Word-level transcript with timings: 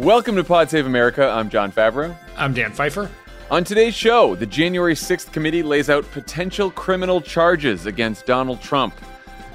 Welcome 0.00 0.36
to 0.36 0.44
Pod 0.44 0.70
Save 0.70 0.86
America. 0.86 1.28
I'm 1.28 1.50
Jon 1.50 1.70
Favreau. 1.70 2.16
I'm 2.34 2.54
Dan 2.54 2.72
Pfeiffer. 2.72 3.10
On 3.50 3.62
today's 3.62 3.94
show, 3.94 4.34
the 4.34 4.46
January 4.46 4.94
6th 4.94 5.30
committee 5.30 5.62
lays 5.62 5.90
out 5.90 6.10
potential 6.10 6.70
criminal 6.70 7.20
charges 7.20 7.84
against 7.84 8.24
Donald 8.24 8.62
Trump. 8.62 8.94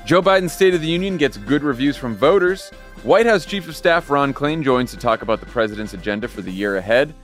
Joe 0.05 0.21
Biden's 0.21 0.53
State 0.53 0.75
of 0.75 0.81
the 0.81 0.87
Union 0.87 1.17
gets 1.17 1.37
good 1.37 1.63
reviews 1.63 1.97
from 1.97 2.15
voters. 2.15 2.69
White 3.01 3.25
House 3.25 3.43
Chief 3.43 3.67
of 3.67 3.75
Staff 3.75 4.11
Ron 4.11 4.35
Klain 4.35 4.63
joins 4.63 4.91
to 4.91 4.97
talk 4.97 5.23
about 5.23 5.39
the 5.39 5.47
president's 5.47 5.95
agenda 5.95 6.27
for 6.27 6.43
the 6.43 6.51
year 6.51 6.77
ahead. 6.77 7.15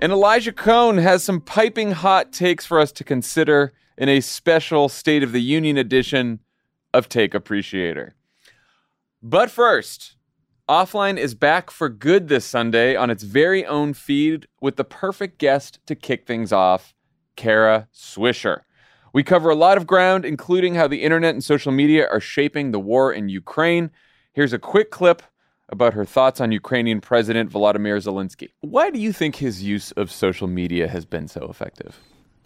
And 0.00 0.10
Elijah 0.10 0.52
Cohen 0.52 0.98
has 0.98 1.22
some 1.22 1.40
piping 1.40 1.92
hot 1.92 2.32
takes 2.32 2.66
for 2.66 2.80
us 2.80 2.90
to 2.90 3.04
consider 3.04 3.72
in 3.96 4.08
a 4.08 4.20
special 4.20 4.88
State 4.88 5.22
of 5.22 5.30
the 5.30 5.42
Union 5.42 5.76
edition 5.76 6.40
of 6.92 7.08
Take 7.08 7.34
Appreciator. 7.34 8.16
But 9.22 9.48
first, 9.48 10.16
Offline 10.68 11.16
is 11.16 11.34
back 11.34 11.70
for 11.70 11.88
good 11.88 12.28
this 12.28 12.44
Sunday 12.44 12.94
on 12.94 13.08
its 13.08 13.22
very 13.22 13.64
own 13.64 13.94
feed 13.94 14.46
with 14.60 14.76
the 14.76 14.84
perfect 14.84 15.38
guest 15.38 15.78
to 15.86 15.94
kick 15.94 16.26
things 16.26 16.52
off, 16.52 16.92
Kara 17.36 17.88
Swisher. 17.94 18.60
We 19.14 19.22
cover 19.22 19.48
a 19.48 19.54
lot 19.54 19.78
of 19.78 19.86
ground, 19.86 20.26
including 20.26 20.74
how 20.74 20.86
the 20.86 21.02
internet 21.02 21.32
and 21.32 21.42
social 21.42 21.72
media 21.72 22.06
are 22.06 22.20
shaping 22.20 22.70
the 22.70 22.78
war 22.78 23.10
in 23.10 23.30
Ukraine. 23.30 23.90
Here's 24.34 24.52
a 24.52 24.58
quick 24.58 24.90
clip 24.90 25.22
about 25.70 25.94
her 25.94 26.04
thoughts 26.04 26.38
on 26.38 26.52
Ukrainian 26.52 27.00
President 27.00 27.50
Volodymyr 27.50 27.96
Zelensky. 27.96 28.50
Why 28.60 28.90
do 28.90 29.00
you 29.00 29.14
think 29.14 29.36
his 29.36 29.62
use 29.62 29.92
of 29.92 30.12
social 30.12 30.48
media 30.48 30.86
has 30.86 31.06
been 31.06 31.28
so 31.28 31.46
effective? 31.48 31.98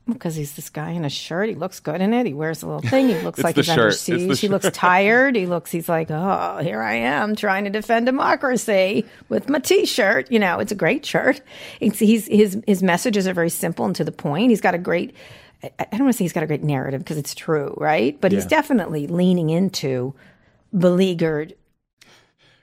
Because 0.06 0.34
he's 0.34 0.56
this 0.56 0.68
guy 0.68 0.90
in 0.90 1.04
a 1.04 1.08
shirt. 1.08 1.48
He 1.48 1.54
looks 1.54 1.78
good 1.78 2.00
in 2.00 2.12
it. 2.12 2.26
He 2.26 2.34
wears 2.34 2.62
a 2.62 2.66
little 2.66 2.82
thing. 2.82 3.08
He 3.08 3.20
looks 3.20 3.42
like 3.42 3.54
he's 3.54 3.66
shirt. 3.66 3.78
under 3.78 3.90
siege. 3.92 4.40
He 4.40 4.48
looks 4.48 4.68
tired. 4.72 5.36
He 5.36 5.46
looks, 5.46 5.70
he's 5.70 5.88
like, 5.88 6.10
oh, 6.10 6.58
here 6.60 6.82
I 6.82 6.94
am 6.94 7.36
trying 7.36 7.64
to 7.64 7.70
defend 7.70 8.06
democracy 8.06 9.04
with 9.28 9.48
my 9.48 9.60
t 9.60 9.86
shirt. 9.86 10.30
You 10.30 10.40
know, 10.40 10.58
it's 10.58 10.72
a 10.72 10.74
great 10.76 11.06
shirt. 11.06 11.40
It's, 11.80 12.00
he's, 12.00 12.26
his, 12.26 12.60
his 12.66 12.82
messages 12.82 13.28
are 13.28 13.34
very 13.34 13.50
simple 13.50 13.84
and 13.84 13.94
to 13.94 14.02
the 14.02 14.10
point. 14.12 14.50
He's 14.50 14.60
got 14.60 14.74
a 14.74 14.78
great, 14.78 15.14
I 15.62 15.70
I 15.78 15.84
don't 15.92 16.00
want 16.00 16.14
to 16.14 16.18
say 16.18 16.24
he's 16.24 16.32
got 16.32 16.42
a 16.42 16.48
great 16.48 16.64
narrative 16.64 17.00
because 17.00 17.16
it's 17.18 17.34
true, 17.34 17.72
right? 17.78 18.20
But 18.20 18.32
he's 18.32 18.46
definitely 18.46 19.06
leaning 19.06 19.50
into 19.50 20.14
beleaguered 20.76 21.54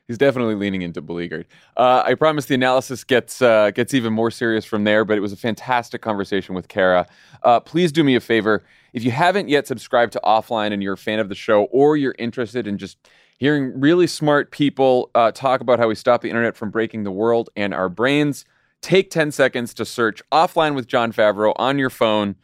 He's 0.10 0.18
definitely 0.18 0.56
leaning 0.56 0.82
into 0.82 1.04
beleaguered. 1.04 1.46
Uh, 1.78 2.02
I 2.04 2.16
promise 2.16 2.46
the 2.46 2.56
analysis 2.56 3.04
gets 3.04 3.44
uh, 3.44 3.70
gets 3.70 3.94
even 3.94 4.12
more 4.12 4.32
serious 4.32 4.66
from 4.66 4.84
there, 4.84 5.06
but 5.06 5.16
it 5.18 5.22
was 5.22 5.32
a 5.32 5.38
fantastic 5.38 6.02
conversation 6.02 6.56
with 6.56 6.68
Kara. 6.68 7.06
Uh, 7.44 7.60
please 7.60 7.92
do 7.92 8.04
me 8.04 8.16
a 8.16 8.20
favor. 8.20 8.64
If 8.92 9.04
you 9.04 9.12
haven't 9.12 9.50
yet 9.50 9.68
subscribed 9.68 10.14
to 10.14 10.22
Offline 10.24 10.74
and 10.74 10.82
you're 10.82 10.94
a 10.94 10.98
fan 10.98 11.20
of 11.20 11.30
the 11.30 11.36
show, 11.36 11.66
or 11.66 11.96
you're 11.96 12.16
interested 12.18 12.66
in 12.66 12.80
just 12.80 12.98
hearing 13.38 13.80
really 13.80 14.08
smart 14.08 14.50
people 14.50 15.12
uh, 15.14 15.32
talk 15.32 15.62
about 15.62 15.78
how 15.78 15.88
we 15.88 15.94
stop 15.94 16.24
the 16.24 16.30
internet 16.30 16.58
from 16.58 16.72
breaking 16.72 17.04
the 17.04 17.12
world 17.12 17.52
and 17.56 17.72
our 17.72 17.88
brains, 17.88 18.46
take 18.82 19.12
10 19.12 19.32
seconds 19.32 19.76
to 19.76 19.86
search 19.86 20.24
Offline 20.32 20.74
with 20.74 20.88
Jon 20.88 21.14
Favreau 21.14 21.54
on 21.58 21.78
your 21.78 21.92
phone 21.92 22.36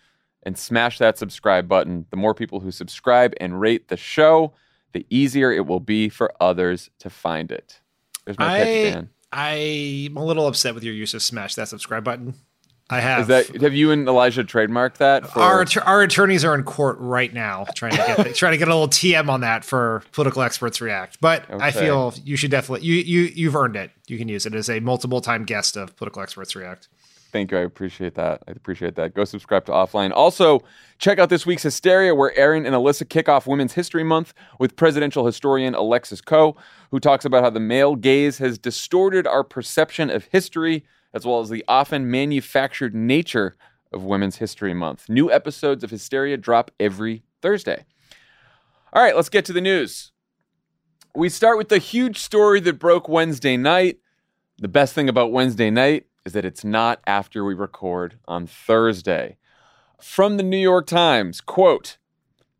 and 0.43 0.55
smash 0.55 0.99
that 0.99 1.17
subscribe 1.17 1.67
button. 1.67 2.05
The 2.11 2.17
more 2.17 2.35
people 2.35 2.59
who 2.59 2.69
subscribe 2.69 3.33
and 3.41 3.59
rate 3.59 3.87
the 3.87 3.97
show, 3.97 4.53
the 4.95 5.05
easier 5.09 5.51
it 5.51 5.67
will 5.67 5.81
be 5.81 6.07
for 6.07 6.31
others 6.39 6.89
to 6.99 7.09
find 7.09 7.51
it. 7.51 7.81
There's 8.23 8.39
my 8.39 8.63
pitch, 8.63 8.87
I 8.87 8.93
Dan. 8.93 9.09
I'm 9.33 10.15
a 10.15 10.23
little 10.23 10.47
upset 10.47 10.73
with 10.73 10.85
your 10.85 10.93
use 10.93 11.13
of 11.13 11.21
smash 11.21 11.55
that 11.55 11.67
subscribe 11.67 12.05
button. 12.05 12.33
I 12.89 13.01
have. 13.01 13.21
Is 13.21 13.27
that 13.27 13.61
have 13.61 13.73
you 13.73 13.91
and 13.91 14.07
Elijah 14.07 14.45
trademarked 14.45 14.97
that? 14.97 15.27
For, 15.27 15.41
our 15.41 15.65
our 15.83 16.01
attorneys 16.01 16.45
are 16.45 16.55
in 16.55 16.63
court 16.63 16.95
right 16.99 17.33
now 17.33 17.65
trying 17.75 17.91
to 17.91 17.97
get 17.97 18.17
the, 18.23 18.31
trying 18.31 18.53
to 18.53 18.57
get 18.57 18.69
a 18.69 18.71
little 18.71 18.87
TM 18.87 19.27
on 19.27 19.41
that 19.41 19.65
for 19.65 20.01
political 20.13 20.43
experts 20.43 20.79
react. 20.79 21.19
But 21.19 21.43
I 21.49 21.71
feel 21.71 22.13
you 22.23 22.37
should 22.37 22.51
definitely 22.51 22.87
you 22.87 22.93
you 22.93 23.31
you've 23.35 23.55
earned 23.55 23.75
it. 23.75 23.91
You 24.07 24.17
can 24.17 24.29
use 24.29 24.45
it 24.45 24.55
as 24.55 24.69
a 24.69 24.79
multiple 24.79 25.19
time 25.19 25.43
guest 25.43 25.75
of 25.75 25.97
political 25.97 26.21
experts 26.21 26.55
react. 26.55 26.87
Thank 27.35 27.51
you. 27.51 27.57
I 27.57 27.63
appreciate 27.63 28.15
that. 28.15 28.43
I 28.47 28.51
appreciate 28.51 28.95
that. 28.95 29.13
Go 29.13 29.25
subscribe 29.25 29.65
to 29.65 29.73
Offline. 29.73 30.13
Also, 30.13 30.61
check 30.99 31.19
out 31.19 31.27
this 31.27 31.45
week's 31.45 31.63
Hysteria, 31.63 32.15
where 32.15 32.33
Erin 32.37 32.65
and 32.65 32.73
Alyssa 32.73 33.09
kick 33.09 33.27
off 33.27 33.45
Women's 33.45 33.73
History 33.73 34.05
Month 34.05 34.33
with 34.57 34.77
presidential 34.77 35.25
historian 35.25 35.75
Alexis 35.75 36.21
Coe, 36.21 36.55
who 36.91 36.99
talks 37.01 37.25
about 37.25 37.43
how 37.43 37.49
the 37.49 37.59
male 37.59 37.97
gaze 37.97 38.37
has 38.37 38.57
distorted 38.57 39.27
our 39.27 39.43
perception 39.43 40.09
of 40.09 40.29
history, 40.31 40.85
as 41.13 41.25
well 41.25 41.41
as 41.41 41.49
the 41.49 41.65
often 41.67 42.09
manufactured 42.09 42.95
nature 42.95 43.57
of 43.91 44.05
Women's 44.05 44.37
History 44.37 44.73
Month. 44.73 45.09
New 45.09 45.29
episodes 45.29 45.83
of 45.83 45.89
Hysteria 45.89 46.37
drop 46.37 46.71
every 46.79 47.23
Thursday. 47.41 47.83
All 48.93 49.03
right, 49.03 49.13
let's 49.13 49.27
get 49.27 49.43
to 49.43 49.51
the 49.51 49.59
news. 49.59 50.13
We 51.13 51.27
start 51.27 51.57
with 51.57 51.67
the 51.67 51.79
huge 51.79 52.17
story 52.17 52.61
that 52.61 52.79
broke 52.79 53.09
Wednesday 53.09 53.57
night. 53.57 53.97
The 54.57 54.69
best 54.69 54.93
thing 54.93 55.09
about 55.09 55.33
Wednesday 55.33 55.69
night 55.69 56.05
is 56.25 56.33
that 56.33 56.45
it's 56.45 56.63
not 56.63 56.99
after 57.05 57.45
we 57.45 57.53
record 57.53 58.17
on 58.27 58.47
Thursday. 58.47 59.37
From 60.01 60.37
the 60.37 60.43
New 60.43 60.57
York 60.57 60.87
Times, 60.87 61.39
quote, 61.39 61.97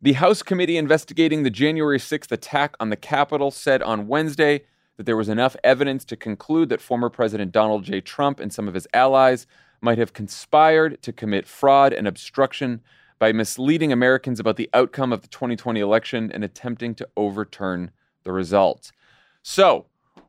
the 0.00 0.12
House 0.12 0.42
committee 0.42 0.76
investigating 0.76 1.42
the 1.42 1.50
January 1.50 1.98
6th 1.98 2.30
attack 2.30 2.76
on 2.78 2.90
the 2.90 2.96
Capitol 2.96 3.50
said 3.50 3.82
on 3.82 4.06
Wednesday 4.06 4.62
that 4.96 5.04
there 5.04 5.16
was 5.16 5.28
enough 5.28 5.56
evidence 5.64 6.04
to 6.04 6.16
conclude 6.16 6.68
that 6.68 6.80
former 6.80 7.10
President 7.10 7.50
Donald 7.50 7.84
J. 7.84 8.00
Trump 8.00 8.38
and 8.38 8.52
some 8.52 8.68
of 8.68 8.74
his 8.74 8.86
allies 8.94 9.46
might 9.80 9.98
have 9.98 10.12
conspired 10.12 11.02
to 11.02 11.12
commit 11.12 11.46
fraud 11.46 11.92
and 11.92 12.06
obstruction 12.06 12.82
by 13.18 13.32
misleading 13.32 13.92
Americans 13.92 14.38
about 14.38 14.56
the 14.56 14.70
outcome 14.74 15.12
of 15.12 15.22
the 15.22 15.28
2020 15.28 15.80
election 15.80 16.30
and 16.32 16.44
attempting 16.44 16.94
to 16.94 17.08
overturn 17.16 17.90
the 18.24 18.32
results. 18.32 18.92
So, 19.42 19.86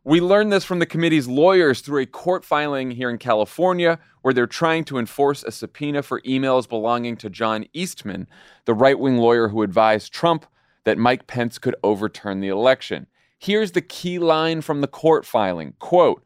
we 0.07 0.21
learned 0.21 0.53
this 0.53 0.63
from 0.63 0.79
the 0.79 0.85
committee's 0.85 1.27
lawyers 1.27 1.81
through 1.81 2.01
a 2.01 2.05
court 2.05 2.45
filing 2.45 2.91
here 2.91 3.09
in 3.09 3.17
California, 3.17 3.99
where 4.21 4.33
they're 4.33 4.47
trying 4.47 4.85
to 4.85 4.97
enforce 4.97 5.43
a 5.43 5.51
subpoena 5.51 6.01
for 6.01 6.21
emails 6.21 6.67
belonging 6.67 7.17
to 7.17 7.29
John 7.29 7.65
Eastman, 7.73 8.25
the 8.63 8.73
right 8.73 8.97
wing 8.97 9.17
lawyer 9.17 9.49
who 9.49 9.63
advised 9.63 10.13
Trump 10.13 10.45
that 10.85 10.97
Mike 10.97 11.27
Pence 11.27 11.59
could 11.59 11.75
overturn 11.83 12.39
the 12.39 12.47
election. 12.47 13.07
Here's 13.37 13.73
the 13.73 13.81
key 13.81 14.17
line 14.17 14.61
from 14.61 14.79
the 14.79 14.87
court 14.87 15.25
filing 15.25 15.73
quote, 15.79 16.23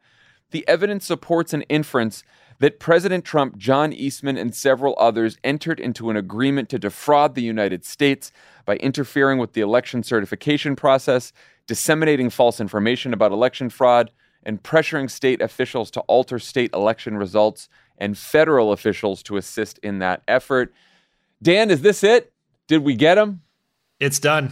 the 0.51 0.67
evidence 0.67 1.07
supports 1.07 1.51
an 1.51 1.63
inference 1.63 2.23
that 2.59 2.79
President 2.79 3.25
Trump, 3.25 3.57
John 3.57 3.91
Eastman, 3.91 4.37
and 4.37 4.53
several 4.53 4.95
others 4.99 5.39
entered 5.43 5.79
into 5.79 6.11
an 6.11 6.17
agreement 6.17 6.69
to 6.69 6.77
defraud 6.77 7.33
the 7.33 7.41
United 7.41 7.83
States 7.83 8.31
by 8.65 8.75
interfering 8.75 9.39
with 9.39 9.53
the 9.53 9.61
election 9.61 10.03
certification 10.03 10.75
process, 10.75 11.33
disseminating 11.67 12.29
false 12.29 12.59
information 12.59 13.13
about 13.13 13.31
election 13.31 13.69
fraud, 13.69 14.11
and 14.43 14.61
pressuring 14.63 15.09
state 15.09 15.41
officials 15.41 15.91
to 15.91 15.99
alter 16.01 16.39
state 16.39 16.73
election 16.73 17.17
results 17.17 17.69
and 17.97 18.17
federal 18.17 18.71
officials 18.71 19.21
to 19.23 19.37
assist 19.37 19.77
in 19.79 19.99
that 19.99 20.23
effort. 20.27 20.73
Dan, 21.41 21.69
is 21.69 21.81
this 21.81 22.03
it? 22.03 22.33
Did 22.67 22.83
we 22.83 22.95
get 22.95 23.17
him? 23.17 23.41
It's 23.99 24.19
done. 24.19 24.51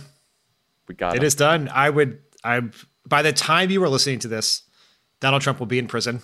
We 0.87 0.95
got 0.95 1.15
It 1.15 1.23
It 1.23 1.25
is 1.25 1.35
done. 1.35 1.69
I 1.69 1.89
would. 1.89 2.19
I 2.43 2.61
by 3.07 3.21
the 3.21 3.33
time 3.33 3.71
you 3.71 3.81
were 3.81 3.89
listening 3.89 4.19
to 4.19 4.27
this, 4.27 4.63
Donald 5.19 5.41
Trump 5.41 5.59
will 5.59 5.65
be 5.65 5.79
in 5.79 5.87
prison. 5.87 6.21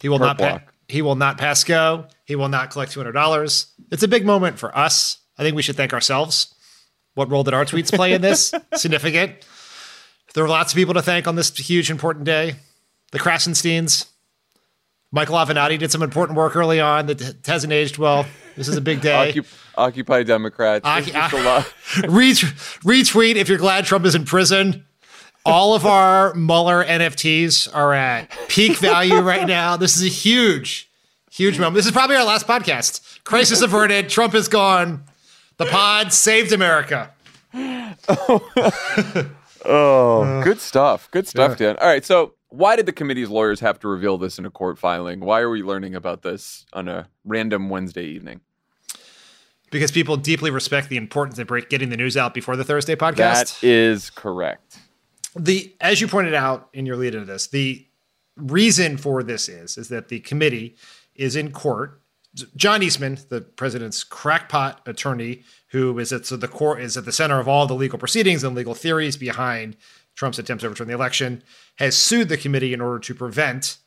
He 0.00 0.08
will 0.08 0.18
Perp 0.18 0.38
not. 0.38 0.38
Pa- 0.38 0.62
he 0.88 1.02
will 1.02 1.14
not 1.14 1.38
pass 1.38 1.64
go. 1.64 2.06
He 2.24 2.36
will 2.36 2.48
not 2.48 2.70
collect 2.70 2.92
two 2.92 3.00
hundred 3.00 3.12
dollars. 3.12 3.72
It's 3.90 4.02
a 4.02 4.08
big 4.08 4.26
moment 4.26 4.58
for 4.58 4.76
us. 4.76 5.18
I 5.38 5.42
think 5.42 5.56
we 5.56 5.62
should 5.62 5.76
thank 5.76 5.92
ourselves. 5.92 6.54
What 7.14 7.30
role 7.30 7.44
did 7.44 7.54
our 7.54 7.64
tweets 7.64 7.94
play 7.94 8.12
in 8.12 8.22
this? 8.22 8.54
Significant. 8.74 9.34
There 10.34 10.44
are 10.44 10.48
lots 10.48 10.72
of 10.72 10.76
people 10.76 10.94
to 10.94 11.02
thank 11.02 11.26
on 11.26 11.36
this 11.36 11.54
huge 11.56 11.90
important 11.90 12.24
day. 12.24 12.56
The 13.10 13.18
Krassensteins. 13.18 14.06
Michael 15.14 15.36
Avenatti 15.36 15.78
did 15.78 15.92
some 15.92 16.02
important 16.02 16.38
work 16.38 16.56
early 16.56 16.80
on 16.80 17.06
that 17.06 17.36
hasn't 17.46 17.72
aged 17.72 17.98
well. 17.98 18.24
This 18.56 18.66
is 18.68 18.76
a 18.76 18.80
big 18.80 19.02
day. 19.02 19.32
Occup- 19.34 19.58
Occupy 19.76 20.22
Democrats. 20.22 20.84
There's 20.84 21.06
Occu- 21.08 21.12
just 21.12 21.34
uh, 21.34 21.44
lot. 21.44 21.74
Ret- 22.08 22.54
retweet 22.82 23.34
if 23.36 23.48
you're 23.48 23.58
glad 23.58 23.84
Trump 23.84 24.06
is 24.06 24.14
in 24.14 24.24
prison. 24.24 24.86
All 25.44 25.74
of 25.74 25.84
our 25.84 26.32
Mueller 26.34 26.84
NFTs 26.84 27.68
are 27.74 27.92
at 27.92 28.30
peak 28.48 28.76
value 28.78 29.18
right 29.20 29.46
now. 29.46 29.76
This 29.76 29.96
is 29.96 30.04
a 30.04 30.08
huge, 30.08 30.88
huge 31.30 31.58
moment. 31.58 31.74
This 31.74 31.86
is 31.86 31.92
probably 31.92 32.16
our 32.16 32.24
last 32.24 32.46
podcast. 32.46 33.22
Crisis 33.24 33.60
averted. 33.60 34.08
Trump 34.08 34.34
is 34.34 34.48
gone. 34.48 35.04
The 35.58 35.66
pod 35.66 36.12
saved 36.12 36.52
America. 36.52 37.10
Oh, 38.08 38.48
Oh. 39.64 40.22
Uh, 40.22 40.42
good 40.42 40.60
stuff. 40.60 41.10
Good 41.10 41.26
stuff, 41.28 41.58
Dan. 41.58 41.76
All 41.78 41.86
right. 41.86 42.04
So, 42.04 42.34
why 42.48 42.76
did 42.76 42.86
the 42.86 42.92
committee's 42.92 43.30
lawyers 43.30 43.60
have 43.60 43.78
to 43.80 43.88
reveal 43.88 44.18
this 44.18 44.38
in 44.38 44.44
a 44.44 44.50
court 44.50 44.78
filing? 44.78 45.20
Why 45.20 45.40
are 45.40 45.48
we 45.50 45.62
learning 45.62 45.94
about 45.94 46.22
this 46.22 46.66
on 46.72 46.88
a 46.88 47.08
random 47.24 47.68
Wednesday 47.70 48.04
evening? 48.04 48.40
Because 49.70 49.90
people 49.90 50.18
deeply 50.18 50.50
respect 50.50 50.90
the 50.90 50.98
importance 50.98 51.38
of 51.38 51.48
getting 51.70 51.88
the 51.88 51.96
news 51.96 52.16
out 52.16 52.34
before 52.34 52.56
the 52.56 52.64
Thursday 52.64 52.94
podcast. 52.94 53.60
That 53.60 53.64
is 53.64 54.10
correct. 54.10 54.78
the 55.34 55.74
as 55.80 56.02
you 56.02 56.08
pointed 56.08 56.34
out 56.34 56.68
in 56.74 56.84
your 56.84 56.96
lead 56.96 57.14
into 57.14 57.24
this, 57.24 57.46
the 57.46 57.86
reason 58.36 58.98
for 58.98 59.22
this 59.22 59.48
is 59.48 59.78
is 59.78 59.88
that 59.88 60.08
the 60.08 60.20
committee 60.20 60.76
is 61.14 61.36
in 61.36 61.52
court. 61.52 62.01
John 62.56 62.82
Eastman, 62.82 63.18
the 63.28 63.42
president's 63.42 64.04
crackpot 64.04 64.80
attorney, 64.86 65.42
who 65.68 65.98
is 65.98 66.12
at 66.12 66.24
the 66.24 66.48
court 66.48 66.80
is 66.80 66.96
at 66.96 67.04
the 67.04 67.12
center 67.12 67.38
of 67.38 67.46
all 67.46 67.66
the 67.66 67.74
legal 67.74 67.98
proceedings 67.98 68.42
and 68.42 68.56
legal 68.56 68.74
theories 68.74 69.16
behind 69.16 69.76
Trump's 70.14 70.38
attempts 70.38 70.62
to 70.62 70.66
overturn 70.66 70.88
the 70.88 70.94
election, 70.94 71.42
has 71.76 71.96
sued 71.96 72.28
the 72.28 72.36
committee 72.36 72.72
in 72.72 72.80
order 72.80 72.98
to 73.00 73.14
prevent 73.14 73.78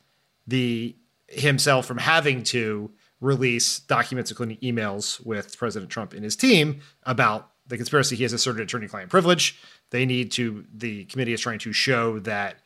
the 0.45 0.95
himself 1.27 1.88
from 1.88 1.97
having 1.97 2.44
to 2.44 2.92
release 3.19 3.80
documents, 3.80 4.30
including 4.30 4.57
emails 4.57 5.25
with 5.25 5.57
President 5.57 5.89
Trump 5.89 6.13
and 6.13 6.24
his 6.24 6.36
team 6.36 6.81
about 7.03 7.50
the 7.65 7.77
conspiracy. 7.77 8.15
He 8.15 8.24
has 8.24 8.33
asserted 8.33 8.62
attorney-client 8.62 9.09
privilege. 9.09 9.57
They 9.89 10.06
need 10.06 10.31
to. 10.33 10.65
The 10.71 11.06
committee 11.06 11.33
is 11.33 11.42
trying 11.42 11.59
to 11.59 11.74
show 11.74 12.19
that 12.19 12.59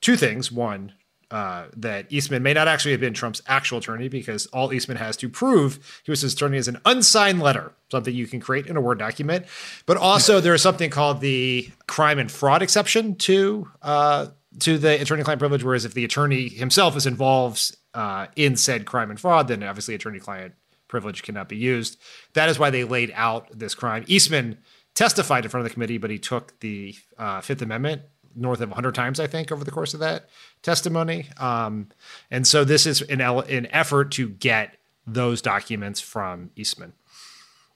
two 0.00 0.16
things: 0.16 0.50
one, 0.50 0.94
uh, 1.30 1.66
that 1.76 2.06
Eastman 2.10 2.42
may 2.42 2.52
not 2.52 2.66
actually 2.66 2.90
have 2.90 3.00
been 3.00 3.14
Trump's 3.14 3.40
actual 3.46 3.78
attorney 3.78 4.08
because 4.08 4.46
all 4.46 4.72
Eastman 4.72 4.96
has 4.96 5.16
to 5.18 5.28
prove 5.28 6.00
he 6.04 6.10
was 6.10 6.22
his 6.22 6.32
attorney 6.34 6.56
is 6.56 6.66
an 6.66 6.80
unsigned 6.84 7.40
letter, 7.40 7.72
something 7.90 8.12
you 8.12 8.26
can 8.26 8.40
create 8.40 8.66
in 8.66 8.76
a 8.76 8.80
Word 8.80 8.98
document. 8.98 9.46
But 9.86 9.96
also, 9.96 10.40
there 10.40 10.54
is 10.54 10.62
something 10.62 10.90
called 10.90 11.20
the 11.20 11.70
crime 11.86 12.18
and 12.18 12.30
fraud 12.30 12.62
exception 12.62 13.14
to 13.16 13.68
uh, 13.80 14.26
to 14.60 14.78
the 14.78 15.00
attorney-client 15.00 15.38
privilege. 15.38 15.62
Whereas 15.62 15.84
if 15.84 15.94
the 15.94 16.04
attorney 16.04 16.48
himself 16.48 16.96
is 16.96 17.06
involved 17.06 17.76
uh, 17.94 18.26
in 18.34 18.56
said 18.56 18.84
crime 18.84 19.10
and 19.10 19.20
fraud, 19.20 19.46
then 19.46 19.62
obviously 19.62 19.94
attorney-client 19.94 20.54
privilege 20.88 21.22
cannot 21.22 21.48
be 21.48 21.56
used. 21.56 21.96
That 22.34 22.48
is 22.48 22.58
why 22.58 22.70
they 22.70 22.82
laid 22.82 23.12
out 23.14 23.46
this 23.56 23.76
crime. 23.76 24.04
Eastman 24.08 24.58
testified 24.94 25.44
in 25.44 25.50
front 25.50 25.64
of 25.64 25.70
the 25.70 25.74
committee, 25.74 25.98
but 25.98 26.10
he 26.10 26.18
took 26.18 26.58
the 26.58 26.96
uh, 27.16 27.40
Fifth 27.40 27.62
Amendment 27.62 28.02
north 28.34 28.60
of 28.60 28.68
100 28.68 28.94
times, 28.94 29.20
I 29.20 29.26
think, 29.26 29.50
over 29.50 29.64
the 29.64 29.70
course 29.70 29.94
of 29.94 30.00
that 30.00 30.28
testimony. 30.62 31.28
Um, 31.38 31.88
and 32.30 32.46
so 32.46 32.64
this 32.64 32.86
is 32.86 33.02
an, 33.02 33.20
an 33.20 33.66
effort 33.70 34.12
to 34.12 34.28
get 34.28 34.76
those 35.06 35.42
documents 35.42 36.00
from 36.00 36.50
Eastman. 36.56 36.92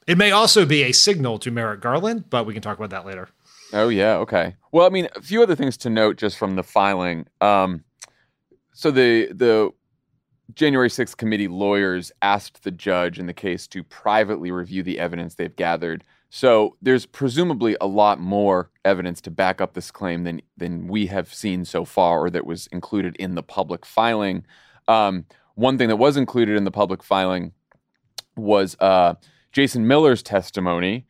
It 0.07 0.19
may 0.19 0.31
also 0.31 0.67
be 0.67 0.83
a 0.83 0.93
signal 0.93 1.39
to 1.41 1.51
Merrick 1.51 1.81
Garland, 1.81 2.29
but 2.31 2.45
we 2.45 2.53
can 2.53 2.63
talk 2.63 2.77
about 2.77 2.91
that 2.91 3.07
later. 3.07 3.29
Oh 3.73 3.89
yeah, 3.89 4.17
okay. 4.17 4.55
Well, 4.71 4.87
I 4.87 4.91
mean, 4.91 5.09
a 5.17 5.23
few 5.23 5.43
other 5.43 5.57
things 5.57 5.77
to 5.79 5.91
note 5.91 6.17
just 6.17 6.37
from 6.37 6.57
the 6.57 6.63
filing. 6.63 7.27
Um, 7.41 7.85
so 8.73 8.91
the 8.91 9.33
the 9.33 9.73
January 10.55 10.91
6th 10.91 11.17
committee 11.17 11.49
lawyers 11.49 12.13
asked 12.21 12.65
the 12.65 12.71
judge 12.71 13.19
in 13.19 13.27
the 13.27 13.33
case 13.33 13.67
to 13.69 13.83
privately 13.83 14.51
review 14.51 14.83
the 14.83 14.99
evidence 14.99 15.35
they've 15.35 15.57
gathered. 15.57 16.05
So 16.37 16.75
there's 16.83 17.07
presumably 17.07 17.77
a 17.81 17.87
lot 17.87 18.19
more 18.19 18.69
evidence 18.85 19.21
to 19.21 19.31
back 19.31 19.61
up 19.61 19.75
this 19.75 19.93
claim 19.93 20.25
than 20.25 20.43
than 20.57 20.89
we 20.89 21.07
have 21.07 21.33
seen 21.33 21.65
so 21.65 21.85
far, 21.85 22.25
or 22.25 22.31
that 22.31 22.45
was 22.45 22.67
included 22.73 23.15
in 23.21 23.37
the 23.37 23.43
public 23.45 23.87
filing. 23.87 24.45
Um, 24.89 25.27
one 25.55 25.79
thing 25.79 25.87
that 25.87 25.95
was 25.95 26.17
included 26.17 26.57
in 26.57 26.65
the 26.65 26.73
public 26.73 27.05
filing 27.05 27.53
was 28.37 28.77
uh, 28.81 29.15
Jason 29.53 29.87
Miller's 29.87 30.25
testimony. 30.25 31.07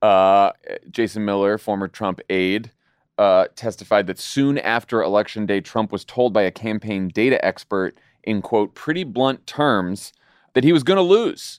Uh, 0.00 0.52
Jason 0.88 1.24
Miller, 1.24 1.58
former 1.58 1.88
Trump 1.88 2.20
aide, 2.30 2.70
uh, 3.18 3.46
testified 3.56 4.06
that 4.06 4.20
soon 4.20 4.58
after 4.58 5.02
Election 5.02 5.44
Day, 5.44 5.60
Trump 5.60 5.90
was 5.90 6.04
told 6.04 6.32
by 6.32 6.42
a 6.42 6.52
campaign 6.52 7.08
data 7.08 7.44
expert 7.44 7.98
in 8.22 8.40
quote 8.40 8.76
pretty 8.76 9.02
blunt 9.02 9.44
terms 9.44 10.12
that 10.54 10.62
he 10.62 10.72
was 10.72 10.84
going 10.84 10.98
to 10.98 11.02
lose, 11.02 11.58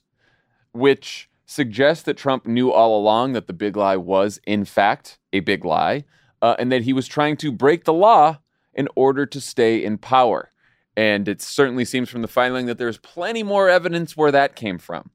which 0.72 1.29
suggests 1.50 2.04
that 2.04 2.16
Trump 2.16 2.46
knew 2.46 2.72
all 2.72 2.96
along 2.96 3.34
that 3.34 3.48
the 3.48 3.54
big 3.54 3.76
lie 3.76 3.98
was 3.98 4.40
in 4.46 4.64
fact 4.64 5.18
a 5.34 5.40
big 5.40 5.66
lie, 5.66 6.06
uh, 6.44 6.56
and 6.60 6.72
that 6.72 6.84
he 6.84 6.94
was 6.94 7.08
trying 7.08 7.36
to 7.36 7.52
break 7.52 7.86
the 7.86 7.94
law 7.94 8.38
in 8.76 8.88
order 8.96 9.26
to 9.26 9.42
stay 9.42 9.84
in 9.84 9.98
power. 9.98 10.52
And 10.96 11.28
it 11.28 11.42
certainly 11.42 11.86
seems 11.86 12.08
from 12.08 12.22
the 12.22 12.28
filing 12.28 12.68
that 12.68 12.78
there's 12.78 13.00
plenty 13.00 13.42
more 13.42 13.68
evidence 13.68 14.16
where 14.16 14.32
that 14.32 14.56
came 14.56 14.78
from. 14.78 15.10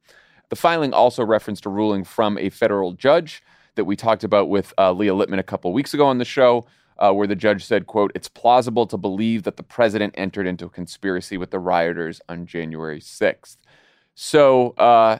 The 0.48 0.56
filing 0.56 0.92
also 0.92 1.24
referenced 1.24 1.66
a 1.66 1.70
ruling 1.70 2.02
from 2.02 2.36
a 2.36 2.50
federal 2.50 2.94
judge 2.94 3.40
that 3.76 3.84
we 3.84 3.94
talked 3.94 4.24
about 4.24 4.48
with 4.48 4.74
uh, 4.76 4.90
Leah 4.90 5.14
Littman 5.14 5.38
a 5.38 5.44
couple 5.44 5.72
weeks 5.72 5.94
ago 5.94 6.04
on 6.04 6.18
the 6.18 6.24
show, 6.24 6.66
uh, 6.98 7.12
where 7.12 7.28
the 7.28 7.36
judge 7.36 7.64
said, 7.64 7.86
"quote 7.86 8.10
It's 8.12 8.28
plausible 8.28 8.88
to 8.88 8.96
believe 8.96 9.44
that 9.44 9.56
the 9.56 9.62
president 9.62 10.14
entered 10.16 10.48
into 10.48 10.66
a 10.66 10.70
conspiracy 10.70 11.36
with 11.36 11.52
the 11.52 11.60
rioters 11.60 12.20
on 12.28 12.44
January 12.44 13.00
6th." 13.00 13.56
So, 14.16 14.70
uh, 14.78 15.18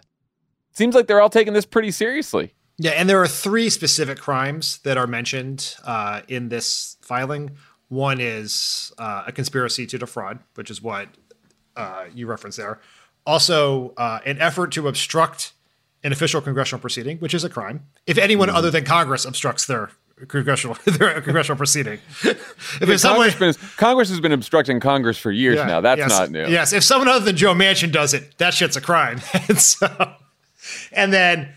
seems 0.75 0.95
like 0.95 1.07
they're 1.07 1.21
all 1.21 1.31
taking 1.31 1.53
this 1.53 1.65
pretty 1.65 1.91
seriously. 1.91 2.55
Yeah, 2.77 2.93
and 2.93 3.09
there 3.09 3.23
are 3.23 3.29
three 3.29 3.71
specific 3.71 4.19
crimes 4.19 4.79
that 4.79 4.99
are 4.99 5.07
mentioned 5.07 5.77
uh, 5.85 6.23
in 6.29 6.49
this 6.49 6.97
filing. 7.03 7.53
One 7.89 8.21
is 8.21 8.93
uh, 8.99 9.25
a 9.27 9.33
conspiracy 9.33 9.87
to 9.87 9.99
defraud, 9.99 10.41
which 10.55 10.71
is 10.71 10.83
what 10.83 11.09
uh, 11.77 12.07
you 12.13 12.27
referenced 12.27 12.59
there. 12.59 12.81
Also, 13.27 13.95
uh, 13.97 14.19
an 14.27 14.41
effort 14.41 14.73
to 14.73 14.89
obstruct 14.89 15.53
an 16.03 16.13
official 16.13 16.41
congressional 16.41 16.81
proceeding, 16.81 17.19
which 17.19 17.33
is 17.33 17.45
a 17.45 17.49
crime. 17.49 17.87
If 18.07 18.19
anyone 18.19 18.51
other 18.51 18.71
than 18.71 18.85
Congress 18.85 19.25
obstructs 19.25 19.67
their 19.67 19.91
congressional 20.29 20.77
their 20.85 21.21
congressional 21.21 21.57
proceeding, 21.57 22.01
if 22.23 22.83
it's 22.83 23.03
someone, 23.03 23.31
Congress, 23.31 23.57
been, 23.57 23.69
Congress 23.77 24.09
has 24.11 24.21
been 24.21 24.33
obstructing 24.33 24.81
Congress 24.81 25.17
for 25.17 25.31
years 25.31 25.57
Yeah, 25.57 25.67
now. 25.67 25.81
That's 25.81 26.01
yes, 26.01 26.11
not 26.11 26.31
new. 26.31 26.47
Yes, 26.47 26.73
if 26.73 26.85
someone 26.85 27.09
other 27.09 27.25
than 27.25 27.37
Joe 27.37 27.55
Manchin 27.55 27.93
does 27.93 28.13
it, 28.13 28.37
that 28.39 28.53
shit's 28.53 28.77
a 28.77 28.81
crime. 28.81 29.21
and 29.49 29.59
so, 29.59 29.87
and 30.93 31.13
then 31.13 31.49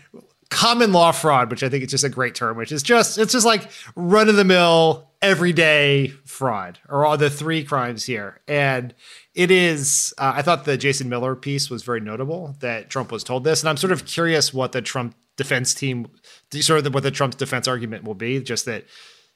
common 0.50 0.92
law 0.92 1.12
fraud, 1.12 1.50
which 1.50 1.62
I 1.62 1.68
think 1.68 1.84
is 1.84 1.90
just 1.90 2.04
a 2.04 2.08
great 2.08 2.34
term, 2.34 2.56
which 2.56 2.72
is 2.72 2.82
just 2.82 3.18
it's 3.18 3.32
just 3.32 3.46
like 3.46 3.70
run 3.94 4.28
of 4.28 4.36
the 4.36 4.44
mill 4.44 5.10
everyday 5.20 6.08
fraud, 6.24 6.78
or 6.88 7.04
all 7.04 7.16
the 7.16 7.30
three 7.30 7.64
crimes 7.64 8.04
here. 8.04 8.40
And 8.46 8.94
it 9.34 9.50
is. 9.50 10.14
Uh, 10.18 10.34
I 10.36 10.42
thought 10.42 10.64
the 10.64 10.76
Jason 10.76 11.08
Miller 11.08 11.34
piece 11.34 11.70
was 11.70 11.82
very 11.82 12.00
notable 12.00 12.56
that 12.60 12.90
Trump 12.90 13.12
was 13.12 13.24
told 13.24 13.44
this, 13.44 13.62
and 13.62 13.68
I'm 13.68 13.76
sort 13.76 13.92
of 13.92 14.04
curious 14.04 14.54
what 14.54 14.72
the 14.72 14.82
Trump 14.82 15.14
defense 15.36 15.74
team, 15.74 16.08
sort 16.52 16.86
of 16.86 16.94
what 16.94 17.02
the 17.02 17.10
Trump's 17.10 17.36
defense 17.36 17.68
argument 17.68 18.04
will 18.04 18.14
be, 18.14 18.40
just 18.40 18.64
that. 18.64 18.84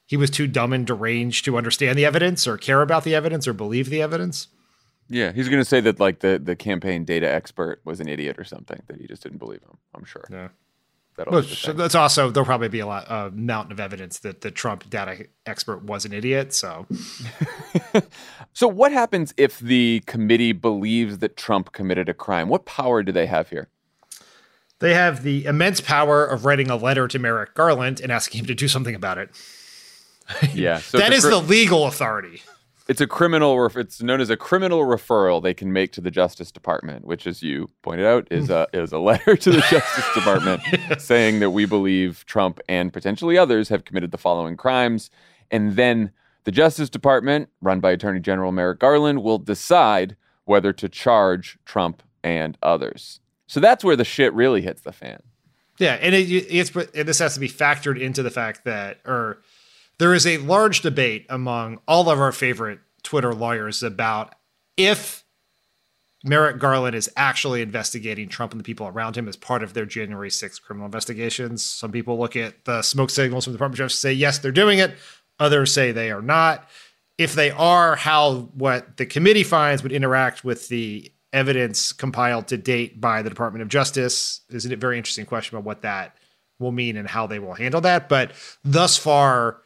He 0.04 0.16
was 0.16 0.30
too 0.30 0.46
dumb 0.48 0.74
and 0.74 0.86
deranged 0.86 1.44
to 1.46 1.56
understand 1.56 1.96
the 1.96 2.04
evidence 2.04 2.46
or 2.46 2.58
care 2.58 2.82
about 2.82 3.04
the 3.04 3.14
evidence 3.14 3.48
or 3.48 3.54
believe 3.54 3.88
the 3.88 4.02
evidence. 4.02 4.48
Yeah, 5.08 5.32
he's 5.32 5.48
going 5.48 5.60
to 5.60 5.64
say 5.64 5.80
that 5.80 6.00
like 6.00 6.20
the, 6.20 6.40
the 6.42 6.56
campaign 6.56 7.04
data 7.04 7.30
expert 7.30 7.80
was 7.84 8.00
an 8.00 8.08
idiot 8.08 8.38
or 8.38 8.44
something 8.44 8.82
that 8.86 8.98
he 9.00 9.06
just 9.06 9.22
didn't 9.22 9.38
believe 9.38 9.60
him. 9.62 9.76
I'm 9.94 10.04
sure. 10.04 10.24
Yeah. 10.30 10.48
That'll 11.16 11.32
Well, 11.34 11.42
be 11.42 11.48
the 11.48 11.54
so 11.54 11.68
thing. 11.68 11.76
that's 11.76 11.94
also 11.94 12.30
there'll 12.30 12.46
probably 12.46 12.68
be 12.70 12.78
a 12.80 12.86
lot 12.86 13.04
a 13.10 13.30
mountain 13.32 13.72
of 13.72 13.78
evidence 13.80 14.20
that 14.20 14.40
the 14.40 14.50
Trump 14.50 14.88
data 14.88 15.26
expert 15.44 15.82
was 15.84 16.06
an 16.06 16.12
idiot. 16.14 16.54
So 16.54 16.86
So, 18.54 18.68
what 18.68 18.92
happens 18.92 19.32
if 19.36 19.58
the 19.58 20.02
committee 20.06 20.52
believes 20.52 21.18
that 21.18 21.36
Trump 21.36 21.72
committed 21.72 22.08
a 22.08 22.14
crime? 22.14 22.48
What 22.48 22.64
power 22.64 23.02
do 23.02 23.12
they 23.12 23.26
have 23.26 23.50
here? 23.50 23.68
they 24.78 24.94
have 24.94 25.22
the 25.22 25.44
immense 25.44 25.80
power 25.80 26.24
of 26.26 26.44
writing 26.44 26.68
a 26.68 26.74
letter 26.76 27.06
to 27.06 27.16
Merrick 27.18 27.54
Garland 27.54 28.00
and 28.00 28.10
asking 28.10 28.40
him 28.40 28.46
to 28.46 28.54
do 28.54 28.66
something 28.66 28.96
about 28.96 29.16
it. 29.16 29.30
Yeah, 30.52 30.78
so 30.80 30.98
that 30.98 31.12
is 31.12 31.22
cr- 31.24 31.30
the 31.30 31.38
legal 31.40 31.86
authority. 31.86 32.42
It's 32.88 33.00
a 33.00 33.06
criminal. 33.06 33.66
It's 33.76 34.02
known 34.02 34.20
as 34.20 34.30
a 34.30 34.36
criminal 34.36 34.80
referral 34.80 35.42
they 35.42 35.54
can 35.54 35.72
make 35.72 35.92
to 35.92 36.00
the 36.00 36.10
Justice 36.10 36.50
Department, 36.50 37.04
which, 37.04 37.26
as 37.26 37.42
you 37.42 37.68
pointed 37.82 38.06
out, 38.06 38.26
is 38.30 38.50
a 38.50 38.66
is 38.72 38.92
a 38.92 38.98
letter 38.98 39.36
to 39.36 39.50
the 39.50 39.60
Justice 39.70 40.14
Department 40.14 40.62
saying 40.98 41.40
that 41.40 41.50
we 41.50 41.64
believe 41.64 42.24
Trump 42.26 42.60
and 42.68 42.92
potentially 42.92 43.38
others 43.38 43.68
have 43.68 43.84
committed 43.84 44.10
the 44.10 44.18
following 44.18 44.56
crimes, 44.56 45.10
and 45.50 45.76
then 45.76 46.10
the 46.44 46.52
Justice 46.52 46.90
Department, 46.90 47.48
run 47.60 47.80
by 47.80 47.92
Attorney 47.92 48.20
General 48.20 48.50
Merrick 48.50 48.80
Garland, 48.80 49.22
will 49.22 49.38
decide 49.38 50.16
whether 50.44 50.72
to 50.72 50.88
charge 50.88 51.58
Trump 51.64 52.02
and 52.24 52.58
others. 52.62 53.20
So 53.46 53.60
that's 53.60 53.84
where 53.84 53.96
the 53.96 54.04
shit 54.04 54.32
really 54.32 54.62
hits 54.62 54.82
the 54.82 54.92
fan. 54.92 55.22
Yeah, 55.78 55.94
and 55.94 56.14
it, 56.14 56.24
it's 56.24 56.74
and 56.74 57.08
this 57.08 57.18
has 57.20 57.34
to 57.34 57.40
be 57.40 57.48
factored 57.48 58.00
into 58.00 58.22
the 58.22 58.30
fact 58.30 58.64
that, 58.64 58.98
or 59.04 59.42
there 59.98 60.14
is 60.14 60.26
a 60.26 60.38
large 60.38 60.80
debate 60.80 61.26
among 61.28 61.80
all 61.86 62.10
of 62.10 62.20
our 62.20 62.32
favorite 62.32 62.80
Twitter 63.02 63.34
lawyers 63.34 63.82
about 63.82 64.34
if 64.76 65.24
Merrick 66.24 66.58
Garland 66.58 66.94
is 66.94 67.10
actually 67.16 67.62
investigating 67.62 68.28
Trump 68.28 68.52
and 68.52 68.60
the 68.60 68.64
people 68.64 68.86
around 68.86 69.16
him 69.16 69.28
as 69.28 69.36
part 69.36 69.62
of 69.62 69.74
their 69.74 69.86
January 69.86 70.28
6th 70.28 70.62
criminal 70.62 70.86
investigations. 70.86 71.64
Some 71.64 71.90
people 71.90 72.18
look 72.18 72.36
at 72.36 72.64
the 72.64 72.82
smoke 72.82 73.10
signals 73.10 73.44
from 73.44 73.52
the 73.52 73.56
Department 73.56 73.80
of 73.80 73.84
Justice 73.86 74.00
say, 74.00 74.12
yes, 74.12 74.38
they're 74.38 74.52
doing 74.52 74.78
it. 74.78 74.94
Others 75.40 75.74
say 75.74 75.90
they 75.90 76.12
are 76.12 76.22
not. 76.22 76.68
If 77.18 77.34
they 77.34 77.50
are, 77.50 77.96
how 77.96 78.50
what 78.54 78.96
the 78.96 79.06
committee 79.06 79.42
finds 79.42 79.82
would 79.82 79.92
interact 79.92 80.44
with 80.44 80.68
the 80.68 81.12
evidence 81.32 81.92
compiled 81.92 82.46
to 82.48 82.56
date 82.56 83.00
by 83.00 83.22
the 83.22 83.30
Department 83.30 83.62
of 83.62 83.68
Justice 83.68 84.42
is 84.50 84.64
a 84.64 84.76
very 84.76 84.98
interesting 84.98 85.26
question 85.26 85.56
about 85.56 85.66
what 85.66 85.82
that 85.82 86.16
will 86.58 86.72
mean 86.72 86.96
and 86.96 87.08
how 87.08 87.26
they 87.26 87.38
will 87.38 87.54
handle 87.54 87.80
that. 87.80 88.08
But 88.08 88.32
thus 88.62 88.96
far, 88.96 89.61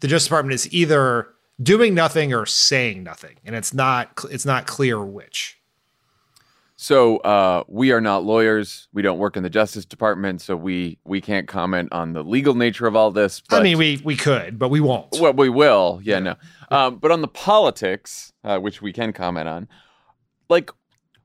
the 0.00 0.08
Justice 0.08 0.26
Department 0.28 0.54
is 0.54 0.72
either 0.72 1.28
doing 1.62 1.94
nothing 1.94 2.32
or 2.32 2.46
saying 2.46 3.02
nothing, 3.02 3.36
and 3.44 3.54
it's 3.54 3.74
not 3.74 4.24
it's 4.30 4.46
not 4.46 4.66
clear 4.66 5.04
which. 5.04 5.58
So 6.76 7.18
uh, 7.18 7.62
we 7.68 7.92
are 7.92 8.00
not 8.00 8.24
lawyers. 8.24 8.88
We 8.92 9.02
don't 9.02 9.18
work 9.18 9.36
in 9.36 9.44
the 9.44 9.50
Justice 9.50 9.84
Department, 9.84 10.40
so 10.40 10.56
we 10.56 10.98
we 11.04 11.20
can't 11.20 11.46
comment 11.46 11.90
on 11.92 12.12
the 12.12 12.24
legal 12.24 12.54
nature 12.54 12.86
of 12.86 12.96
all 12.96 13.12
this. 13.12 13.40
But, 13.48 13.60
I 13.60 13.62
mean, 13.62 13.78
we 13.78 14.00
we 14.02 14.16
could, 14.16 14.58
but 14.58 14.68
we 14.68 14.80
won't. 14.80 15.08
Well, 15.20 15.32
we 15.32 15.48
will. 15.48 16.00
Yeah, 16.02 16.14
yeah. 16.14 16.20
no. 16.20 16.34
Um, 16.70 16.96
but 16.96 17.10
on 17.10 17.20
the 17.20 17.28
politics, 17.28 18.32
uh, 18.42 18.58
which 18.58 18.82
we 18.82 18.92
can 18.92 19.12
comment 19.12 19.48
on, 19.48 19.68
like 20.48 20.70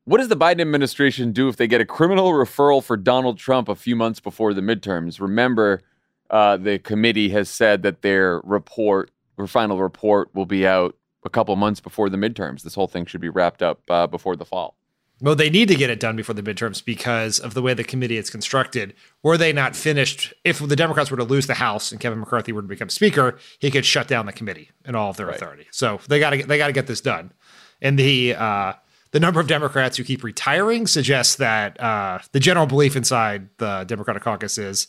what 0.07 0.19
does 0.19 0.29
the 0.29 0.37
Biden 0.37 0.61
administration 0.61 1.33
do 1.33 1.49
if 1.49 1.57
they 1.57 1.67
get 1.67 1.81
a 1.81 1.85
criminal 1.85 2.31
referral 2.31 2.81
for 2.81 2.95
Donald 2.95 3.37
Trump 3.37 3.67
a 3.67 3.75
few 3.75 3.93
months 3.93 4.21
before 4.21 4.53
the 4.53 4.61
midterms? 4.61 5.19
Remember, 5.19 5.81
uh, 6.29 6.57
the 6.57 6.79
committee 6.79 7.29
has 7.29 7.49
said 7.49 7.83
that 7.83 8.01
their 8.01 8.41
report, 8.43 9.11
their 9.37 9.47
final 9.47 9.79
report, 9.79 10.33
will 10.33 10.45
be 10.45 10.67
out 10.67 10.95
a 11.25 11.29
couple 11.29 11.55
months 11.55 11.79
before 11.79 12.09
the 12.09 12.17
midterms. 12.17 12.63
This 12.63 12.75
whole 12.75 12.87
thing 12.87 13.05
should 13.05 13.21
be 13.21 13.29
wrapped 13.29 13.61
up 13.61 13.81
uh, 13.89 14.07
before 14.07 14.35
the 14.35 14.45
fall. 14.45 14.77
Well, 15.19 15.35
they 15.35 15.49
need 15.49 15.67
to 15.69 15.75
get 15.75 15.89
it 15.89 15.99
done 15.99 16.15
before 16.15 16.35
the 16.35 16.43
midterms 16.43 16.83
because 16.83 17.39
of 17.39 17.55
the 17.55 17.61
way 17.63 17.73
the 17.73 17.83
committee 17.83 18.17
is 18.17 18.29
constructed. 18.29 18.93
Were 19.23 19.37
they 19.37 19.51
not 19.51 19.75
finished, 19.75 20.31
if 20.43 20.59
the 20.59 20.75
Democrats 20.75 21.09
were 21.09 21.17
to 21.17 21.23
lose 21.23 21.47
the 21.47 21.55
House 21.55 21.91
and 21.91 21.99
Kevin 21.99 22.19
McCarthy 22.19 22.51
were 22.51 22.61
to 22.61 22.67
become 22.67 22.89
Speaker, 22.89 23.39
he 23.59 23.71
could 23.71 23.83
shut 23.83 24.07
down 24.07 24.27
the 24.27 24.33
committee 24.33 24.69
and 24.85 24.95
all 24.95 25.09
of 25.09 25.17
their 25.17 25.25
right. 25.25 25.35
authority. 25.35 25.65
So 25.71 25.99
they 26.07 26.19
got 26.19 26.31
to 26.31 26.43
they 26.43 26.59
got 26.59 26.67
to 26.67 26.73
get 26.73 26.85
this 26.85 27.01
done. 27.01 27.33
And 27.81 27.97
the 27.97 28.35
uh, 28.35 28.73
the 29.11 29.19
number 29.19 29.39
of 29.39 29.47
Democrats 29.47 29.97
who 29.97 30.03
keep 30.03 30.23
retiring 30.23 30.85
suggests 30.85 31.37
that 31.37 31.79
uh, 31.79 32.19
the 32.31 32.39
general 32.39 32.67
belief 32.67 32.95
inside 32.95 33.49
the 33.57 33.85
Democratic 33.85 34.21
caucus 34.21 34.59
is 34.59 34.87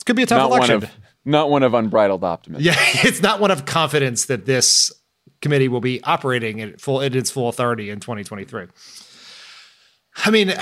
it 0.00 0.04
could 0.04 0.16
be 0.16 0.22
a 0.22 0.26
tough 0.26 0.38
not 0.38 0.50
election. 0.50 0.74
One 0.76 0.84
of, 0.84 0.90
not 1.24 1.50
one 1.50 1.62
of 1.62 1.74
unbridled 1.74 2.24
optimism. 2.24 2.64
Yeah, 2.64 2.74
it's 2.78 3.22
not 3.22 3.40
one 3.40 3.50
of 3.50 3.64
confidence 3.64 4.26
that 4.26 4.46
this 4.46 4.92
committee 5.40 5.68
will 5.68 5.80
be 5.80 6.02
operating 6.04 6.60
at 6.60 6.80
full 6.80 7.00
in 7.00 7.14
its 7.14 7.30
full 7.30 7.48
authority 7.48 7.90
in 7.90 8.00
2023. 8.00 8.66
I 10.24 10.30
mean, 10.30 10.54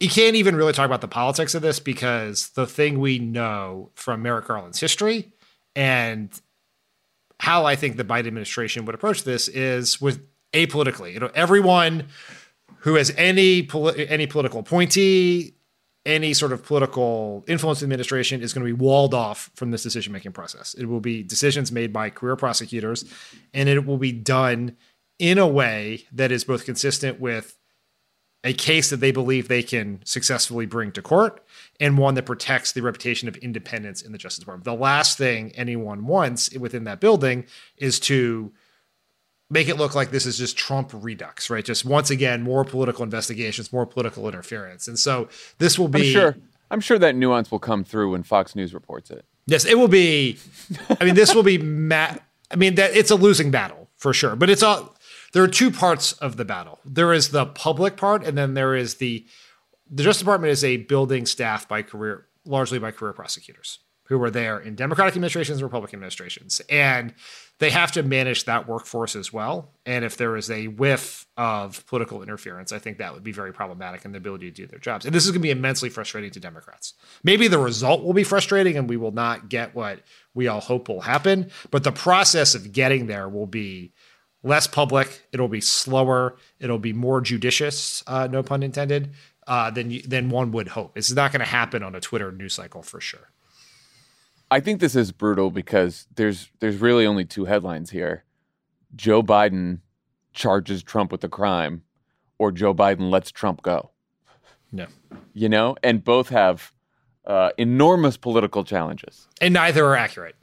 you 0.00 0.08
can't 0.08 0.36
even 0.36 0.56
really 0.56 0.72
talk 0.72 0.86
about 0.86 1.00
the 1.00 1.08
politics 1.08 1.54
of 1.54 1.62
this 1.62 1.78
because 1.78 2.50
the 2.50 2.66
thing 2.66 2.98
we 2.98 3.18
know 3.18 3.90
from 3.94 4.22
Merrick 4.22 4.46
Garland's 4.46 4.80
history 4.80 5.32
and 5.74 6.30
how 7.38 7.64
I 7.64 7.76
think 7.76 7.96
the 7.96 8.04
Biden 8.04 8.26
administration 8.26 8.84
would 8.86 8.94
approach 8.94 9.24
this 9.24 9.48
is 9.48 10.00
with 10.00 10.26
apolitically. 10.52 11.12
You 11.12 11.20
know, 11.20 11.30
everyone 11.34 12.06
who 12.78 12.94
has 12.94 13.12
any 13.16 13.62
poli- 13.62 14.08
any 14.08 14.26
political 14.26 14.60
appointee, 14.60 15.55
any 16.06 16.32
sort 16.32 16.52
of 16.52 16.64
political 16.64 17.44
influence 17.48 17.82
in 17.82 17.88
the 17.88 17.94
administration 17.94 18.40
is 18.40 18.54
going 18.54 18.64
to 18.64 18.72
be 18.72 18.80
walled 18.80 19.12
off 19.12 19.50
from 19.54 19.72
this 19.72 19.82
decision 19.82 20.12
making 20.12 20.32
process. 20.32 20.72
It 20.74 20.86
will 20.86 21.00
be 21.00 21.22
decisions 21.22 21.72
made 21.72 21.92
by 21.92 22.08
career 22.10 22.36
prosecutors, 22.36 23.04
and 23.52 23.68
it 23.68 23.84
will 23.84 23.98
be 23.98 24.12
done 24.12 24.76
in 25.18 25.36
a 25.36 25.46
way 25.46 26.06
that 26.12 26.30
is 26.30 26.44
both 26.44 26.64
consistent 26.64 27.20
with 27.20 27.58
a 28.44 28.52
case 28.52 28.90
that 28.90 28.98
they 28.98 29.10
believe 29.10 29.48
they 29.48 29.62
can 29.62 30.00
successfully 30.04 30.66
bring 30.66 30.92
to 30.92 31.02
court 31.02 31.44
and 31.80 31.98
one 31.98 32.14
that 32.14 32.26
protects 32.26 32.70
the 32.70 32.82
reputation 32.82 33.26
of 33.26 33.36
independence 33.38 34.02
in 34.02 34.12
the 34.12 34.18
Justice 34.18 34.38
Department. 34.38 34.64
The 34.64 34.74
last 34.74 35.18
thing 35.18 35.50
anyone 35.56 36.06
wants 36.06 36.56
within 36.56 36.84
that 36.84 37.00
building 37.00 37.46
is 37.76 37.98
to 38.00 38.52
make 39.50 39.68
it 39.68 39.76
look 39.76 39.94
like 39.94 40.10
this 40.10 40.26
is 40.26 40.38
just 40.38 40.56
Trump 40.56 40.90
redux, 40.92 41.50
right? 41.50 41.64
Just 41.64 41.84
once 41.84 42.10
again, 42.10 42.42
more 42.42 42.64
political 42.64 43.02
investigations, 43.02 43.72
more 43.72 43.86
political 43.86 44.26
interference. 44.28 44.88
And 44.88 44.98
so 44.98 45.28
this 45.58 45.78
will 45.78 45.88
be 45.88 46.08
I'm 46.08 46.12
sure 46.12 46.36
I'm 46.70 46.80
sure 46.80 46.98
that 46.98 47.14
nuance 47.14 47.50
will 47.50 47.58
come 47.58 47.84
through 47.84 48.12
when 48.12 48.22
Fox 48.22 48.56
News 48.56 48.74
reports 48.74 49.10
it. 49.10 49.24
Yes, 49.46 49.64
it 49.64 49.78
will 49.78 49.88
be 49.88 50.38
I 51.00 51.04
mean, 51.04 51.14
this 51.14 51.34
will 51.34 51.42
be 51.42 51.58
ma- 51.62 52.16
I 52.50 52.56
mean 52.56 52.74
that 52.76 52.96
it's 52.96 53.10
a 53.10 53.16
losing 53.16 53.50
battle 53.50 53.88
for 53.96 54.12
sure. 54.12 54.36
But 54.36 54.50
it's 54.50 54.62
all 54.62 54.94
there 55.32 55.42
are 55.42 55.48
two 55.48 55.70
parts 55.70 56.12
of 56.14 56.36
the 56.36 56.44
battle. 56.44 56.80
There 56.84 57.12
is 57.12 57.30
the 57.30 57.46
public 57.46 57.96
part 57.96 58.24
and 58.24 58.36
then 58.36 58.54
there 58.54 58.74
is 58.74 58.96
the 58.96 59.26
the 59.88 60.02
Justice 60.02 60.20
Department 60.22 60.50
is 60.50 60.64
a 60.64 60.78
building 60.78 61.26
staff 61.26 61.68
by 61.68 61.82
career 61.82 62.26
largely 62.44 62.78
by 62.78 62.90
career 62.90 63.12
prosecutors 63.12 63.78
who 64.08 64.18
were 64.18 64.30
there 64.30 64.58
in 64.58 64.74
Democratic 64.74 65.14
administrations 65.14 65.58
and 65.58 65.64
Republican 65.64 65.98
administrations. 65.98 66.60
And 66.70 67.12
they 67.58 67.70
have 67.70 67.92
to 67.92 68.02
manage 68.02 68.44
that 68.44 68.68
workforce 68.68 69.16
as 69.16 69.32
well. 69.32 69.70
And 69.86 70.04
if 70.04 70.16
there 70.16 70.36
is 70.36 70.50
a 70.50 70.68
whiff 70.68 71.26
of 71.36 71.86
political 71.86 72.22
interference, 72.22 72.70
I 72.70 72.78
think 72.78 72.98
that 72.98 73.14
would 73.14 73.24
be 73.24 73.32
very 73.32 73.52
problematic 73.52 74.04
in 74.04 74.12
the 74.12 74.18
ability 74.18 74.50
to 74.50 74.54
do 74.54 74.66
their 74.66 74.78
jobs. 74.78 75.06
And 75.06 75.14
this 75.14 75.24
is 75.24 75.30
going 75.30 75.40
to 75.40 75.42
be 75.42 75.50
immensely 75.50 75.88
frustrating 75.88 76.30
to 76.32 76.40
Democrats. 76.40 76.94
Maybe 77.24 77.48
the 77.48 77.58
result 77.58 78.04
will 78.04 78.12
be 78.12 78.24
frustrating 78.24 78.76
and 78.76 78.88
we 78.88 78.98
will 78.98 79.12
not 79.12 79.48
get 79.48 79.74
what 79.74 80.00
we 80.34 80.48
all 80.48 80.60
hope 80.60 80.88
will 80.88 81.00
happen, 81.00 81.50
but 81.70 81.82
the 81.82 81.92
process 81.92 82.54
of 82.54 82.72
getting 82.72 83.06
there 83.06 83.28
will 83.28 83.46
be 83.46 83.92
less 84.42 84.66
public. 84.66 85.26
It'll 85.32 85.48
be 85.48 85.62
slower. 85.62 86.36
It'll 86.60 86.78
be 86.78 86.92
more 86.92 87.22
judicious, 87.22 88.04
uh, 88.06 88.28
no 88.30 88.42
pun 88.42 88.62
intended, 88.62 89.14
uh, 89.46 89.70
than, 89.70 90.00
than 90.06 90.28
one 90.28 90.52
would 90.52 90.68
hope. 90.68 90.98
It's 90.98 91.10
not 91.10 91.32
going 91.32 91.40
to 91.40 91.46
happen 91.46 91.82
on 91.82 91.94
a 91.94 92.00
Twitter 92.00 92.30
news 92.32 92.52
cycle 92.52 92.82
for 92.82 93.00
sure. 93.00 93.30
I 94.50 94.60
think 94.60 94.80
this 94.80 94.94
is 94.94 95.12
brutal 95.12 95.50
because 95.50 96.06
there's 96.14 96.50
there's 96.60 96.76
really 96.76 97.06
only 97.06 97.24
two 97.24 97.46
headlines 97.46 97.90
here. 97.90 98.24
Joe 98.94 99.22
Biden 99.22 99.80
charges 100.32 100.82
Trump 100.82 101.10
with 101.10 101.24
a 101.24 101.28
crime 101.28 101.82
or 102.38 102.52
Joe 102.52 102.74
Biden 102.74 103.10
lets 103.10 103.30
Trump 103.30 103.62
go. 103.62 103.90
No. 104.70 104.86
You 105.32 105.48
know, 105.48 105.76
and 105.82 106.04
both 106.04 106.28
have 106.28 106.72
uh, 107.26 107.50
enormous 107.58 108.16
political 108.16 108.62
challenges. 108.62 109.28
And 109.40 109.54
neither 109.54 109.84
are 109.86 109.96
accurate. 109.96 110.36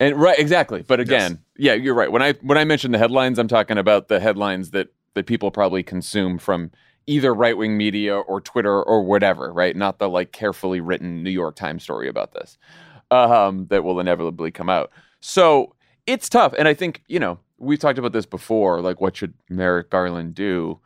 And 0.00 0.16
right, 0.16 0.38
exactly. 0.38 0.82
But 0.82 0.98
again, 1.00 1.38
yes. 1.56 1.76
yeah, 1.76 1.82
you're 1.82 1.94
right. 1.94 2.10
When 2.10 2.22
I 2.22 2.32
when 2.42 2.58
I 2.58 2.64
mention 2.64 2.90
the 2.90 2.98
headlines, 2.98 3.38
I'm 3.38 3.48
talking 3.48 3.78
about 3.78 4.08
the 4.08 4.18
headlines 4.18 4.72
that 4.72 4.88
that 5.14 5.26
people 5.26 5.52
probably 5.52 5.84
consume 5.84 6.38
from 6.38 6.72
either 7.06 7.32
right 7.32 7.56
wing 7.56 7.76
media 7.76 8.16
or 8.16 8.40
Twitter 8.40 8.82
or 8.82 9.04
whatever, 9.04 9.52
right? 9.52 9.76
Not 9.76 10.00
the 10.00 10.08
like 10.08 10.32
carefully 10.32 10.80
written 10.80 11.22
New 11.22 11.30
York 11.30 11.54
Times 11.54 11.84
story 11.84 12.08
about 12.08 12.32
this 12.32 12.58
um, 13.14 13.66
that 13.68 13.84
will 13.84 14.00
inevitably 14.00 14.50
come 14.50 14.68
out. 14.68 14.90
So 15.20 15.74
it's 16.06 16.28
tough. 16.28 16.54
And 16.58 16.68
I 16.68 16.74
think, 16.74 17.02
you 17.08 17.18
know, 17.18 17.38
we've 17.58 17.78
talked 17.78 17.98
about 17.98 18.12
this 18.12 18.26
before. 18.26 18.80
Like, 18.80 19.00
what 19.00 19.16
should 19.16 19.34
Merrick 19.48 19.90
Garland 19.90 20.34
do? 20.34 20.80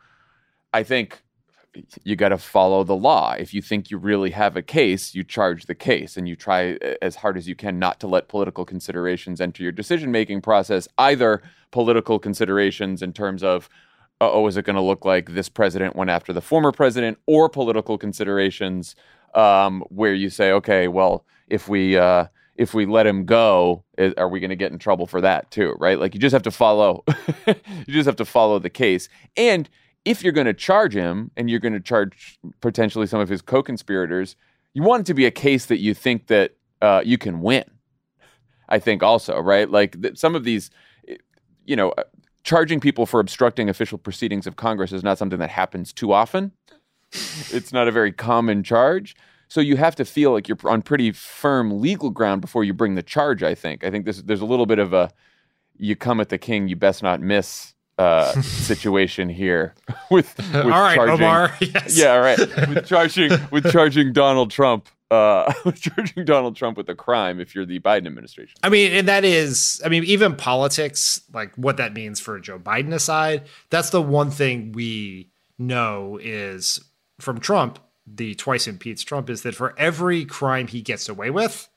I 0.73 0.83
think 0.83 1.21
you 2.03 2.15
got 2.15 2.29
to 2.29 2.37
follow 2.37 2.83
the 2.83 2.95
law. 2.95 3.33
If 3.33 3.53
you 3.53 3.61
think 3.61 3.91
you 3.91 3.97
really 3.97 4.31
have 4.31 4.57
a 4.57 4.61
case, 4.61 5.13
you 5.13 5.23
charge 5.23 5.65
the 5.65 5.75
case 5.75 6.17
and 6.17 6.27
you 6.27 6.35
try 6.35 6.77
as 7.01 7.15
hard 7.15 7.37
as 7.37 7.47
you 7.47 7.55
can 7.55 7.79
not 7.79 7.99
to 7.99 8.07
let 8.07 8.27
political 8.27 8.65
considerations 8.65 9.39
enter 9.39 9.63
your 9.63 9.71
decision 9.71 10.11
making 10.11 10.41
process, 10.41 10.87
either 10.97 11.41
political 11.71 12.17
considerations 12.17 13.01
in 13.01 13.13
terms 13.13 13.43
of, 13.43 13.69
oh, 14.19 14.47
is 14.47 14.57
it 14.57 14.65
going 14.65 14.75
to 14.75 14.81
look 14.81 15.05
like 15.05 15.33
this 15.33 15.47
president 15.47 15.95
went 15.95 16.09
after 16.09 16.33
the 16.33 16.41
former 16.41 16.71
president, 16.71 17.17
or 17.25 17.49
political 17.49 17.97
considerations 17.97 18.95
um, 19.35 19.83
where 19.89 20.13
you 20.13 20.29
say, 20.29 20.51
okay, 20.51 20.87
well, 20.87 21.23
if 21.49 21.67
we 21.67 21.97
uh, 21.97 22.25
if 22.55 22.73
we 22.73 22.85
let 22.85 23.07
him 23.07 23.25
go, 23.25 23.83
is, 23.97 24.13
are 24.15 24.27
we 24.27 24.39
going 24.39 24.49
to 24.49 24.55
get 24.55 24.71
in 24.71 24.79
trouble 24.79 25.07
for 25.07 25.21
that 25.21 25.49
too? 25.51 25.75
Right? 25.79 25.99
Like 25.99 26.13
you 26.13 26.19
just 26.19 26.33
have 26.33 26.43
to 26.43 26.51
follow, 26.51 27.03
you 27.47 27.93
just 27.93 28.05
have 28.05 28.17
to 28.17 28.25
follow 28.25 28.59
the 28.59 28.69
case. 28.69 29.09
And 29.37 29.69
if 30.05 30.23
you're 30.23 30.33
going 30.33 30.47
to 30.47 30.53
charge 30.53 30.93
him, 30.93 31.31
and 31.37 31.49
you're 31.49 31.59
going 31.59 31.73
to 31.73 31.79
charge 31.79 32.39
potentially 32.61 33.07
some 33.07 33.19
of 33.19 33.29
his 33.29 33.41
co-conspirators, 33.41 34.35
you 34.73 34.83
want 34.83 35.01
it 35.01 35.05
to 35.07 35.13
be 35.13 35.25
a 35.25 35.31
case 35.31 35.65
that 35.67 35.79
you 35.79 35.93
think 35.93 36.27
that 36.27 36.55
uh, 36.81 37.01
you 37.03 37.17
can 37.17 37.41
win. 37.41 37.63
I 38.69 38.79
think 38.79 39.03
also, 39.03 39.39
right? 39.39 39.69
Like 39.69 40.01
th- 40.01 40.17
some 40.17 40.35
of 40.35 40.43
these, 40.43 40.69
you 41.65 41.75
know, 41.75 41.89
uh, 41.91 42.03
charging 42.43 42.79
people 42.79 43.05
for 43.05 43.19
obstructing 43.19 43.69
official 43.69 43.97
proceedings 43.97 44.47
of 44.47 44.55
Congress 44.55 44.91
is 44.91 45.03
not 45.03 45.17
something 45.17 45.39
that 45.39 45.49
happens 45.49 45.91
too 45.91 46.13
often. 46.13 46.51
it's 47.11 47.73
not 47.73 47.87
a 47.87 47.91
very 47.91 48.11
common 48.11 48.63
charge. 48.63 49.15
So 49.49 49.61
you 49.61 49.77
have 49.77 49.95
to 49.95 50.05
feel 50.05 50.31
like 50.31 50.47
you're 50.47 50.57
on 50.63 50.81
pretty 50.81 51.11
firm 51.11 51.81
legal 51.81 52.11
ground 52.11 52.39
before 52.41 52.63
you 52.63 52.73
bring 52.73 52.95
the 52.95 53.03
charge. 53.03 53.43
I 53.43 53.55
think. 53.55 53.83
I 53.83 53.91
think 53.91 54.05
this, 54.05 54.21
there's 54.21 54.41
a 54.41 54.45
little 54.45 54.65
bit 54.65 54.79
of 54.79 54.93
a 54.93 55.11
you 55.77 55.95
come 55.95 56.19
at 56.19 56.29
the 56.29 56.37
king, 56.37 56.67
you 56.67 56.75
best 56.75 57.01
not 57.01 57.21
miss 57.21 57.73
uh, 57.97 58.31
situation 58.41 59.29
here 59.29 59.75
with, 60.11 60.37
with 60.37 60.55
all 60.55 60.69
right, 60.69 60.95
charging, 60.95 61.25
Omar. 61.25 61.55
Yes. 61.61 61.97
Yeah, 61.97 62.13
all 62.13 62.21
right. 62.21 62.39
With 62.69 62.85
charging 62.85 63.31
with 63.51 63.69
charging 63.71 64.13
Donald 64.13 64.51
Trump, 64.51 64.87
uh, 65.11 65.51
with 65.65 65.81
charging 65.81 66.25
Donald 66.25 66.55
Trump 66.55 66.77
with 66.77 66.89
a 66.89 66.95
crime 66.95 67.39
if 67.39 67.55
you're 67.55 67.65
the 67.65 67.79
Biden 67.79 68.07
administration. 68.07 68.57
I 68.63 68.69
mean, 68.69 68.91
and 68.91 69.07
that 69.07 69.25
is, 69.25 69.81
I 69.83 69.89
mean, 69.89 70.03
even 70.03 70.35
politics, 70.35 71.21
like 71.33 71.55
what 71.55 71.77
that 71.77 71.93
means 71.93 72.19
for 72.19 72.39
Joe 72.39 72.59
Biden 72.59 72.93
aside, 72.93 73.43
that's 73.69 73.89
the 73.89 74.01
one 74.01 74.31
thing 74.31 74.71
we 74.71 75.31
know 75.57 76.19
is 76.21 76.79
from 77.19 77.39
Trump, 77.39 77.79
the 78.15 78.35
twice 78.35 78.67
impeached 78.67 79.07
Trump, 79.07 79.29
is 79.29 79.43
that 79.43 79.55
for 79.55 79.77
every 79.77 80.25
crime 80.25 80.67
he 80.67 80.81
gets 80.81 81.09
away 81.09 81.29
with, 81.29 81.69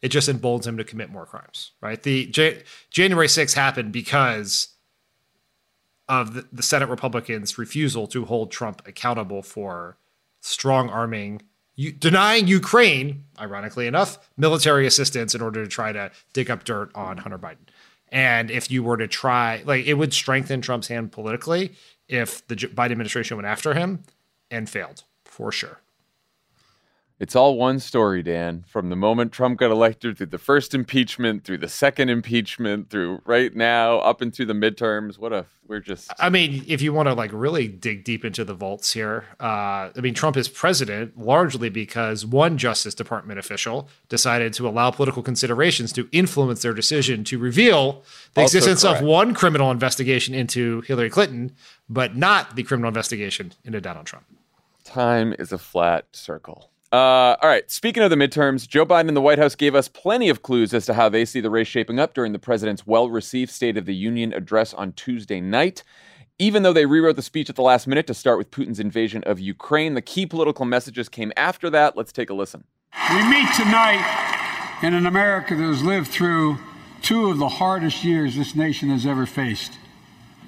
it 0.00 0.08
just 0.08 0.28
emboldens 0.28 0.66
him 0.66 0.76
to 0.76 0.84
commit 0.84 1.10
more 1.10 1.26
crimes, 1.26 1.72
right? 1.80 2.02
The 2.02 2.26
J- 2.26 2.62
January 2.90 3.28
6th 3.28 3.54
happened 3.54 3.92
because 3.92 4.68
of 6.08 6.34
the, 6.34 6.46
the 6.52 6.62
Senate 6.62 6.88
Republicans' 6.88 7.56
refusal 7.56 8.06
to 8.08 8.24
hold 8.24 8.50
Trump 8.50 8.82
accountable 8.86 9.42
for 9.42 9.96
strong 10.40 10.90
arming, 10.90 11.42
you, 11.76 11.92
denying 11.92 12.48
Ukraine, 12.48 13.24
ironically 13.40 13.86
enough, 13.86 14.18
military 14.36 14.86
assistance 14.86 15.34
in 15.34 15.40
order 15.40 15.62
to 15.62 15.70
try 15.70 15.92
to 15.92 16.10
dig 16.32 16.50
up 16.50 16.64
dirt 16.64 16.90
on 16.94 17.18
Hunter 17.18 17.38
Biden. 17.38 17.68
And 18.08 18.50
if 18.50 18.70
you 18.70 18.82
were 18.82 18.98
to 18.98 19.08
try, 19.08 19.62
like, 19.64 19.86
it 19.86 19.94
would 19.94 20.12
strengthen 20.12 20.60
Trump's 20.60 20.88
hand 20.88 21.12
politically 21.12 21.72
if 22.08 22.46
the 22.46 22.56
Biden 22.56 22.92
administration 22.92 23.38
went 23.38 23.46
after 23.46 23.72
him 23.72 24.02
and 24.50 24.68
failed, 24.68 25.04
for 25.32 25.50
sure. 25.50 25.80
It's 27.18 27.36
all 27.36 27.56
one 27.56 27.78
story, 27.78 28.20
Dan. 28.24 28.64
From 28.66 28.90
the 28.90 28.96
moment 28.96 29.30
Trump 29.30 29.60
got 29.60 29.70
elected 29.70 30.18
through 30.18 30.26
the 30.26 30.38
first 30.38 30.74
impeachment, 30.74 31.44
through 31.44 31.58
the 31.58 31.68
second 31.68 32.08
impeachment, 32.08 32.90
through 32.90 33.22
right 33.24 33.54
now, 33.54 33.98
up 33.98 34.22
into 34.22 34.44
the 34.44 34.54
midterms. 34.54 35.18
What 35.18 35.32
a 35.32 35.46
we're 35.68 35.78
just. 35.78 36.10
I 36.18 36.30
mean, 36.30 36.64
if 36.66 36.82
you 36.82 36.92
want 36.92 37.06
to 37.06 37.14
like 37.14 37.30
really 37.32 37.68
dig 37.68 38.02
deep 38.02 38.24
into 38.24 38.44
the 38.44 38.54
vaults 38.54 38.92
here, 38.92 39.24
uh, 39.38 39.90
I 39.96 40.00
mean, 40.00 40.14
Trump 40.14 40.36
is 40.36 40.48
president 40.48 41.16
largely 41.16 41.70
because 41.70 42.26
one 42.26 42.58
Justice 42.58 42.94
Department 42.94 43.38
official 43.38 43.88
decided 44.08 44.52
to 44.54 44.66
allow 44.66 44.90
political 44.90 45.22
considerations 45.22 45.92
to 45.92 46.08
influence 46.10 46.62
their 46.62 46.74
decision 46.74 47.22
to 47.24 47.38
reveal 47.38 48.02
the 48.34 48.40
Also 48.40 48.58
existence 48.58 48.82
correct. 48.82 49.00
of 49.00 49.06
one 49.06 49.32
criminal 49.32 49.70
investigation 49.70 50.34
into 50.34 50.80
Hillary 50.80 51.08
Clinton, 51.08 51.52
but 51.88 52.16
not 52.16 52.56
the 52.56 52.64
criminal 52.64 52.88
investigation 52.88 53.52
into 53.64 53.80
Donald 53.80 54.06
Trump. 54.06 54.26
Time 54.92 55.34
is 55.38 55.52
a 55.52 55.58
flat 55.58 56.04
circle. 56.12 56.68
Uh, 56.92 57.36
all 57.40 57.48
right. 57.48 57.70
Speaking 57.70 58.02
of 58.02 58.10
the 58.10 58.16
midterms, 58.16 58.68
Joe 58.68 58.84
Biden 58.84 59.08
and 59.08 59.16
the 59.16 59.22
White 59.22 59.38
House 59.38 59.54
gave 59.54 59.74
us 59.74 59.88
plenty 59.88 60.28
of 60.28 60.42
clues 60.42 60.74
as 60.74 60.84
to 60.84 60.92
how 60.92 61.08
they 61.08 61.24
see 61.24 61.40
the 61.40 61.48
race 61.48 61.66
shaping 61.66 61.98
up 61.98 62.12
during 62.12 62.32
the 62.32 62.38
president's 62.38 62.86
well 62.86 63.08
received 63.08 63.50
State 63.50 63.78
of 63.78 63.86
the 63.86 63.94
Union 63.94 64.34
address 64.34 64.74
on 64.74 64.92
Tuesday 64.92 65.40
night. 65.40 65.82
Even 66.38 66.62
though 66.62 66.74
they 66.74 66.84
rewrote 66.84 67.16
the 67.16 67.22
speech 67.22 67.48
at 67.48 67.56
the 67.56 67.62
last 67.62 67.86
minute 67.86 68.06
to 68.06 68.12
start 68.12 68.36
with 68.36 68.50
Putin's 68.50 68.78
invasion 68.78 69.22
of 69.24 69.40
Ukraine, 69.40 69.94
the 69.94 70.02
key 70.02 70.26
political 70.26 70.66
messages 70.66 71.08
came 71.08 71.32
after 71.38 71.70
that. 71.70 71.96
Let's 71.96 72.12
take 72.12 72.28
a 72.28 72.34
listen. 72.34 72.64
We 73.14 73.22
meet 73.30 73.48
tonight 73.56 74.78
in 74.82 74.92
an 74.92 75.06
America 75.06 75.56
that 75.56 75.62
has 75.62 75.82
lived 75.82 76.08
through 76.08 76.58
two 77.00 77.30
of 77.30 77.38
the 77.38 77.48
hardest 77.48 78.04
years 78.04 78.36
this 78.36 78.54
nation 78.54 78.90
has 78.90 79.06
ever 79.06 79.24
faced. 79.24 79.72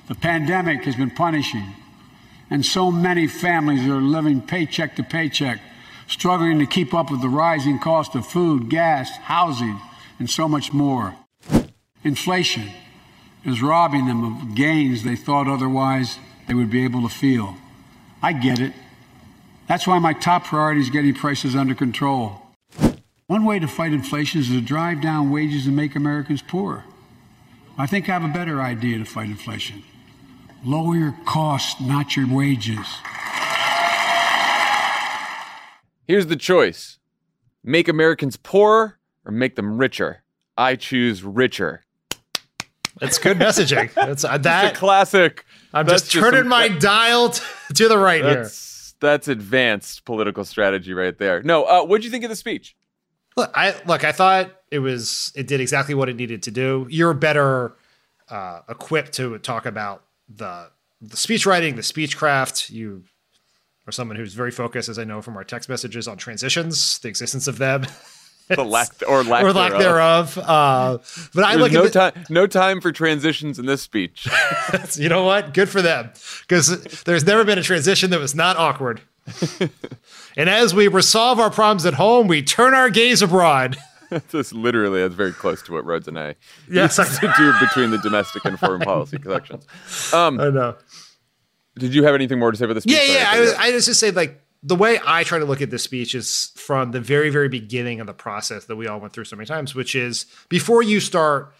The 0.09 0.15
pandemic 0.15 0.85
has 0.85 0.97
been 0.97 1.13
punishing, 1.13 1.73
and 2.55 2.65
so 2.65 2.89
many 2.89 3.27
families 3.27 3.85
are 3.85 4.01
living 4.01 4.41
paycheck 4.41 4.95
to 4.95 5.03
paycheck, 5.03 5.61
struggling 6.07 6.61
to 6.61 6.67
keep 6.67 6.95
up 6.95 7.11
with 7.11 7.21
the 7.21 7.29
rising 7.29 7.81
cost 7.81 8.15
of 8.15 8.25
food, 8.25 8.71
gas, 8.71 9.11
housing, 9.23 9.81
and 10.21 10.31
so 10.31 10.47
much 10.47 10.73
more. 10.73 11.17
Inflation 12.05 12.71
is 13.45 13.61
robbing 13.61 14.07
them 14.07 14.23
of 14.23 14.55
gains 14.55 15.03
they 15.03 15.17
thought 15.17 15.49
otherwise 15.49 16.21
they 16.47 16.55
would 16.55 16.71
be 16.71 16.85
able 16.85 17.03
to 17.03 17.13
feel. 17.13 17.57
I 18.23 18.33
get 18.33 18.61
it. 18.61 18.73
That's 19.67 19.89
why 19.89 19.99
my 19.99 20.13
top 20.13 20.45
priority 20.45 20.81
is 20.81 20.91
getting 20.91 21.13
prices 21.13 21.57
under 21.57 21.75
control. 21.75 22.41
One 23.27 23.45
way 23.45 23.59
to 23.59 23.67
fight 23.67 23.93
inflation 23.93 24.43
is 24.43 24.47
to 24.51 24.61
drive 24.61 25.01
down 25.01 25.33
wages 25.33 25.67
and 25.67 25.75
make 25.75 25.97
Americans 25.97 26.41
poorer. 26.41 26.85
I 27.77 27.89
think 27.89 28.09
I 28.09 28.13
have 28.13 28.23
a 28.23 28.33
better 28.33 28.63
idea 28.63 28.99
to 28.99 29.05
fight 29.05 29.27
inflation. 29.27 29.83
Lower 30.65 30.95
your 30.97 31.15
costs, 31.27 31.79
not 31.81 32.17
your 32.17 32.27
wages. 32.33 32.87
Here's 36.07 36.27
the 36.27 36.37
choice 36.37 36.99
make 37.63 37.89
Americans 37.89 38.37
poorer 38.37 38.99
or 39.25 39.33
make 39.33 39.57
them 39.57 39.79
richer. 39.79 40.23
I 40.57 40.77
choose 40.77 41.23
richer. 41.23 41.83
That's 43.01 43.19
good 43.19 43.39
messaging. 43.39 43.93
That's 43.95 44.25
uh, 44.25 44.39
That's 44.39 44.45
that. 44.45 44.73
a 44.75 44.77
classic. 44.77 45.45
I'm 45.73 45.87
That's 45.87 46.03
just 46.03 46.13
turning 46.13 46.43
some- 46.43 46.49
my 46.49 46.69
dial 46.69 47.31
t- 47.31 47.43
to 47.75 47.89
the 47.89 47.99
right 47.99 48.23
here. 48.25 48.35
That's 48.45 48.95
that's 49.01 49.29
advanced 49.29 50.05
political 50.05 50.45
strategy 50.45 50.95
right 50.95 51.17
there. 51.19 51.43
No, 51.43 51.65
uh, 51.65 51.85
what'd 51.85 52.05
you 52.05 52.11
think 52.11 52.25
of 52.25 52.31
the 52.31 52.37
speech? 52.37 52.77
Look, 53.37 53.51
I 53.55 53.75
look. 53.87 54.05
I 54.05 54.13
thought 54.13 54.51
it 54.71 54.79
was. 54.79 55.33
It 55.35 55.47
did 55.47 55.61
exactly 55.61 55.95
what 55.95 56.09
it 56.09 56.17
needed 56.17 56.43
to 56.45 56.51
do. 56.51 56.87
You're 56.89 57.13
better 57.15 57.75
uh, 58.29 58.61
equipped 58.69 59.13
to 59.15 59.37
talk 59.39 59.67
about 59.67 60.05
the 60.29 60.71
the 61.01 61.17
speech 61.17 61.47
writing, 61.47 61.77
the 61.77 61.83
speech 61.83 62.17
craft. 62.17 62.71
You 62.71 63.05
are 63.87 63.93
someone 63.93 64.17
who's 64.17 64.35
very 64.35 64.51
focused, 64.51 64.89
as 64.89 64.99
I 64.99 65.05
know 65.05 65.21
from 65.21 65.37
our 65.37 65.45
text 65.45 65.69
messages, 65.69 66.09
on 66.09 66.17
transitions, 66.17 66.99
the 67.01 67.09
existence 67.09 67.47
of 67.47 67.59
them, 67.59 67.87
The 68.49 68.65
lack 68.65 68.91
or 69.09 69.23
lack 69.25 69.43
or 69.45 69.53
lack 69.53 69.73
thereof. 69.73 70.37
Uh, 70.39 70.99
but 71.35 71.45
I 71.45 71.57
There's 71.57 71.63
look 71.63 71.73
no 71.73 71.85
at 71.85 71.93
the, 71.93 72.11
time, 72.11 72.27
no 72.29 72.47
time 72.47 72.81
for 72.81 72.93
transitions 72.93 73.59
in 73.59 73.67
this 73.67 73.83
speech. 73.83 74.29
you 74.95 75.09
know 75.09 75.25
what? 75.25 75.55
Good 75.55 75.69
for 75.69 75.81
them, 75.81 76.11
because 76.43 77.03
there's 77.05 77.25
never 77.25 77.45
been 77.45 77.59
a 77.59 77.63
transition 77.63 78.11
that 78.11 78.21
was 78.21 78.35
not 78.35 78.57
awkward. 78.57 79.01
and 80.37 80.51
as 80.51 80.75
we 80.75 80.89
resolve 80.89 81.41
our 81.41 81.51
problems 81.51 81.87
at 81.87 81.95
home, 81.95 82.27
we 82.27 82.43
turn 82.43 82.75
our 82.75 82.91
gaze 82.91 83.23
abroad. 83.23 83.79
That's 84.31 84.53
literally 84.53 85.01
that's 85.03 85.15
very 85.15 85.33
close 85.33 85.63
to 85.63 85.73
what 85.73 85.85
Rhodes 85.85 86.09
and 86.09 86.19
I 86.19 86.37
Yes, 86.71 86.99
used 86.99 87.21
to 87.21 87.33
do 87.37 87.53
between 87.61 87.91
the 87.91 87.99
domestic 87.99 88.45
and 88.45 88.59
foreign 88.59 88.81
policy 88.83 89.19
connections. 89.19 89.67
Um, 90.13 90.41
I 90.41 90.51
know. 90.51 90.77
did 91.77 91.95
you 91.95 92.05
have 92.05 92.15
anything 92.15 92.39
more 92.39 92.51
to 92.51 92.57
say 92.57 92.65
about 92.65 92.75
this? 92.75 92.85
speech? 92.85 92.95
Yeah, 92.97 93.05
Sorry, 93.07 93.19
yeah. 93.19 93.31
I 93.31 93.37
I 93.37 93.41
was. 93.41 93.53
I 93.55 93.71
was 93.73 93.87
just 93.87 94.01
say 94.01 94.11
like 94.11 94.41
the 94.63 94.77
way 94.77 94.99
I 95.05 95.25
try 95.25 95.39
to 95.39 95.45
look 95.45 95.61
at 95.61 95.71
this 95.71 95.83
speech 95.83 96.15
is 96.15 96.53
from 96.57 96.93
the 96.93 97.01
very, 97.01 97.29
very 97.31 97.49
beginning 97.49 98.01
of 98.01 98.07
the 98.07 98.15
process 98.15 98.65
that 98.65 98.77
we 98.77 98.87
all 98.87 98.99
went 98.99 99.13
through 99.13 99.25
so 99.25 99.37
many 99.37 99.47
times, 99.47 99.75
which 99.75 99.95
is 99.95 100.25
before 100.49 100.83
you 100.83 101.01
start 101.01 101.53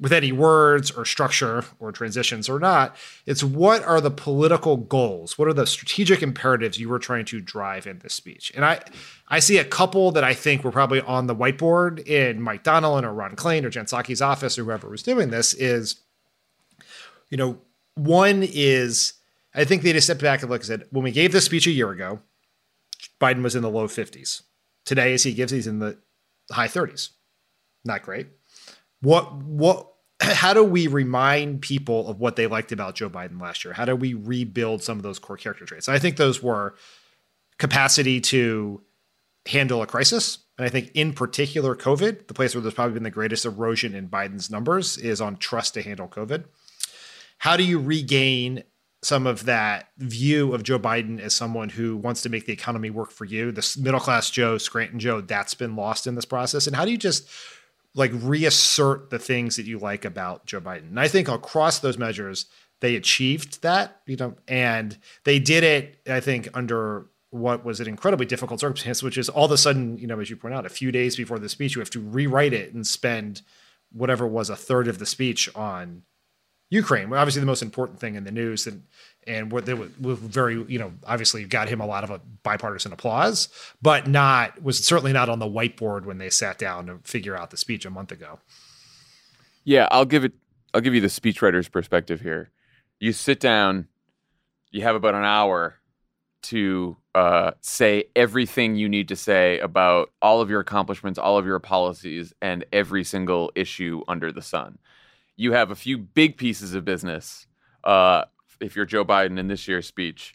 with 0.00 0.12
any 0.12 0.30
words 0.30 0.90
or 0.92 1.04
structure 1.04 1.64
or 1.80 1.90
transitions 1.90 2.48
or 2.48 2.60
not, 2.60 2.96
it's 3.26 3.42
what 3.42 3.82
are 3.84 4.00
the 4.00 4.10
political 4.10 4.76
goals? 4.76 5.36
What 5.36 5.48
are 5.48 5.52
the 5.52 5.66
strategic 5.66 6.22
imperatives 6.22 6.78
you 6.78 6.88
were 6.88 7.00
trying 7.00 7.24
to 7.26 7.40
drive 7.40 7.86
in 7.86 7.98
this 7.98 8.14
speech? 8.14 8.52
And 8.54 8.64
I 8.64 8.80
I 9.28 9.40
see 9.40 9.58
a 9.58 9.64
couple 9.64 10.12
that 10.12 10.24
I 10.24 10.34
think 10.34 10.62
were 10.62 10.70
probably 10.70 11.00
on 11.00 11.26
the 11.26 11.34
whiteboard 11.34 12.06
in 12.06 12.40
Mike 12.40 12.62
Donilon 12.62 13.02
or 13.02 13.12
Ron 13.12 13.34
Klain 13.34 13.64
or 13.64 13.70
Jen 13.70 13.86
Psaki's 13.86 14.22
office 14.22 14.58
or 14.58 14.64
whoever 14.64 14.88
was 14.88 15.02
doing 15.02 15.30
this 15.30 15.52
is, 15.54 16.00
you 17.28 17.36
know, 17.36 17.58
one 17.94 18.42
is 18.44 19.14
I 19.54 19.64
think 19.64 19.82
they 19.82 19.92
just 19.92 20.06
stepped 20.06 20.22
back 20.22 20.42
and 20.42 20.50
looked 20.50 20.68
and 20.68 20.80
said, 20.80 20.88
when 20.90 21.02
we 21.02 21.10
gave 21.10 21.32
this 21.32 21.44
speech 21.44 21.66
a 21.66 21.72
year 21.72 21.90
ago, 21.90 22.20
Biden 23.20 23.42
was 23.42 23.56
in 23.56 23.62
the 23.62 23.70
low 23.70 23.88
50s. 23.88 24.42
Today, 24.84 25.12
as 25.12 25.24
he 25.24 25.34
gives, 25.34 25.50
he's 25.50 25.66
in 25.66 25.80
the 25.80 25.98
high 26.50 26.68
30s. 26.68 27.10
Not 27.84 28.02
great. 28.02 28.28
What 29.00 29.34
what 29.34 29.92
how 30.20 30.54
do 30.54 30.64
we 30.64 30.86
remind 30.86 31.62
people 31.62 32.08
of 32.08 32.18
what 32.18 32.36
they 32.36 32.46
liked 32.46 32.72
about 32.72 32.94
Joe 32.94 33.10
Biden 33.10 33.40
last 33.40 33.64
year? 33.64 33.74
How 33.74 33.84
do 33.84 33.94
we 33.94 34.14
rebuild 34.14 34.82
some 34.82 34.98
of 34.98 35.02
those 35.02 35.18
core 35.18 35.36
character 35.36 35.64
traits? 35.64 35.88
I 35.88 35.98
think 35.98 36.16
those 36.16 36.42
were 36.42 36.74
capacity 37.58 38.20
to 38.20 38.82
handle 39.46 39.82
a 39.82 39.86
crisis. 39.86 40.38
And 40.58 40.66
I 40.66 40.70
think 40.70 40.90
in 40.94 41.12
particular 41.12 41.74
COVID, 41.74 42.26
the 42.26 42.34
place 42.34 42.54
where 42.54 42.62
there's 42.62 42.74
probably 42.74 42.94
been 42.94 43.02
the 43.02 43.10
greatest 43.10 43.44
erosion 43.44 43.94
in 43.94 44.08
Biden's 44.08 44.50
numbers 44.50 44.96
is 44.96 45.20
on 45.20 45.36
trust 45.36 45.74
to 45.74 45.82
handle 45.82 46.08
COVID. 46.08 46.44
How 47.38 47.56
do 47.56 47.64
you 47.64 47.78
regain 47.80 48.64
some 49.02 49.28
of 49.28 49.44
that 49.44 49.90
view 49.98 50.52
of 50.52 50.64
Joe 50.64 50.78
Biden 50.78 51.20
as 51.20 51.32
someone 51.32 51.68
who 51.68 51.96
wants 51.96 52.22
to 52.22 52.28
make 52.28 52.46
the 52.46 52.52
economy 52.52 52.90
work 52.90 53.12
for 53.12 53.24
you? 53.24 53.52
This 53.52 53.76
middle 53.76 54.00
class 54.00 54.28
Joe, 54.30 54.58
Scranton 54.58 54.98
Joe, 54.98 55.20
that's 55.20 55.54
been 55.54 55.76
lost 55.76 56.06
in 56.06 56.16
this 56.16 56.24
process. 56.24 56.66
And 56.66 56.74
how 56.74 56.84
do 56.84 56.90
you 56.90 56.98
just 56.98 57.28
like 57.98 58.12
reassert 58.14 59.10
the 59.10 59.18
things 59.18 59.56
that 59.56 59.66
you 59.66 59.78
like 59.78 60.04
about 60.04 60.46
Joe 60.46 60.60
Biden? 60.60 60.88
And 60.88 61.00
I 61.00 61.08
think 61.08 61.28
across 61.28 61.80
those 61.80 61.98
measures, 61.98 62.46
they 62.80 62.96
achieved 62.96 63.62
that, 63.62 64.00
you 64.06 64.16
know, 64.16 64.34
and 64.46 64.96
they 65.24 65.38
did 65.38 65.64
it, 65.64 65.98
I 66.08 66.20
think, 66.20 66.48
under 66.54 67.06
what 67.30 67.64
was 67.64 67.80
an 67.80 67.88
incredibly 67.88 68.24
difficult 68.24 68.60
circumstance, 68.60 69.02
which 69.02 69.18
is 69.18 69.28
all 69.28 69.46
of 69.46 69.50
a 69.50 69.58
sudden, 69.58 69.98
you 69.98 70.06
know, 70.06 70.18
as 70.18 70.30
you 70.30 70.36
point 70.36 70.54
out, 70.54 70.64
a 70.64 70.70
few 70.70 70.90
days 70.92 71.16
before 71.16 71.38
the 71.38 71.48
speech, 71.48 71.74
you 71.74 71.80
have 71.80 71.90
to 71.90 72.00
rewrite 72.00 72.54
it 72.54 72.72
and 72.72 72.86
spend 72.86 73.42
whatever 73.92 74.26
was 74.26 74.48
a 74.48 74.56
third 74.56 74.88
of 74.88 74.98
the 74.98 75.06
speech 75.06 75.54
on 75.54 76.02
Ukraine. 76.70 77.12
Obviously, 77.12 77.40
the 77.40 77.46
most 77.46 77.62
important 77.62 77.98
thing 77.98 78.14
in 78.14 78.24
the 78.24 78.30
news, 78.30 78.66
and 78.66 78.82
and 79.26 79.52
what 79.52 79.66
they 79.66 79.74
were 79.74 80.14
very, 80.14 80.64
you 80.64 80.78
know, 80.78 80.92
obviously 81.06 81.44
got 81.44 81.68
him 81.68 81.80
a 81.80 81.86
lot 81.86 82.04
of 82.04 82.10
a 82.10 82.20
bipartisan 82.42 82.92
applause, 82.92 83.48
but 83.80 84.06
not 84.06 84.62
was 84.62 84.84
certainly 84.84 85.12
not 85.12 85.28
on 85.28 85.38
the 85.38 85.46
whiteboard 85.46 86.04
when 86.04 86.18
they 86.18 86.30
sat 86.30 86.58
down 86.58 86.86
to 86.86 86.98
figure 87.04 87.36
out 87.36 87.50
the 87.50 87.56
speech 87.56 87.84
a 87.84 87.90
month 87.90 88.12
ago. 88.12 88.38
Yeah, 89.64 89.88
I'll 89.90 90.06
give 90.06 90.24
it. 90.24 90.32
I'll 90.74 90.80
give 90.80 90.94
you 90.94 91.00
the 91.00 91.08
speechwriter's 91.08 91.68
perspective 91.68 92.20
here. 92.20 92.50
You 93.00 93.12
sit 93.12 93.40
down, 93.40 93.88
you 94.70 94.82
have 94.82 94.96
about 94.96 95.14
an 95.14 95.24
hour 95.24 95.76
to 96.40 96.96
uh, 97.14 97.52
say 97.60 98.04
everything 98.14 98.76
you 98.76 98.88
need 98.88 99.08
to 99.08 99.16
say 99.16 99.58
about 99.58 100.10
all 100.22 100.40
of 100.40 100.50
your 100.50 100.60
accomplishments, 100.60 101.18
all 101.18 101.36
of 101.36 101.46
your 101.46 101.58
policies, 101.58 102.32
and 102.40 102.64
every 102.72 103.04
single 103.04 103.50
issue 103.54 104.02
under 104.08 104.30
the 104.30 104.42
sun. 104.42 104.78
You 105.40 105.52
have 105.52 105.70
a 105.70 105.76
few 105.76 105.98
big 105.98 106.36
pieces 106.36 106.74
of 106.74 106.84
business. 106.84 107.46
Uh, 107.84 108.24
if 108.60 108.74
you're 108.74 108.84
Joe 108.84 109.04
Biden 109.04 109.38
in 109.38 109.46
this 109.46 109.68
year's 109.68 109.86
speech, 109.86 110.34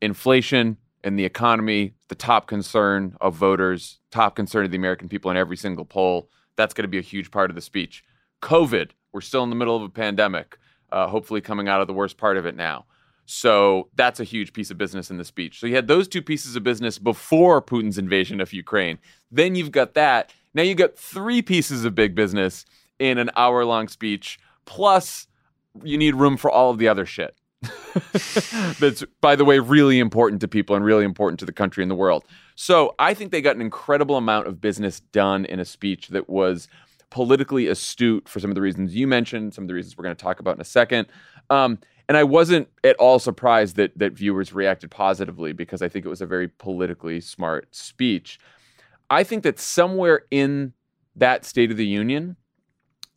inflation 0.00 0.78
and 1.04 1.16
the 1.16 1.24
economy, 1.24 1.94
the 2.08 2.16
top 2.16 2.48
concern 2.48 3.16
of 3.20 3.36
voters, 3.36 4.00
top 4.10 4.34
concern 4.34 4.64
of 4.64 4.72
the 4.72 4.76
American 4.76 5.08
people 5.08 5.30
in 5.30 5.36
every 5.36 5.56
single 5.56 5.84
poll. 5.84 6.28
That's 6.56 6.74
going 6.74 6.82
to 6.82 6.88
be 6.88 6.98
a 6.98 7.02
huge 7.02 7.30
part 7.30 7.50
of 7.50 7.54
the 7.54 7.62
speech. 7.62 8.02
COVID, 8.42 8.90
we're 9.12 9.20
still 9.20 9.44
in 9.44 9.50
the 9.50 9.54
middle 9.54 9.76
of 9.76 9.82
a 9.82 9.88
pandemic, 9.88 10.58
uh, 10.90 11.06
hopefully 11.06 11.40
coming 11.40 11.68
out 11.68 11.80
of 11.80 11.86
the 11.86 11.92
worst 11.92 12.16
part 12.16 12.36
of 12.36 12.44
it 12.44 12.56
now. 12.56 12.86
So 13.26 13.90
that's 13.94 14.18
a 14.18 14.24
huge 14.24 14.52
piece 14.52 14.72
of 14.72 14.76
business 14.76 15.08
in 15.08 15.18
the 15.18 15.24
speech. 15.24 15.60
So 15.60 15.68
you 15.68 15.76
had 15.76 15.86
those 15.86 16.08
two 16.08 16.20
pieces 16.20 16.56
of 16.56 16.64
business 16.64 16.98
before 16.98 17.62
Putin's 17.62 17.96
invasion 17.96 18.40
of 18.40 18.52
Ukraine. 18.52 18.98
Then 19.30 19.54
you've 19.54 19.70
got 19.70 19.94
that. 19.94 20.32
Now 20.52 20.62
you've 20.62 20.78
got 20.78 20.98
three 20.98 21.42
pieces 21.42 21.84
of 21.84 21.94
big 21.94 22.16
business 22.16 22.66
in 23.02 23.18
an 23.18 23.30
hour 23.36 23.64
long 23.64 23.88
speech. 23.88 24.38
Plus, 24.64 25.26
you 25.82 25.98
need 25.98 26.14
room 26.14 26.36
for 26.36 26.50
all 26.50 26.70
of 26.70 26.78
the 26.78 26.86
other 26.86 27.04
shit. 27.04 27.34
That's, 28.78 29.04
by 29.20 29.34
the 29.34 29.44
way, 29.44 29.58
really 29.58 29.98
important 29.98 30.40
to 30.42 30.48
people 30.48 30.76
and 30.76 30.84
really 30.84 31.04
important 31.04 31.40
to 31.40 31.46
the 31.46 31.52
country 31.52 31.82
and 31.82 31.90
the 31.90 31.96
world. 31.96 32.24
So 32.54 32.94
I 33.00 33.12
think 33.14 33.32
they 33.32 33.40
got 33.40 33.56
an 33.56 33.60
incredible 33.60 34.16
amount 34.16 34.46
of 34.46 34.60
business 34.60 35.00
done 35.00 35.44
in 35.46 35.58
a 35.58 35.64
speech 35.64 36.08
that 36.08 36.30
was 36.30 36.68
politically 37.10 37.66
astute 37.66 38.28
for 38.28 38.38
some 38.38 38.50
of 38.50 38.54
the 38.54 38.60
reasons 38.60 38.94
you 38.94 39.08
mentioned, 39.08 39.52
some 39.52 39.64
of 39.64 39.68
the 39.68 39.74
reasons 39.74 39.96
we're 39.96 40.04
going 40.04 40.16
to 40.16 40.22
talk 40.22 40.38
about 40.38 40.54
in 40.54 40.60
a 40.60 40.64
second. 40.64 41.08
Um, 41.50 41.78
and 42.08 42.16
I 42.16 42.24
wasn't 42.24 42.68
at 42.84 42.96
all 42.96 43.18
surprised 43.18 43.76
that 43.76 43.98
that 43.98 44.12
viewers 44.12 44.52
reacted 44.52 44.90
positively 44.90 45.52
because 45.52 45.82
I 45.82 45.88
think 45.88 46.04
it 46.04 46.08
was 46.08 46.20
a 46.20 46.26
very 46.26 46.48
politically 46.48 47.20
smart 47.20 47.74
speech. 47.74 48.38
I 49.10 49.24
think 49.24 49.42
that 49.42 49.58
somewhere 49.58 50.22
in 50.30 50.72
that 51.16 51.44
State 51.44 51.70
of 51.70 51.76
the 51.76 51.86
Union 51.86 52.36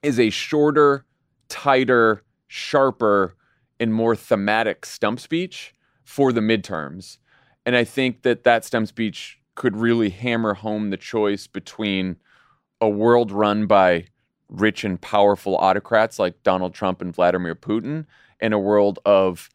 is 0.06 0.20
a 0.20 0.30
shorter, 0.30 1.04
tighter, 1.50 2.24
sharper, 2.48 3.36
and 3.80 3.94
more 3.94 4.16
thematic 4.16 4.86
stump 4.86 5.20
speech 5.20 5.74
for 6.04 6.32
the 6.32 6.42
midterms. 6.42 7.18
And 7.66 7.76
I 7.76 7.84
think 7.84 8.22
that 8.22 8.44
that 8.44 8.64
stump 8.64 8.88
speech 8.88 9.40
could 9.56 9.76
really 9.76 10.10
hammer 10.10 10.54
home 10.54 10.92
the 10.92 10.98
choice 10.98 11.48
between 11.48 12.18
a 12.80 12.88
world 12.88 13.32
run 13.32 13.66
by 13.66 14.06
rich 14.48 14.84
and 14.84 15.02
powerful 15.02 15.56
autocrats 15.56 16.20
like 16.20 16.44
Donald 16.44 16.76
Trump 16.76 17.02
and 17.02 17.14
Vladimir 17.14 17.56
Putin 17.56 18.06
in 18.40 18.54
a 18.54 18.60
world 18.60 19.00
of 19.06 19.50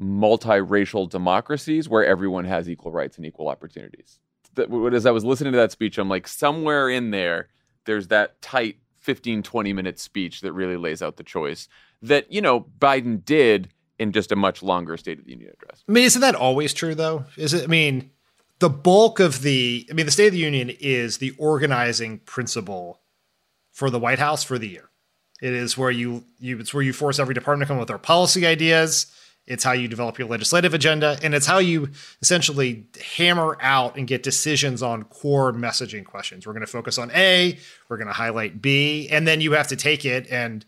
multiracial 0.00 1.10
democracies 1.10 1.88
where 1.88 2.06
everyone 2.06 2.44
has 2.44 2.68
equal 2.68 2.92
rights 2.92 3.16
and 3.16 3.26
equal 3.26 3.48
opportunities. 3.48 4.20
As 4.56 5.04
I 5.04 5.10
was 5.10 5.24
listening 5.24 5.52
to 5.52 5.58
that 5.58 5.72
speech, 5.72 5.98
I'm 5.98 6.08
like, 6.08 6.28
somewhere 6.28 6.88
in 6.88 7.10
there, 7.10 7.48
there's 7.86 8.08
that 8.08 8.40
tight 8.40 8.76
15, 9.06 9.44
20 9.44 9.72
minute 9.72 10.00
speech 10.00 10.40
that 10.40 10.52
really 10.52 10.76
lays 10.76 11.00
out 11.00 11.16
the 11.16 11.22
choice 11.22 11.68
that, 12.02 12.30
you 12.30 12.40
know, 12.40 12.66
Biden 12.78 13.24
did 13.24 13.68
in 14.00 14.10
just 14.10 14.32
a 14.32 14.36
much 14.36 14.64
longer 14.64 14.96
State 14.96 15.20
of 15.20 15.24
the 15.24 15.30
Union 15.30 15.52
address. 15.52 15.84
I 15.88 15.92
mean, 15.92 16.04
isn't 16.04 16.20
that 16.20 16.34
always 16.34 16.74
true, 16.74 16.94
though? 16.94 17.24
Is 17.36 17.54
it? 17.54 17.64
I 17.64 17.66
mean, 17.68 18.10
the 18.58 18.68
bulk 18.68 19.20
of 19.20 19.42
the, 19.42 19.86
I 19.88 19.94
mean, 19.94 20.06
the 20.06 20.12
State 20.12 20.26
of 20.26 20.32
the 20.32 20.38
Union 20.38 20.70
is 20.80 21.18
the 21.18 21.32
organizing 21.38 22.18
principle 22.18 23.00
for 23.70 23.90
the 23.90 23.98
White 24.00 24.18
House 24.18 24.42
for 24.42 24.58
the 24.58 24.68
year. 24.68 24.90
It 25.40 25.52
is 25.52 25.78
where 25.78 25.90
you 25.90 26.24
you 26.38 26.58
it's 26.58 26.74
where 26.74 26.82
you 26.82 26.92
force 26.92 27.18
every 27.18 27.34
department 27.34 27.66
to 27.66 27.68
come 27.68 27.76
up 27.76 27.82
with 27.82 27.88
their 27.88 27.98
policy 27.98 28.44
ideas. 28.44 29.06
It's 29.46 29.62
how 29.62 29.72
you 29.72 29.86
develop 29.86 30.18
your 30.18 30.28
legislative 30.28 30.74
agenda, 30.74 31.18
and 31.22 31.34
it's 31.34 31.46
how 31.46 31.58
you 31.58 31.90
essentially 32.20 32.86
hammer 33.16 33.56
out 33.60 33.96
and 33.96 34.06
get 34.06 34.22
decisions 34.22 34.82
on 34.82 35.04
core 35.04 35.52
messaging 35.52 36.04
questions. 36.04 36.46
We're 36.46 36.52
going 36.52 36.66
to 36.66 36.72
focus 36.72 36.98
on 36.98 37.10
A, 37.12 37.58
we're 37.88 37.96
going 37.96 38.08
to 38.08 38.12
highlight 38.12 38.60
B, 38.60 39.08
and 39.10 39.26
then 39.26 39.40
you 39.40 39.52
have 39.52 39.68
to 39.68 39.76
take 39.76 40.04
it 40.04 40.26
and 40.30 40.64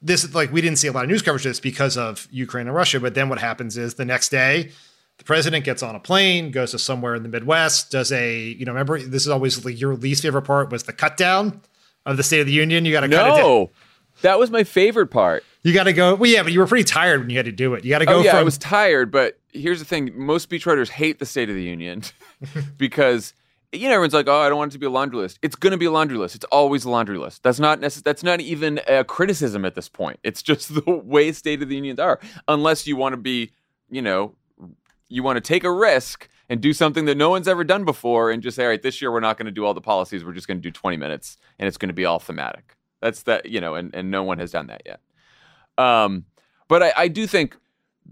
this 0.00 0.24
is 0.24 0.34
like 0.34 0.50
we 0.52 0.60
didn't 0.60 0.78
see 0.78 0.88
a 0.88 0.92
lot 0.92 1.04
of 1.04 1.10
news 1.10 1.22
coverage 1.22 1.44
of 1.44 1.50
this 1.50 1.60
because 1.60 1.96
of 1.96 2.26
Ukraine 2.30 2.66
and 2.66 2.74
Russia, 2.74 3.00
but 3.00 3.14
then 3.14 3.28
what 3.28 3.38
happens 3.38 3.76
is 3.76 3.94
the 3.94 4.04
next 4.04 4.30
day 4.30 4.70
the 5.18 5.24
president 5.24 5.64
gets 5.64 5.82
on 5.82 5.94
a 5.94 6.00
plane, 6.00 6.50
goes 6.50 6.70
to 6.70 6.78
somewhere 6.78 7.14
in 7.14 7.22
the 7.22 7.28
Midwest, 7.28 7.90
does 7.90 8.10
a, 8.12 8.40
you 8.40 8.64
know, 8.64 8.72
remember 8.72 9.00
this 9.00 9.22
is 9.22 9.28
always 9.28 9.64
like 9.64 9.78
your 9.78 9.94
least 9.94 10.22
favorite 10.22 10.42
part 10.42 10.70
was 10.70 10.84
the 10.84 10.92
cut 10.92 11.16
down 11.16 11.60
of 12.06 12.16
the 12.16 12.22
State 12.22 12.40
of 12.40 12.46
the 12.46 12.52
Union. 12.52 12.84
You 12.84 12.92
got 12.92 13.00
to 13.00 13.08
no, 13.08 13.16
cut 13.16 13.26
it 13.26 13.42
down. 13.42 13.68
That 14.22 14.38
was 14.38 14.50
my 14.50 14.64
favorite 14.64 15.08
part. 15.08 15.44
You 15.62 15.72
got 15.74 15.84
to 15.84 15.92
go. 15.92 16.14
Well, 16.14 16.30
yeah, 16.30 16.42
but 16.42 16.52
you 16.52 16.60
were 16.60 16.66
pretty 16.66 16.84
tired 16.84 17.20
when 17.20 17.30
you 17.30 17.36
had 17.36 17.46
to 17.46 17.52
do 17.52 17.74
it. 17.74 17.84
You 17.84 17.90
got 17.90 17.98
to 17.98 18.06
go. 18.06 18.18
Oh, 18.18 18.22
yeah, 18.22 18.30
from, 18.32 18.40
I 18.40 18.42
was 18.44 18.58
tired, 18.58 19.10
but 19.10 19.38
here's 19.52 19.78
the 19.80 19.84
thing: 19.84 20.12
most 20.14 20.48
speechwriters 20.48 20.88
hate 20.88 21.18
the 21.18 21.26
State 21.26 21.48
of 21.50 21.56
the 21.56 21.62
Union 21.62 22.02
because 22.76 23.34
you 23.72 23.88
know 23.88 23.94
everyone's 23.94 24.14
like, 24.14 24.28
"Oh, 24.28 24.40
I 24.40 24.48
don't 24.48 24.58
want 24.58 24.72
it 24.72 24.74
to 24.74 24.78
be 24.78 24.86
a 24.86 24.90
laundry 24.90 25.18
list." 25.18 25.38
It's 25.42 25.56
going 25.56 25.72
to 25.72 25.76
be 25.76 25.86
a 25.86 25.90
laundry 25.90 26.16
list. 26.16 26.34
It's 26.36 26.44
always 26.46 26.84
a 26.84 26.90
laundry 26.90 27.18
list. 27.18 27.42
That's 27.42 27.58
not 27.58 27.80
necess- 27.80 28.02
That's 28.02 28.22
not 28.22 28.40
even 28.40 28.80
a 28.86 29.04
criticism 29.04 29.64
at 29.64 29.74
this 29.74 29.88
point. 29.88 30.20
It's 30.22 30.42
just 30.42 30.74
the 30.86 30.90
way 30.90 31.32
State 31.32 31.62
of 31.62 31.68
the 31.68 31.74
Unions 31.76 31.98
are. 31.98 32.20
Unless 32.46 32.86
you 32.86 32.96
want 32.96 33.14
to 33.14 33.16
be, 33.18 33.50
you 33.90 34.00
know, 34.02 34.34
you 35.08 35.22
want 35.22 35.36
to 35.36 35.40
take 35.40 35.64
a 35.64 35.72
risk 35.72 36.28
and 36.48 36.60
do 36.60 36.72
something 36.72 37.04
that 37.06 37.16
no 37.16 37.30
one's 37.30 37.48
ever 37.48 37.64
done 37.64 37.84
before, 37.84 38.30
and 38.30 38.42
just 38.42 38.54
say, 38.56 38.62
"All 38.62 38.70
right, 38.70 38.80
this 38.80 39.02
year 39.02 39.10
we're 39.10 39.20
not 39.20 39.36
going 39.36 39.46
to 39.46 39.52
do 39.52 39.64
all 39.64 39.74
the 39.74 39.80
policies. 39.80 40.24
We're 40.24 40.32
just 40.32 40.46
going 40.46 40.58
to 40.58 40.62
do 40.62 40.70
20 40.70 40.96
minutes, 40.96 41.36
and 41.58 41.66
it's 41.66 41.76
going 41.78 41.88
to 41.90 41.94
be 41.94 42.04
all 42.04 42.20
thematic." 42.20 42.76
That's 43.02 43.22
that, 43.24 43.46
you 43.46 43.60
know, 43.60 43.74
and 43.74 43.92
and 43.94 44.10
no 44.10 44.22
one 44.22 44.38
has 44.38 44.52
done 44.52 44.68
that 44.68 44.82
yet. 44.86 45.00
Um, 45.78 46.24
but 46.68 46.82
I, 46.82 46.92
I 46.96 47.08
do 47.08 47.26
think 47.26 47.56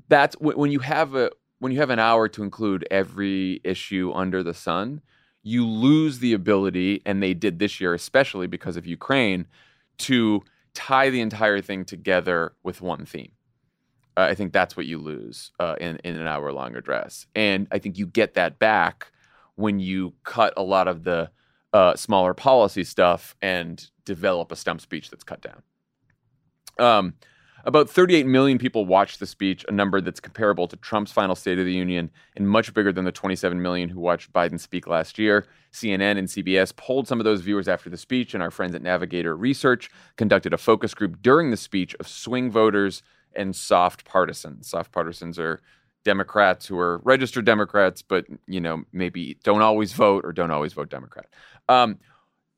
that's 0.09 0.35
when 0.41 0.71
you 0.71 0.79
have 0.79 1.15
a 1.15 1.31
when 1.59 1.73
you 1.73 1.79
have 1.79 1.91
an 1.91 1.99
hour 1.99 2.29
to 2.29 2.43
include 2.43 2.87
every 2.91 3.61
issue 3.65 4.13
under 4.15 4.43
the 4.43 4.55
sun, 4.55 5.01
you 5.43 5.67
lose 5.67 6.19
the 6.19 6.33
ability, 6.33 7.03
and 7.07 7.23
they 7.23 7.35
did 7.35 7.59
this 7.59 7.81
year, 7.81 7.95
especially 7.95 8.47
because 8.47 8.77
of 8.77 8.87
Ukraine, 8.87 9.47
to 9.99 10.43
tie 10.75 11.09
the 11.09 11.21
entire 11.21 11.61
thing 11.61 11.85
together 11.85 12.53
with 12.63 12.83
one 12.83 13.07
theme. 13.07 13.33
Uh, 14.17 14.23
I 14.31 14.35
think 14.35 14.53
that's 14.53 14.77
what 14.77 14.87
you 14.87 14.99
lose 14.99 15.53
uh, 15.59 15.77
in 15.81 15.97
in 16.05 16.17
an 16.17 16.27
hour 16.27 16.53
long 16.53 16.77
address, 16.77 17.27
and 17.35 17.67
I 17.71 17.79
think 17.79 17.99
you 17.99 18.07
get 18.07 18.35
that 18.35 18.59
back 18.59 19.11
when 19.57 19.81
you 19.81 20.15
cut 20.25 20.53
a 20.57 20.63
lot 20.63 20.87
of 20.89 21.05
the 21.05 21.31
uh, 21.73 21.97
smaller 21.97 22.35
policy 22.35 22.85
stuff 22.85 23.35
and 23.43 23.91
develop 24.05 24.53
a 24.53 24.57
stump 24.57 24.81
speech 24.81 25.11
that's 25.11 25.25
cut 25.25 25.43
down. 25.43 25.63
Um, 26.79 27.15
about 27.67 27.91
38 27.91 28.27
million 28.27 28.59
people 28.59 28.87
watched 28.87 29.19
the 29.19 29.27
speech, 29.27 29.65
a 29.69 29.73
number 29.73 30.01
that's 30.01 30.21
comparable 30.21 30.69
to 30.69 30.77
Trump's 30.77 31.11
final 31.11 31.35
State 31.35 31.59
of 31.59 31.65
the 31.67 31.73
Union 31.73 32.11
and 32.37 32.49
much 32.49 32.73
bigger 32.73 32.93
than 32.93 33.05
the 33.05 33.13
27 33.13 33.61
million 33.61 33.89
who 33.89 33.99
watched 33.99 34.33
Biden 34.33 34.59
speak 34.59 34.87
last 34.87 35.19
year. 35.19 35.47
CNN 35.73 36.17
and 36.17 36.29
CBS 36.29 36.75
polled 36.75 37.09
some 37.09 37.21
of 37.21 37.25
those 37.25 37.41
viewers 37.41 37.67
after 37.67 37.91
the 37.91 37.97
speech, 37.97 38.35
and 38.35 38.43
our 38.43 38.53
friends 38.53 38.77
at 38.77 38.83
Navigator 38.83 39.37
Research 39.37 39.91
conducted 40.17 40.55
a 40.55 40.59
focus 40.59 40.95
group 40.95 41.21
during 41.21 41.51
the 41.51 41.57
speech 41.57 41.95
of 41.99 42.07
swing 42.07 42.53
voters 42.53 43.03
and 43.35 43.55
soft 43.55 44.05
partisans. 44.05 44.69
Soft 44.69 44.93
partisans 44.93 45.37
are 45.39 45.61
Democrats 46.05 46.67
who 46.67 46.79
are 46.79 46.99
registered 46.99 47.45
Democrats, 47.45 48.01
but 48.01 48.27
you 48.47 48.61
know 48.61 48.85
maybe 48.93 49.39
don't 49.43 49.61
always 49.61 49.93
vote 49.93 50.25
or 50.25 50.33
don't 50.33 50.53
always 50.53 50.73
vote 50.73 50.89
Democrat. 50.89 51.27
Um, 51.69 51.99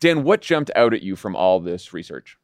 Dan, 0.01 0.23
what 0.23 0.42
jumped 0.42 0.71
out 0.77 0.92
at 0.92 1.03
you 1.03 1.16
from 1.16 1.35
all 1.35 1.59
this 1.59 1.94
research? 1.94 2.38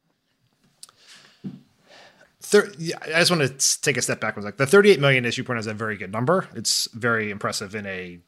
Thir- 2.45 2.71
I 3.03 3.21
just 3.21 3.31
want 3.31 3.59
to 3.59 3.81
take 3.81 3.97
a 3.97 4.03
step 4.03 4.21
backwards. 4.21 4.45
Like 4.45 4.59
the 4.59 4.67
38 4.67 5.01
million, 5.01 5.25
issue 5.25 5.45
point 5.45 5.59
is 5.59 5.67
a 5.67 5.73
very 5.73 5.97
good 5.97 6.13
number. 6.13 6.47
It's 6.55 6.89
very 6.93 7.31
impressive 7.31 7.75
in 7.75 7.87
a 7.87 8.19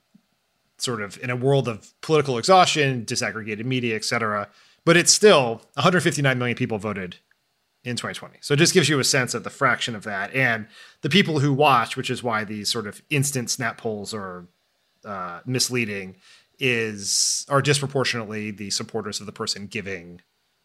sort 0.78 1.02
of 1.02 1.22
in 1.22 1.28
a 1.28 1.36
world 1.36 1.68
of 1.68 1.92
political 2.00 2.38
exhaustion, 2.38 3.04
disaggregated 3.04 3.66
media, 3.66 3.94
etc. 3.94 4.48
But 4.86 4.96
it's 4.96 5.12
still 5.12 5.60
159 5.74 6.38
million 6.38 6.56
people 6.56 6.78
voted 6.78 7.16
in 7.84 7.96
2020. 7.96 8.38
So 8.40 8.54
it 8.54 8.56
just 8.56 8.72
gives 8.72 8.88
you 8.88 8.98
a 8.98 9.04
sense 9.04 9.34
of 9.34 9.44
the 9.44 9.50
fraction 9.50 9.94
of 9.94 10.04
that 10.04 10.34
and 10.34 10.66
the 11.02 11.10
people 11.10 11.40
who 11.40 11.52
watch, 11.52 11.94
which 11.94 12.08
is 12.08 12.22
why 12.22 12.42
these 12.44 12.70
sort 12.70 12.86
of 12.86 13.02
instant 13.10 13.50
snap 13.50 13.76
polls 13.76 14.14
are 14.14 14.46
uh, 15.04 15.40
misleading, 15.44 16.16
is 16.58 17.44
are 17.50 17.60
disproportionately 17.60 18.50
the 18.50 18.70
supporters 18.70 19.20
of 19.20 19.26
the 19.26 19.32
person 19.32 19.66
giving 19.66 20.22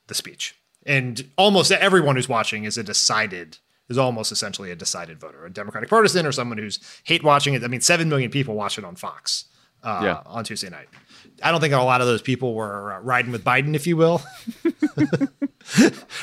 the 0.08 0.16
speech 0.16 0.56
and 0.86 1.30
almost 1.38 1.72
everyone 1.72 2.16
who's 2.16 2.30
watching 2.30 2.64
is 2.64 2.78
a 2.78 2.84
decided 2.84 3.58
is 3.90 3.98
almost 3.98 4.32
essentially 4.32 4.72
a 4.72 4.76
decided 4.76 5.20
voter, 5.20 5.46
a 5.46 5.52
Democratic 5.52 5.90
partisan 5.90 6.26
or 6.26 6.32
someone 6.32 6.58
who's 6.58 6.80
hate 7.04 7.24
watching 7.24 7.54
it. 7.54 7.64
I 7.64 7.68
mean, 7.68 7.82
seven 7.82 8.10
million 8.10 8.32
people 8.32 8.56
watch 8.56 8.78
it 8.78 8.86
on 8.86 8.96
Fox 8.96 9.46
uh, 9.84 10.02
yeah. 10.04 10.22
on 10.26 10.44
Tuesday 10.44 10.70
night. 10.70 10.88
I 11.44 11.52
don't 11.52 11.60
think 11.60 11.74
a 11.74 11.78
lot 11.78 12.02
of 12.02 12.08
those 12.08 12.22
people 12.22 12.54
were 12.54 12.94
uh, 12.94 13.00
riding 13.00 13.32
with 13.32 13.44
Biden, 13.44 13.76
if 13.76 13.86
you 13.86 13.98
will. 13.98 14.22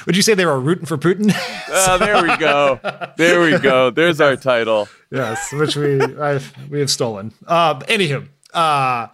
Would 0.07 0.17
you 0.17 0.23
say 0.23 0.35
they 0.35 0.47
were 0.47 0.61
rooting 0.61 0.87
for 0.87 0.97
Putin? 0.97 1.33
oh, 1.69 1.99
there 1.99 2.23
we 2.23 2.37
go. 2.37 2.81
There 3.17 3.41
we 3.41 3.59
go. 3.59 3.91
There's 3.91 4.21
our 4.21 4.37
title. 4.37 4.89
yes, 5.11 5.53
which 5.53 5.77
we 5.77 6.01
I've, 6.01 6.53
we 6.71 6.81
have 6.81 6.91
stolen. 6.91 7.33
Um, 7.47 7.81
anywho, 7.83 8.29
uh, 8.55 9.09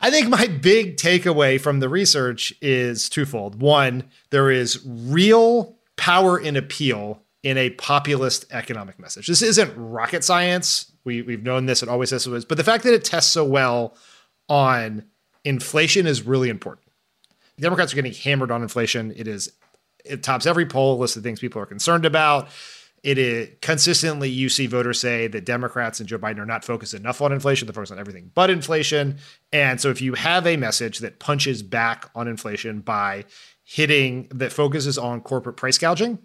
I 0.00 0.10
think 0.10 0.28
my 0.28 0.46
big 0.46 0.96
takeaway 0.96 1.60
from 1.60 1.80
the 1.80 1.88
research 1.88 2.52
is 2.60 3.08
twofold. 3.08 3.60
One, 3.60 4.04
there 4.30 4.50
is 4.50 4.80
real 4.84 5.76
power 5.96 6.38
in 6.38 6.56
appeal 6.56 7.22
in 7.42 7.56
a 7.56 7.70
populist 7.70 8.44
economic 8.50 8.98
message. 8.98 9.26
This 9.26 9.42
isn't 9.42 9.72
rocket 9.76 10.24
science. 10.24 10.92
We, 11.04 11.22
we've 11.22 11.42
known 11.42 11.66
this, 11.66 11.82
it 11.82 11.88
always 11.88 12.10
says 12.10 12.26
it 12.26 12.48
but 12.48 12.58
the 12.58 12.64
fact 12.64 12.84
that 12.84 12.92
it 12.92 13.04
tests 13.04 13.30
so 13.30 13.44
well 13.44 13.96
on 14.48 15.04
inflation 15.44 16.06
is 16.06 16.22
really 16.22 16.48
important. 16.48 16.86
The 17.56 17.62
Democrats 17.62 17.92
are 17.92 17.96
getting 17.96 18.12
hammered 18.12 18.50
on 18.50 18.62
inflation. 18.62 19.14
It 19.16 19.28
is 19.28 19.52
it 20.04 20.22
tops 20.22 20.46
every 20.46 20.66
poll 20.66 20.98
list 20.98 21.16
of 21.16 21.22
things 21.22 21.40
people 21.40 21.60
are 21.60 21.66
concerned 21.66 22.04
about. 22.04 22.48
It 23.06 23.18
is 23.18 23.50
consistently 23.62 24.28
you 24.28 24.48
see 24.48 24.66
voters 24.66 24.98
say 24.98 25.28
that 25.28 25.44
Democrats 25.44 26.00
and 26.00 26.08
Joe 26.08 26.18
Biden 26.18 26.40
are 26.40 26.44
not 26.44 26.64
focused 26.64 26.92
enough 26.92 27.22
on 27.22 27.30
inflation. 27.30 27.68
They're 27.68 27.72
focused 27.72 27.92
on 27.92 28.00
everything 28.00 28.32
but 28.34 28.50
inflation. 28.50 29.18
And 29.52 29.80
so 29.80 29.90
if 29.90 30.02
you 30.02 30.14
have 30.14 30.44
a 30.44 30.56
message 30.56 30.98
that 30.98 31.20
punches 31.20 31.62
back 31.62 32.10
on 32.16 32.26
inflation 32.26 32.80
by 32.80 33.26
hitting 33.62 34.26
that 34.34 34.52
focuses 34.52 34.98
on 34.98 35.20
corporate 35.20 35.56
price 35.56 35.78
gouging 35.78 36.18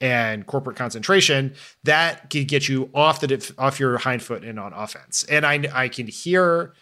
and 0.00 0.46
corporate 0.46 0.78
concentration, 0.78 1.52
that 1.84 2.30
can 2.30 2.44
get 2.44 2.66
you 2.66 2.88
off 2.94 3.20
the 3.20 3.54
off 3.58 3.78
your 3.78 3.98
hind 3.98 4.22
foot 4.22 4.42
and 4.42 4.58
on 4.58 4.72
offense. 4.72 5.24
And 5.24 5.44
I 5.44 5.68
I 5.70 5.88
can 5.88 6.06
hear 6.06 6.72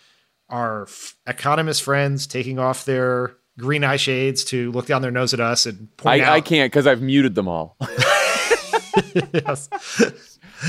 our 0.49 0.83
f- 0.83 1.17
economist 1.27 1.83
friends 1.83 2.29
taking 2.29 2.61
off 2.61 2.85
their 2.85 3.35
green 3.59 3.83
eye 3.83 3.97
shades 3.97 4.45
to 4.45 4.71
look 4.71 4.87
down 4.87 5.03
their 5.03 5.11
nose 5.11 5.35
at 5.35 5.41
us 5.41 5.67
and 5.67 5.89
point 5.97 6.23
I, 6.23 6.25
out. 6.25 6.33
I 6.35 6.41
can't 6.41 6.71
because 6.71 6.87
I've 6.87 7.03
muted 7.03 7.35
them 7.35 7.49
all. 7.49 7.77
yes. 9.33 9.69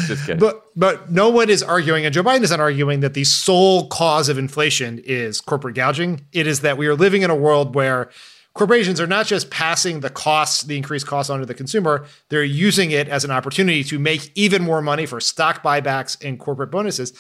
Just 0.08 0.26
kidding. 0.26 0.40
But 0.40 0.64
but 0.76 1.12
no 1.12 1.30
one 1.30 1.50
is 1.50 1.64
arguing, 1.64 2.06
and 2.06 2.14
Joe 2.14 2.24
Biden 2.24 2.44
isn't 2.44 2.60
arguing 2.60 3.00
that 3.02 3.14
the 3.14 3.24
sole 3.24 3.88
cause 3.88 4.30
of 4.30 4.38
inflation 4.38 5.00
is 5.06 5.42
corporate 5.42 5.76
gouging. 5.76 6.26
It 6.32 6.48
is 6.48 6.62
that 6.62 6.78
we 6.78 6.88
are 6.88 6.96
living 6.96 7.22
in 7.22 7.30
a 7.30 7.36
world 7.36 7.76
where 7.76 8.10
corporations 8.56 9.00
are 9.00 9.08
not 9.08 9.28
just 9.28 9.52
passing 9.52 10.00
the 10.00 10.10
costs, 10.10 10.64
the 10.64 10.76
increased 10.76 11.06
costs 11.06 11.30
onto 11.30 11.46
the 11.46 11.54
consumer, 11.54 12.06
they're 12.30 12.44
using 12.44 12.90
it 12.90 13.08
as 13.08 13.24
an 13.24 13.32
opportunity 13.32 13.84
to 13.84 14.00
make 14.00 14.32
even 14.36 14.64
more 14.64 14.82
money 14.82 15.06
for 15.06 15.20
stock 15.20 15.62
buybacks 15.62 16.18
and 16.26 16.40
corporate 16.40 16.72
bonuses. 16.72 17.14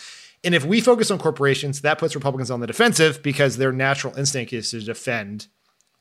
And 0.43 0.55
if 0.55 0.63
we 0.63 0.79
focus 0.79 1.11
on 1.11 1.19
corporations, 1.19 1.81
that 1.81 1.97
puts 1.97 2.15
Republicans 2.15 2.49
on 2.51 2.61
the 2.61 2.67
defensive 2.67 3.21
because 3.21 3.57
their 3.57 3.71
natural 3.71 4.15
instinct 4.15 4.53
is 4.53 4.71
to 4.71 4.79
defend 4.79 5.47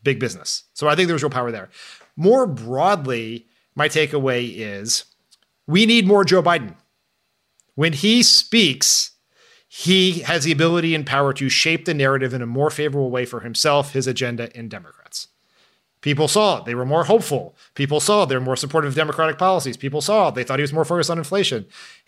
big 0.02 0.20
business. 0.20 0.64
So 0.74 0.86
I 0.86 0.94
think 0.94 1.08
there's 1.08 1.22
real 1.22 1.30
power 1.30 1.50
there. 1.50 1.70
More 2.16 2.46
broadly, 2.46 3.46
my 3.74 3.88
takeaway 3.88 4.52
is 4.56 5.04
we 5.66 5.86
need 5.86 6.06
more 6.06 6.24
Joe 6.24 6.42
Biden. 6.42 6.74
When 7.74 7.92
he 7.92 8.22
speaks, 8.22 9.12
he 9.66 10.20
has 10.20 10.44
the 10.44 10.52
ability 10.52 10.94
and 10.94 11.04
power 11.04 11.32
to 11.32 11.48
shape 11.48 11.84
the 11.84 11.94
narrative 11.94 12.32
in 12.32 12.42
a 12.42 12.46
more 12.46 12.70
favorable 12.70 13.10
way 13.10 13.24
for 13.24 13.40
himself, 13.40 13.92
his 13.92 14.06
agenda, 14.06 14.56
and 14.56 14.70
Democrats. 14.70 15.28
People 16.00 16.28
saw 16.28 16.58
it. 16.58 16.64
They 16.66 16.74
were 16.74 16.84
more 16.84 17.04
hopeful. 17.04 17.56
People 17.74 17.98
saw 17.98 18.24
they're 18.24 18.38
more 18.38 18.56
supportive 18.56 18.90
of 18.90 18.94
Democratic 18.94 19.38
policies. 19.38 19.76
People 19.76 20.00
saw 20.02 20.28
it. 20.28 20.34
they 20.34 20.44
thought 20.44 20.58
he 20.58 20.62
was 20.62 20.72
more 20.72 20.84
focused 20.84 21.10
on 21.10 21.18
inflation. 21.18 21.66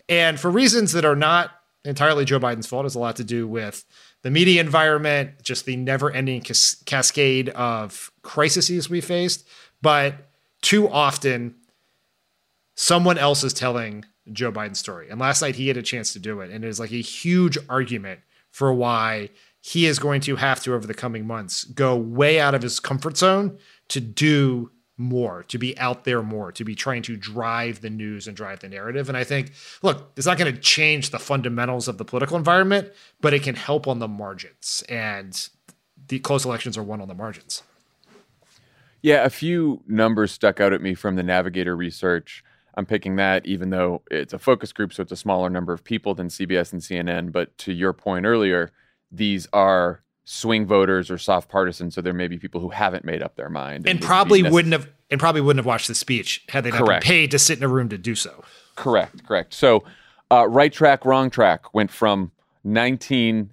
And 0.09 0.39
for 0.39 0.51
reasons 0.51 0.93
that 0.93 1.05
are 1.05 1.17
not 1.17 1.51
entirely 1.85 2.25
Joe 2.25 2.39
Biden's 2.39 2.67
fault, 2.67 2.85
has 2.85 2.95
a 2.95 2.99
lot 2.99 3.17
to 3.17 3.25
do 3.25 3.49
with 3.49 3.85
the 4.23 4.31
media 4.31 4.61
environment, 4.61 5.43
just 5.43 5.65
the 5.65 5.77
never 5.77 6.11
ending 6.11 6.43
cas- 6.43 6.77
cascade 6.85 7.49
of 7.51 8.11
crises 8.23 8.91
we 8.91 9.01
faced. 9.01 9.49
But 9.81 10.26
too 10.63 10.89
often, 10.89 11.55
someone 12.75 13.19
else 13.19 13.45
is 13.45 13.53
telling 13.53 14.05
Joe 14.33 14.53
Biden's 14.53 14.79
story. 14.79 15.09
And 15.09 15.21
last 15.21 15.43
night 15.43 15.57
he 15.57 15.69
had 15.69 15.77
a 15.77 15.83
chance 15.83 16.13
to 16.13 16.19
do 16.19 16.41
it. 16.41 16.51
And 16.51 16.65
it 16.65 16.69
is 16.69 16.81
like 16.81 16.93
a 16.93 17.01
huge 17.01 17.59
argument 17.69 18.21
for 18.51 18.73
why 18.73 19.31
he 19.61 19.87
is 19.87 19.99
going 19.99 20.21
to 20.23 20.37
have 20.37 20.63
to, 20.63 20.75
over 20.75 20.87
the 20.87 20.95
coming 20.95 21.27
months, 21.27 21.65
go 21.65 21.97
way 21.97 22.41
out 22.41 22.55
of 22.55 22.63
his 22.63 22.81
comfort 22.81 23.17
zone 23.17 23.59
to 23.89 24.01
do 24.01 24.71
more, 24.97 25.43
to 25.45 25.59
be 25.59 25.77
out 25.79 26.05
there 26.05 26.23
more, 26.23 26.51
to 26.53 26.65
be 26.65 26.75
trying 26.75 27.03
to 27.03 27.17
drive 27.17 27.81
the 27.81 27.91
news 27.91 28.27
and 28.27 28.37
drive 28.37 28.61
the 28.61 28.69
narrative. 28.69 29.09
And 29.09 29.19
I 29.19 29.25
think, 29.25 29.53
look, 29.83 30.11
it's 30.17 30.27
not 30.27 30.39
going 30.39 30.55
to 30.55 30.61
change 30.61 31.11
the 31.11 31.19
fundamentals 31.19 31.89
of 31.89 31.99
the 31.99 32.05
political 32.05 32.37
environment, 32.37 32.93
but 33.21 33.35
it 33.35 33.43
can 33.43 33.57
help 33.57 33.87
on 33.87 33.99
the 33.99 34.09
margins. 34.09 34.83
And 34.89 35.49
the 36.09 36.19
close 36.21 36.45
elections 36.45 36.79
are 36.79 36.83
won 36.83 37.01
on 37.01 37.09
the 37.09 37.15
margins. 37.15 37.63
Yeah, 39.07 39.25
a 39.25 39.31
few 39.31 39.85
numbers 39.87 40.33
stuck 40.33 40.59
out 40.59 40.73
at 40.73 40.83
me 40.83 40.95
from 40.95 41.15
the 41.15 41.23
Navigator 41.23 41.77
research. 41.77 42.43
I'm 42.75 42.85
picking 42.85 43.15
that 43.15 43.47
even 43.47 43.71
though 43.71 44.03
it's 44.11 44.33
a 44.33 44.39
focus 44.41 44.73
group, 44.73 44.93
so 44.93 45.01
it's 45.01 45.13
a 45.13 45.17
smaller 45.17 45.49
number 45.49 45.73
of 45.73 45.85
people 45.85 46.17
than 46.17 46.27
CBS 46.27 46.73
and 46.73 46.83
CNN. 46.83 47.31
But 47.31 47.57
to 47.59 47.73
your 47.73 47.93
point 47.93 48.27
earlier, 48.27 48.73
these 49.13 49.47
are 49.53 50.03
swing 50.25 50.67
voters 50.67 51.09
or 51.09 51.19
soft 51.19 51.49
partisans, 51.49 51.95
so 51.95 52.01
there 52.01 52.13
may 52.13 52.27
be 52.27 52.37
people 52.37 52.61
who 52.61 52.71
haven't 52.71 53.05
made 53.05 53.23
up 53.23 53.37
their 53.37 53.49
mind 53.49 53.87
and, 53.87 54.01
and 54.01 54.03
probably 54.03 54.43
wouldn't 54.43 54.73
have 54.73 54.89
and 55.09 55.21
probably 55.21 55.41
wouldn't 55.41 55.61
have 55.61 55.67
watched 55.67 55.87
the 55.87 55.95
speech 55.95 56.45
had 56.49 56.65
they 56.65 56.71
not 56.73 56.85
correct. 56.85 57.05
been 57.05 57.09
paid 57.09 57.31
to 57.31 57.39
sit 57.39 57.59
in 57.59 57.63
a 57.63 57.69
room 57.69 57.89
to 57.91 57.99
do 57.99 58.17
so. 58.17 58.43
Correct, 58.75 59.25
correct. 59.25 59.55
So, 59.55 59.85
uh, 60.33 60.49
right 60.49 60.73
track, 60.73 61.05
wrong 61.05 61.31
track 61.31 61.73
went 61.73 61.93
from 61.93 62.33
19 62.65 63.51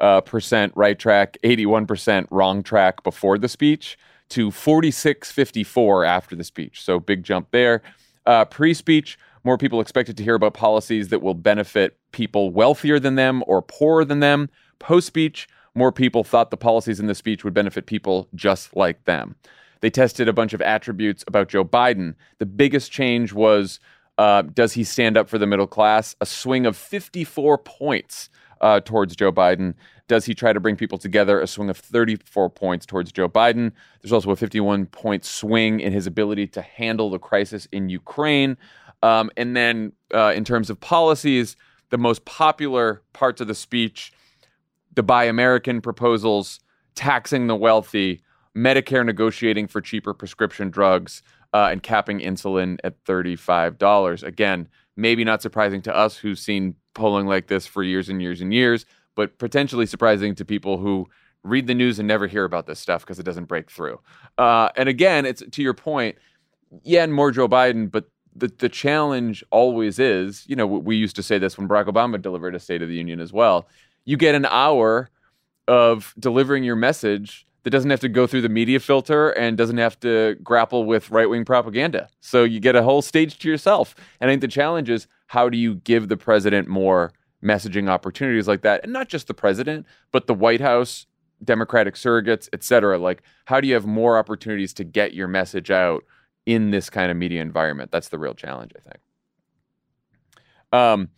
uh, 0.00 0.22
percent 0.22 0.72
right 0.74 0.98
track, 0.98 1.38
81 1.44 1.86
percent 1.86 2.26
wrong 2.32 2.64
track 2.64 3.04
before 3.04 3.38
the 3.38 3.48
speech 3.48 3.96
to 4.30 4.50
46.54 4.50 6.06
after 6.06 6.36
the 6.36 6.44
speech. 6.44 6.82
So 6.82 7.00
big 7.00 7.22
jump 7.22 7.48
there. 7.50 7.82
Uh, 8.26 8.44
pre-speech, 8.44 9.18
more 9.44 9.56
people 9.56 9.80
expected 9.80 10.16
to 10.18 10.22
hear 10.22 10.34
about 10.34 10.54
policies 10.54 11.08
that 11.08 11.22
will 11.22 11.34
benefit 11.34 11.96
people 12.12 12.50
wealthier 12.50 12.98
than 12.98 13.14
them 13.14 13.42
or 13.46 13.62
poorer 13.62 14.04
than 14.04 14.20
them. 14.20 14.50
Post-speech, 14.78 15.48
more 15.74 15.92
people 15.92 16.24
thought 16.24 16.50
the 16.50 16.56
policies 16.56 17.00
in 17.00 17.06
the 17.06 17.14
speech 17.14 17.44
would 17.44 17.54
benefit 17.54 17.86
people 17.86 18.28
just 18.34 18.76
like 18.76 19.04
them. 19.04 19.36
They 19.80 19.90
tested 19.90 20.28
a 20.28 20.32
bunch 20.32 20.52
of 20.52 20.60
attributes 20.60 21.24
about 21.26 21.48
Joe 21.48 21.64
Biden. 21.64 22.14
The 22.38 22.46
biggest 22.46 22.90
change 22.90 23.32
was 23.32 23.80
uh, 24.18 24.42
does 24.42 24.72
he 24.72 24.82
stand 24.82 25.16
up 25.16 25.28
for 25.28 25.38
the 25.38 25.46
middle 25.46 25.68
class? 25.68 26.16
A 26.20 26.26
swing 26.26 26.66
of 26.66 26.76
54 26.76 27.58
points 27.58 28.28
uh, 28.60 28.80
towards 28.80 29.14
Joe 29.14 29.30
Biden. 29.32 29.74
Does 30.08 30.24
he 30.24 30.34
try 30.34 30.52
to 30.52 30.60
bring 30.60 30.74
people 30.74 30.98
together? 30.98 31.40
A 31.40 31.46
swing 31.46 31.70
of 31.70 31.76
34 31.76 32.50
points 32.50 32.86
towards 32.86 33.12
Joe 33.12 33.28
Biden. 33.28 33.72
There's 34.02 34.12
also 34.12 34.30
a 34.30 34.36
51 34.36 34.86
point 34.86 35.24
swing 35.24 35.80
in 35.80 35.92
his 35.92 36.06
ability 36.06 36.48
to 36.48 36.62
handle 36.62 37.10
the 37.10 37.18
crisis 37.18 37.68
in 37.72 37.88
Ukraine. 37.90 38.56
Um, 39.02 39.30
and 39.36 39.54
then, 39.54 39.92
uh, 40.12 40.32
in 40.34 40.44
terms 40.44 40.70
of 40.70 40.80
policies, 40.80 41.56
the 41.90 41.98
most 41.98 42.24
popular 42.24 43.02
parts 43.12 43.40
of 43.40 43.46
the 43.46 43.54
speech 43.54 44.12
the 44.94 45.02
Buy 45.04 45.24
American 45.24 45.80
proposals, 45.80 46.58
taxing 46.96 47.46
the 47.46 47.54
wealthy, 47.54 48.20
Medicare 48.56 49.06
negotiating 49.06 49.68
for 49.68 49.80
cheaper 49.80 50.12
prescription 50.12 50.70
drugs, 50.70 51.22
uh, 51.54 51.68
and 51.70 51.84
capping 51.84 52.18
insulin 52.18 52.78
at 52.82 53.04
$35. 53.04 54.24
Again, 54.24 54.68
maybe 54.96 55.22
not 55.22 55.40
surprising 55.40 55.80
to 55.82 55.96
us 55.96 56.16
who've 56.16 56.38
seen 56.38 56.74
polling 56.94 57.26
like 57.26 57.46
this 57.46 57.64
for 57.64 57.84
years 57.84 58.08
and 58.08 58.20
years 58.20 58.40
and 58.40 58.52
years, 58.52 58.86
but 59.18 59.36
potentially 59.38 59.84
surprising 59.84 60.32
to 60.36 60.44
people 60.44 60.78
who 60.78 61.08
read 61.42 61.66
the 61.66 61.74
news 61.74 61.98
and 61.98 62.06
never 62.06 62.28
hear 62.28 62.44
about 62.44 62.66
this 62.66 62.78
stuff 62.78 63.02
because 63.02 63.18
it 63.18 63.24
doesn't 63.24 63.46
break 63.46 63.68
through. 63.70 63.98
Uh, 64.38 64.68
and 64.76 64.88
again, 64.88 65.26
it's 65.26 65.42
to 65.50 65.62
your 65.62 65.74
point, 65.74 66.16
yeah, 66.84 67.02
and 67.02 67.12
more 67.12 67.32
Joe 67.32 67.48
Biden, 67.48 67.90
but 67.90 68.04
the, 68.34 68.46
the 68.58 68.68
challenge 68.68 69.42
always 69.50 69.98
is, 69.98 70.44
you 70.46 70.54
know, 70.54 70.66
we 70.66 70.94
used 70.94 71.16
to 71.16 71.22
say 71.24 71.38
this 71.38 71.58
when 71.58 71.66
Barack 71.66 71.86
Obama 71.86 72.22
delivered 72.22 72.54
a 72.54 72.60
State 72.60 72.80
of 72.80 72.88
the 72.88 72.94
Union 72.94 73.18
as 73.18 73.32
well 73.32 73.66
you 74.08 74.16
get 74.16 74.34
an 74.34 74.46
hour 74.46 75.10
of 75.66 76.14
delivering 76.18 76.64
your 76.64 76.76
message 76.76 77.46
that 77.62 77.68
doesn't 77.68 77.90
have 77.90 78.00
to 78.00 78.08
go 78.08 78.26
through 78.26 78.40
the 78.40 78.48
media 78.48 78.80
filter 78.80 79.32
and 79.32 79.58
doesn't 79.58 79.76
have 79.76 80.00
to 80.00 80.34
grapple 80.42 80.86
with 80.86 81.10
right 81.10 81.28
wing 81.28 81.44
propaganda. 81.44 82.08
So 82.22 82.42
you 82.42 82.58
get 82.58 82.74
a 82.74 82.82
whole 82.82 83.02
stage 83.02 83.38
to 83.40 83.50
yourself. 83.50 83.94
And 84.18 84.30
I 84.30 84.32
think 84.32 84.40
the 84.40 84.48
challenge 84.48 84.88
is 84.88 85.06
how 85.26 85.50
do 85.50 85.58
you 85.58 85.74
give 85.74 86.08
the 86.08 86.16
president 86.16 86.68
more 86.68 87.12
messaging 87.42 87.88
opportunities 87.88 88.48
like 88.48 88.62
that? 88.62 88.82
And 88.84 88.92
not 88.92 89.08
just 89.08 89.26
the 89.26 89.34
president, 89.34 89.86
but 90.12 90.26
the 90.26 90.34
White 90.34 90.60
House, 90.60 91.06
Democratic 91.44 91.94
surrogates, 91.94 92.48
et 92.52 92.64
cetera. 92.64 92.98
Like, 92.98 93.22
how 93.44 93.60
do 93.60 93.68
you 93.68 93.74
have 93.74 93.86
more 93.86 94.18
opportunities 94.18 94.72
to 94.74 94.84
get 94.84 95.14
your 95.14 95.28
message 95.28 95.70
out 95.70 96.04
in 96.46 96.70
this 96.70 96.90
kind 96.90 97.10
of 97.10 97.16
media 97.16 97.40
environment? 97.42 97.90
That's 97.92 98.08
the 98.08 98.18
real 98.18 98.34
challenge, 98.34 98.72
I 98.76 98.80
think. 98.80 99.00
Um, 100.72 101.08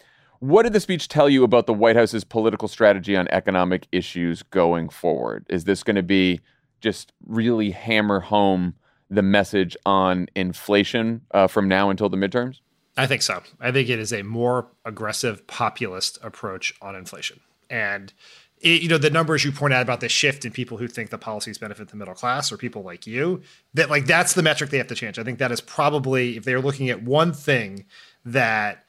what 0.40 0.62
did 0.62 0.72
the 0.72 0.80
speech 0.80 1.08
tell 1.08 1.28
you 1.28 1.44
about 1.44 1.66
the 1.66 1.74
White 1.74 1.96
House's 1.96 2.24
political 2.24 2.68
strategy 2.68 3.16
on 3.16 3.28
economic 3.28 3.86
issues 3.92 4.42
going 4.42 4.88
forward? 4.88 5.46
Is 5.48 5.64
this 5.64 5.82
going 5.82 5.96
to 5.96 6.02
be 6.02 6.40
just 6.80 7.12
really 7.26 7.70
hammer 7.70 8.20
home 8.20 8.74
the 9.10 9.22
message 9.22 9.76
on 9.84 10.28
inflation 10.36 11.22
uh, 11.32 11.46
from 11.46 11.68
now 11.68 11.90
until 11.90 12.08
the 12.08 12.16
midterms? 12.16 12.60
I 13.00 13.06
think 13.06 13.22
so. 13.22 13.42
I 13.58 13.72
think 13.72 13.88
it 13.88 13.98
is 13.98 14.12
a 14.12 14.22
more 14.22 14.66
aggressive 14.84 15.46
populist 15.46 16.18
approach 16.22 16.74
on 16.82 16.94
inflation. 16.94 17.40
And 17.70 18.12
it, 18.60 18.82
you 18.82 18.90
know 18.90 18.98
the 18.98 19.08
numbers 19.08 19.42
you 19.42 19.52
point 19.52 19.72
out 19.72 19.80
about 19.80 20.00
the 20.00 20.08
shift 20.10 20.44
in 20.44 20.52
people 20.52 20.76
who 20.76 20.86
think 20.86 21.08
the 21.08 21.16
policies 21.16 21.56
benefit 21.56 21.88
the 21.88 21.96
middle 21.96 22.12
class 22.12 22.52
or 22.52 22.58
people 22.58 22.82
like 22.82 23.06
you 23.06 23.40
that 23.72 23.88
like 23.88 24.04
that's 24.04 24.34
the 24.34 24.42
metric 24.42 24.68
they 24.68 24.76
have 24.76 24.86
to 24.88 24.94
change 24.94 25.18
i 25.18 25.24
think 25.24 25.38
that 25.38 25.50
is 25.50 25.62
probably 25.62 26.36
if 26.36 26.44
they're 26.44 26.60
looking 26.60 26.90
at 26.90 27.02
one 27.02 27.32
thing 27.32 27.86
that 28.22 28.84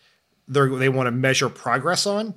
they 0.49 0.67
they 0.67 0.89
want 0.89 1.07
to 1.07 1.11
measure 1.11 1.47
progress 1.47 2.05
on 2.05 2.33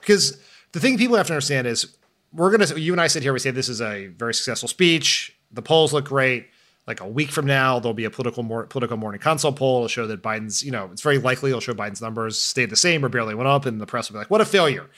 because 0.00 0.42
the 0.72 0.80
thing 0.80 0.96
people 0.96 1.14
have 1.14 1.26
to 1.26 1.34
understand 1.34 1.66
is 1.66 1.98
we're 2.32 2.50
gonna 2.50 2.74
you 2.78 2.94
and 2.94 3.02
i 3.02 3.06
sit 3.06 3.22
here 3.22 3.34
we 3.34 3.38
say 3.38 3.50
this 3.50 3.68
is 3.68 3.82
a 3.82 4.06
very 4.06 4.32
successful 4.32 4.66
speech 4.66 5.38
the 5.52 5.60
polls 5.60 5.92
look 5.92 6.06
great 6.06 6.48
like 6.88 7.00
a 7.00 7.06
week 7.06 7.30
from 7.30 7.46
now 7.46 7.78
there'll 7.78 7.94
be 7.94 8.04
a 8.04 8.10
political 8.10 8.42
more 8.42 8.66
political 8.66 8.96
morning 8.96 9.20
consult 9.20 9.54
poll 9.54 9.84
to 9.84 9.88
show 9.88 10.08
that 10.08 10.22
biden's 10.22 10.64
you 10.64 10.72
know 10.72 10.88
it's 10.90 11.02
very 11.02 11.18
likely 11.18 11.50
it'll 11.50 11.60
show 11.60 11.74
biden's 11.74 12.02
numbers 12.02 12.36
stayed 12.36 12.70
the 12.70 12.76
same 12.76 13.04
or 13.04 13.08
barely 13.08 13.36
went 13.36 13.46
up 13.46 13.64
and 13.64 13.80
the 13.80 13.86
press 13.86 14.10
will 14.10 14.14
be 14.14 14.18
like 14.18 14.30
what 14.30 14.40
a 14.40 14.44
failure 14.44 14.90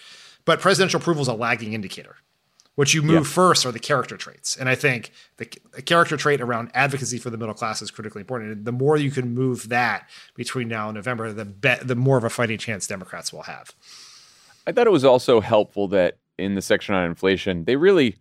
but 0.45 0.61
presidential 0.61 1.01
approval 1.01 1.23
is 1.23 1.29
a 1.29 1.35
lagging 1.35 1.73
indicator. 1.73 2.17
What 2.77 2.95
you 2.95 3.03
move 3.03 3.27
yeah. 3.27 3.33
first 3.33 3.67
are 3.67 3.73
the 3.73 3.79
character 3.79 4.17
traits. 4.17 4.57
And 4.57 4.69
I 4.69 4.75
think 4.75 5.13
the, 5.37 5.49
the, 5.73 5.83
character 5.83 6.17
trait 6.17 6.41
around 6.41 6.71
advocacy 6.73 7.19
for 7.19 7.29
the 7.29 7.37
middle 7.37 7.55
class 7.55 7.83
is 7.83 7.91
critically 7.91 8.21
important. 8.21 8.53
And 8.53 8.65
the 8.65 8.73
more 8.73 8.97
you 8.97 9.11
can 9.11 9.35
move 9.35 9.69
that 9.69 10.09
between 10.35 10.69
now 10.69 10.89
and 10.89 10.95
November, 10.95 11.33
the 11.33 11.45
be- 11.45 11.75
the 11.83 11.97
more 11.97 12.17
of 12.17 12.25
a 12.25 12.31
fighting 12.31 12.59
chance 12.59 12.87
Democrats 12.87 13.33
will 13.33 13.43
have. 13.43 13.75
I 14.67 14.73
thought 14.73 14.87
it 14.87 14.93
was 14.93 15.05
also 15.05 15.41
helpful 15.41 15.89
that 15.89 16.19
in 16.39 16.55
the 16.55 16.63
section 16.63 16.95
on 16.95 17.05
inflation, 17.05 17.65
they 17.65 17.77
really 17.77 18.17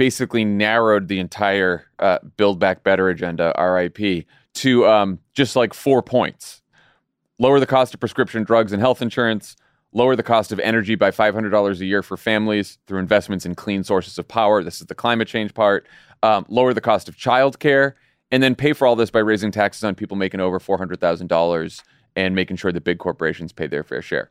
basically 0.00 0.46
narrowed 0.46 1.08
the 1.08 1.18
entire 1.18 1.86
uh, 1.98 2.18
Build 2.38 2.58
Back 2.58 2.82
Better 2.82 3.10
agenda, 3.10 3.52
RIP, 3.58 4.24
to 4.54 4.86
um, 4.86 5.18
just 5.34 5.56
like 5.56 5.74
four 5.74 6.02
points 6.02 6.62
lower 7.38 7.60
the 7.60 7.66
cost 7.66 7.92
of 7.92 8.00
prescription 8.00 8.42
drugs 8.42 8.72
and 8.72 8.80
health 8.80 9.02
insurance, 9.02 9.56
lower 9.92 10.16
the 10.16 10.22
cost 10.22 10.52
of 10.52 10.60
energy 10.60 10.94
by 10.94 11.10
$500 11.10 11.80
a 11.80 11.84
year 11.84 12.02
for 12.02 12.16
families 12.16 12.78
through 12.86 12.98
investments 12.98 13.44
in 13.44 13.54
clean 13.54 13.84
sources 13.84 14.18
of 14.18 14.26
power. 14.26 14.64
This 14.64 14.80
is 14.80 14.86
the 14.86 14.94
climate 14.94 15.28
change 15.28 15.52
part. 15.52 15.86
Um, 16.22 16.46
lower 16.48 16.72
the 16.72 16.80
cost 16.80 17.06
of 17.06 17.16
childcare, 17.16 17.92
and 18.30 18.42
then 18.42 18.54
pay 18.54 18.72
for 18.72 18.86
all 18.86 18.96
this 18.96 19.10
by 19.10 19.18
raising 19.18 19.50
taxes 19.50 19.84
on 19.84 19.94
people 19.94 20.16
making 20.16 20.40
over 20.40 20.58
$400,000 20.58 21.82
and 22.16 22.34
making 22.34 22.56
sure 22.56 22.72
that 22.72 22.84
big 22.84 22.98
corporations 22.98 23.52
pay 23.52 23.66
their 23.66 23.84
fair 23.84 24.00
share. 24.00 24.30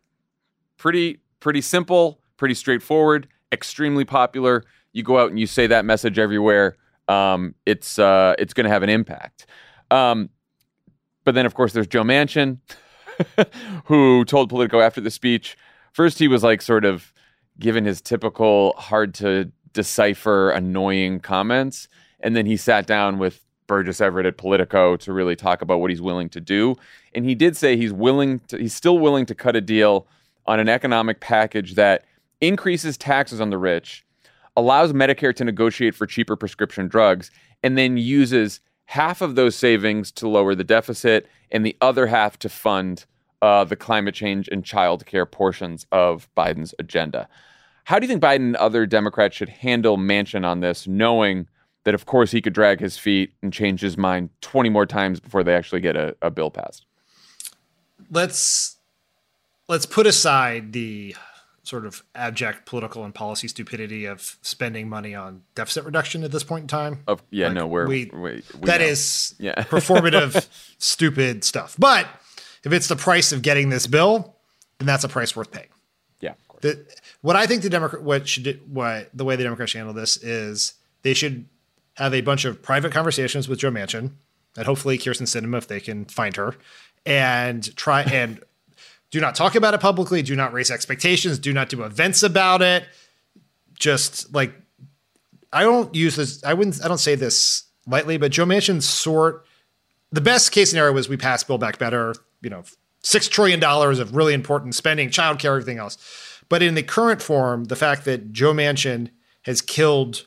Pretty, 0.78 1.20
pretty 1.40 1.62
simple, 1.62 2.22
pretty 2.38 2.56
straightforward, 2.56 3.28
extremely 3.52 4.04
popular. 4.04 4.66
You 4.94 5.04
go 5.04 5.20
out 5.20 5.30
and 5.30 5.40
you 5.40 5.48
say 5.48 5.68
that 5.68 5.86
message 5.86 6.18
everywhere. 6.18 6.76
Um, 7.08 7.56
it's 7.66 8.00
uh, 8.00 8.36
it's 8.38 8.54
going 8.54 8.66
to 8.66 8.70
have 8.70 8.84
an 8.84 8.90
impact. 8.90 9.46
Um, 9.92 10.30
but 11.24 11.36
then, 11.36 11.46
of 11.46 11.54
course, 11.54 11.74
there's 11.74 11.88
Joe 11.88 12.04
Manchin. 12.04 12.60
who 13.86 14.26
told 14.26 14.50
Politico 14.50 14.80
after 14.80 15.02
the 15.02 15.12
speech, 15.12 15.58
first 15.92 16.20
he 16.20 16.28
was 16.28 16.44
like 16.44 16.62
sort 16.62 16.86
of 16.86 17.14
given 17.60 17.86
his 17.86 18.02
typical 18.02 18.74
hard 18.78 19.14
to 19.16 19.52
decipher, 19.74 20.52
annoying 20.52 21.20
comments. 21.20 21.88
And 22.22 22.36
then 22.36 22.46
he 22.46 22.58
sat 22.58 22.88
down 22.88 23.20
with 23.20 23.46
Burgess 23.68 24.02
Everett 24.02 24.26
at 24.26 24.38
Politico 24.38 24.98
to 24.98 25.14
really 25.14 25.36
talk 25.36 25.62
about 25.62 25.80
what 25.80 25.90
he's 25.90 26.02
willing 26.02 26.30
to 26.30 26.42
do. 26.42 26.76
And 27.14 27.26
he 27.26 27.36
did 27.36 27.56
say 27.56 27.78
he's 27.78 27.94
willing 27.94 28.40
to, 28.48 28.58
he's 28.58 28.74
still 28.74 28.98
willing 28.98 29.26
to 29.28 29.36
cut 29.36 29.56
a 29.56 29.62
deal 29.62 30.08
on 30.46 30.60
an 30.60 30.70
economic 30.70 31.20
package 31.20 31.76
that 31.76 32.06
increases 32.42 32.98
taxes 32.98 33.40
on 33.40 33.50
the 33.50 33.58
rich, 33.58 34.06
allows 34.58 34.94
Medicare 34.94 35.36
to 35.36 35.44
negotiate 35.44 35.96
for 35.96 36.06
cheaper 36.06 36.36
prescription 36.36 36.88
drugs, 36.88 37.32
and 37.64 37.78
then 37.78 37.98
uses 37.98 38.60
half 38.86 39.22
of 39.22 39.36
those 39.36 39.56
savings 39.56 40.12
to 40.12 40.28
lower 40.28 40.56
the 40.56 40.64
deficit 40.64 41.28
and 41.52 41.66
the 41.66 41.76
other 41.82 42.08
half 42.08 42.40
to 42.40 42.50
fund 42.50 43.06
uh, 43.42 43.64
the 43.64 43.76
climate 43.76 44.16
change 44.16 44.50
and 44.50 44.66
child 44.66 45.06
care 45.06 45.26
portions 45.26 45.86
of 45.92 46.28
Biden's 46.36 46.74
agenda. 46.80 47.28
How 47.86 48.00
do 48.00 48.06
you 48.06 48.08
think 48.08 48.22
Biden 48.22 48.36
and 48.38 48.56
other 48.58 48.86
Democrats 48.86 49.36
should 49.36 49.50
handle 49.50 49.98
Manchin 49.98 50.46
on 50.46 50.60
this, 50.60 50.88
knowing 50.88 51.48
that, 51.86 51.94
of 51.94 52.06
course, 52.06 52.32
he 52.32 52.42
could 52.42 52.54
drag 52.54 52.80
his 52.80 52.98
feet 52.98 53.34
and 53.42 53.52
change 53.52 53.82
his 53.82 53.98
mind 53.98 54.30
20 54.42 54.70
more 54.70 54.86
times 54.86 55.20
before 55.20 55.44
they 55.44 55.56
actually 55.56 55.82
get 55.82 55.96
a, 55.96 56.16
a 56.22 56.30
bill 56.30 56.52
passed? 56.52 56.86
Let's 58.12 58.78
let's 59.68 59.86
put 59.86 60.06
aside 60.08 60.74
the 60.74 61.16
sort 61.64 61.86
of 61.86 62.04
abject 62.16 62.66
political 62.66 63.04
and 63.04 63.14
policy 63.14 63.48
stupidity 63.48 64.06
of 64.06 64.38
spending 64.42 64.90
money 64.90 65.16
on 65.16 65.44
deficit 65.56 65.86
reduction 65.86 66.24
at 66.24 66.32
this 66.32 66.44
point 66.44 66.64
in 66.64 66.68
time. 66.68 67.04
Of 67.08 67.22
yeah, 67.30 67.48
like, 67.48 67.56
no, 67.56 67.68
we're, 67.68 67.88
we, 67.88 68.12
we, 68.14 68.20
we 68.20 68.44
that 68.62 68.82
is 68.82 69.36
yeah. 69.40 69.56
performative, 69.64 70.48
stupid 70.78 71.44
stuff. 71.44 71.76
But 71.78 72.08
if 72.64 72.74
it's 72.74 72.88
the 72.88 72.96
price 72.96 73.32
of 73.32 73.42
getting 73.42 73.70
this 73.70 73.88
bill, 73.88 74.36
then 74.78 74.86
that's 74.88 75.04
a 75.04 75.10
price 75.10 75.36
worth 75.36 75.52
paying. 75.52 75.70
Yeah. 76.20 76.34
The, 76.62 76.86
what 77.22 77.36
I 77.36 77.46
think 77.46 77.64
the 77.64 77.70
Democrat, 77.70 78.04
what 78.04 78.28
should, 78.28 78.62
what 78.72 79.10
the 79.14 79.26
way 79.26 79.36
the 79.36 79.44
Democrats 79.44 79.74
handle 79.74 79.94
this 79.94 80.18
is 80.18 80.74
they 81.04 81.14
should 81.14 81.46
have 81.96 82.14
a 82.14 82.22
bunch 82.22 82.46
of 82.46 82.62
private 82.62 82.92
conversations 82.92 83.48
with 83.48 83.60
Joe 83.60 83.72
Manchin 83.72 84.12
and 84.58 84.66
hopefully 84.66 84.98
Kyrsten 84.98 85.24
Sinema 85.24 85.58
if 85.58 85.68
they 85.68 85.80
can 85.80 86.06
find 86.06 86.36
her 86.36 86.56
and 87.06 87.76
try 87.76 88.04
and 88.04 88.42
do 89.12 89.20
not 89.20 89.36
talk 89.36 89.56
about 89.56 89.74
it 89.74 89.80
publicly. 89.80 90.22
Do 90.22 90.36
not 90.36 90.54
raise 90.54 90.70
expectations. 90.70 91.40
Do 91.40 91.54
not 91.54 91.70
do 91.70 91.84
events 91.84 92.24
about 92.24 92.62
it. 92.62 92.86
Just 93.74 94.34
like 94.34 94.54
I 95.52 95.64
don't 95.64 95.94
use 95.96 96.16
this. 96.16 96.44
I 96.44 96.54
wouldn't. 96.54 96.84
I 96.84 96.88
don't 96.88 97.00
say 97.00 97.16
this 97.16 97.64
lightly, 97.88 98.18
but 98.18 98.32
Joe 98.32 98.46
Manchin 98.46 98.82
sort. 98.82 99.46
The 100.12 100.22
best 100.22 100.52
case 100.52 100.70
scenario 100.70 100.94
was 100.94 101.10
we 101.10 101.18
pass 101.18 101.44
Build 101.44 101.62
Back 101.62 101.80
Better. 101.80 102.16
You 102.42 102.50
know, 102.50 102.64
six 103.02 103.28
trillion 103.28 103.60
dollars 103.60 104.00
of 104.00 104.16
really 104.16 104.34
important 104.34 104.76
spending, 104.76 105.10
childcare, 105.10 105.46
everything 105.46 105.78
else. 105.78 105.98
But 106.50 106.64
in 106.64 106.76
the 106.76 106.84
current 106.84 107.22
form, 107.22 107.66
the 107.66 107.76
fact 107.76 108.06
that 108.06 108.32
Joe 108.32 108.54
Manchin 108.54 109.10
has 109.44 109.62
killed 109.62 110.26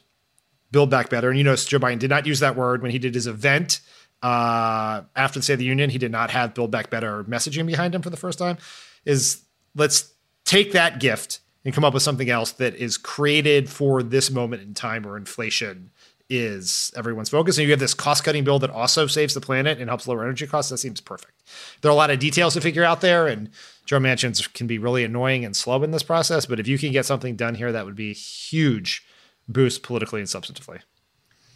Build 0.71 0.91
Back 0.91 1.11
Better, 1.11 1.29
and 1.29 1.39
you 1.39 1.45
notice 1.45 1.67
Joe 1.67 1.79
Biden 1.79 1.99
did 1.99 2.11
not 2.11 2.27
use 2.27 2.41
that 2.41 2.57
word 2.57 2.83
when 2.83 2.91
he 2.91 2.99
did 2.99 3.15
his 3.15 3.27
event 3.27 3.81
uh, 4.23 5.03
after 5.17 5.39
the 5.39 5.43
State 5.43 5.55
of 5.55 5.59
the 5.59 5.65
Union, 5.65 5.91
he 5.91 5.99
did 5.99 6.13
not 6.13 6.31
have 6.31 6.55
Build 6.55 6.71
Back 6.71 6.91
Better 6.91 7.25
messaging 7.25 7.67
behind 7.67 7.95
him 7.95 8.03
for 8.03 8.11
the 8.11 8.17
first 8.17 8.39
time. 8.39 8.59
Is 9.05 9.43
let's 9.75 10.13
take 10.45 10.73
that 10.73 11.01
gift 11.01 11.41
and 11.65 11.75
come 11.75 11.85
up 11.85 11.95
with 11.95 12.03
something 12.03 12.31
else 12.31 12.53
that 12.53 12.75
is 12.75 12.97
created 12.97 13.69
for 13.69 14.03
this 14.03 14.31
moment 14.31 14.63
in 14.63 14.75
time 14.75 15.03
where 15.03 15.17
inflation 15.17 15.91
is 16.29 16.93
everyone's 16.97 17.29
focus. 17.29 17.59
And 17.59 17.65
you 17.65 17.71
have 17.73 17.81
this 17.81 17.95
cost 17.95 18.25
cutting 18.25 18.43
bill 18.43 18.59
that 18.61 18.71
also 18.71 19.07
saves 19.07 19.35
the 19.35 19.41
planet 19.41 19.79
and 19.79 19.91
helps 19.91 20.09
lower 20.09 20.23
energy 20.23 20.47
costs. 20.47 20.71
That 20.71 20.79
seems 20.79 21.01
perfect. 21.01 21.43
There 21.81 21.91
are 21.91 21.93
a 21.93 21.97
lot 21.97 22.11
of 22.11 22.19
details 22.19 22.55
to 22.55 22.61
figure 22.61 22.85
out 22.85 23.01
there, 23.01 23.27
and 23.27 23.51
Joe 23.85 23.99
Manchin's 23.99 24.47
can 24.47 24.67
be 24.67 24.79
really 24.79 25.05
annoying 25.05 25.45
and 25.45 25.55
slow 25.55 25.83
in 25.83 25.91
this 25.91 26.03
process. 26.03 26.47
But 26.47 26.59
if 26.59 26.67
you 26.67 26.79
can 26.79 26.93
get 26.93 27.07
something 27.07 27.37
done 27.37 27.55
here, 27.55 27.71
that 27.73 27.85
would 27.85 27.97
be 27.97 28.11
a 28.11 28.15
huge 28.15 29.05
boost 29.47 29.83
politically 29.83 30.21
and 30.21 30.29
substantively. 30.29 30.81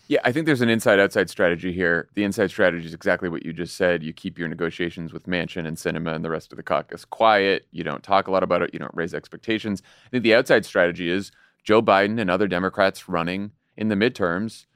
Yeah, 0.08 0.20
I 0.24 0.30
think 0.30 0.46
there's 0.46 0.60
an 0.60 0.68
inside 0.68 1.00
outside 1.00 1.28
strategy 1.28 1.72
here. 1.72 2.08
The 2.14 2.22
inside 2.22 2.50
strategy 2.50 2.86
is 2.86 2.94
exactly 2.94 3.28
what 3.28 3.44
you 3.44 3.52
just 3.52 3.76
said. 3.76 4.04
You 4.04 4.12
keep 4.12 4.38
your 4.38 4.46
negotiations 4.46 5.12
with 5.12 5.26
Manchin 5.26 5.66
and 5.66 5.76
Sinema 5.76 6.14
and 6.14 6.24
the 6.24 6.30
rest 6.30 6.52
of 6.52 6.56
the 6.56 6.62
caucus 6.62 7.04
quiet. 7.04 7.66
You 7.72 7.82
don't 7.82 8.04
talk 8.04 8.28
a 8.28 8.30
lot 8.30 8.44
about 8.44 8.62
it. 8.62 8.70
You 8.72 8.78
don't 8.78 8.94
raise 8.94 9.14
expectations. 9.14 9.82
I 10.06 10.10
think 10.10 10.22
the 10.22 10.34
outside 10.34 10.64
strategy 10.64 11.10
is 11.10 11.32
Joe 11.64 11.82
Biden 11.82 12.20
and 12.20 12.30
other 12.30 12.46
Democrats 12.46 13.08
running 13.08 13.50
in 13.76 13.88
the 13.88 13.96
midterms 13.96 14.66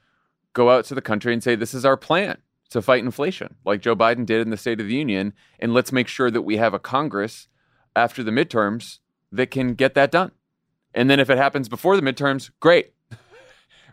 go 0.51 0.69
out 0.69 0.83
to 0.85 0.95
the 0.95 1.01
country 1.01 1.31
and 1.31 1.41
say, 1.41 1.55
This 1.55 1.73
is 1.73 1.85
our 1.85 1.95
plan 1.95 2.37
to 2.69 2.81
fight 2.81 3.03
inflation, 3.03 3.55
like 3.65 3.81
Joe 3.81 3.95
Biden 3.95 4.25
did 4.25 4.41
in 4.41 4.49
the 4.49 4.57
State 4.57 4.81
of 4.81 4.87
the 4.87 4.95
Union. 4.95 5.33
And 5.59 5.73
let's 5.73 5.93
make 5.93 6.09
sure 6.09 6.29
that 6.29 6.41
we 6.41 6.57
have 6.57 6.73
a 6.73 6.79
Congress 6.79 7.47
after 7.95 8.21
the 8.21 8.31
midterms 8.31 8.99
that 9.31 9.51
can 9.51 9.75
get 9.75 9.93
that 9.93 10.11
done. 10.11 10.31
And 10.93 11.09
then 11.09 11.21
if 11.21 11.29
it 11.29 11.37
happens 11.37 11.69
before 11.69 11.95
the 11.95 12.01
midterms, 12.01 12.49
great 12.59 12.93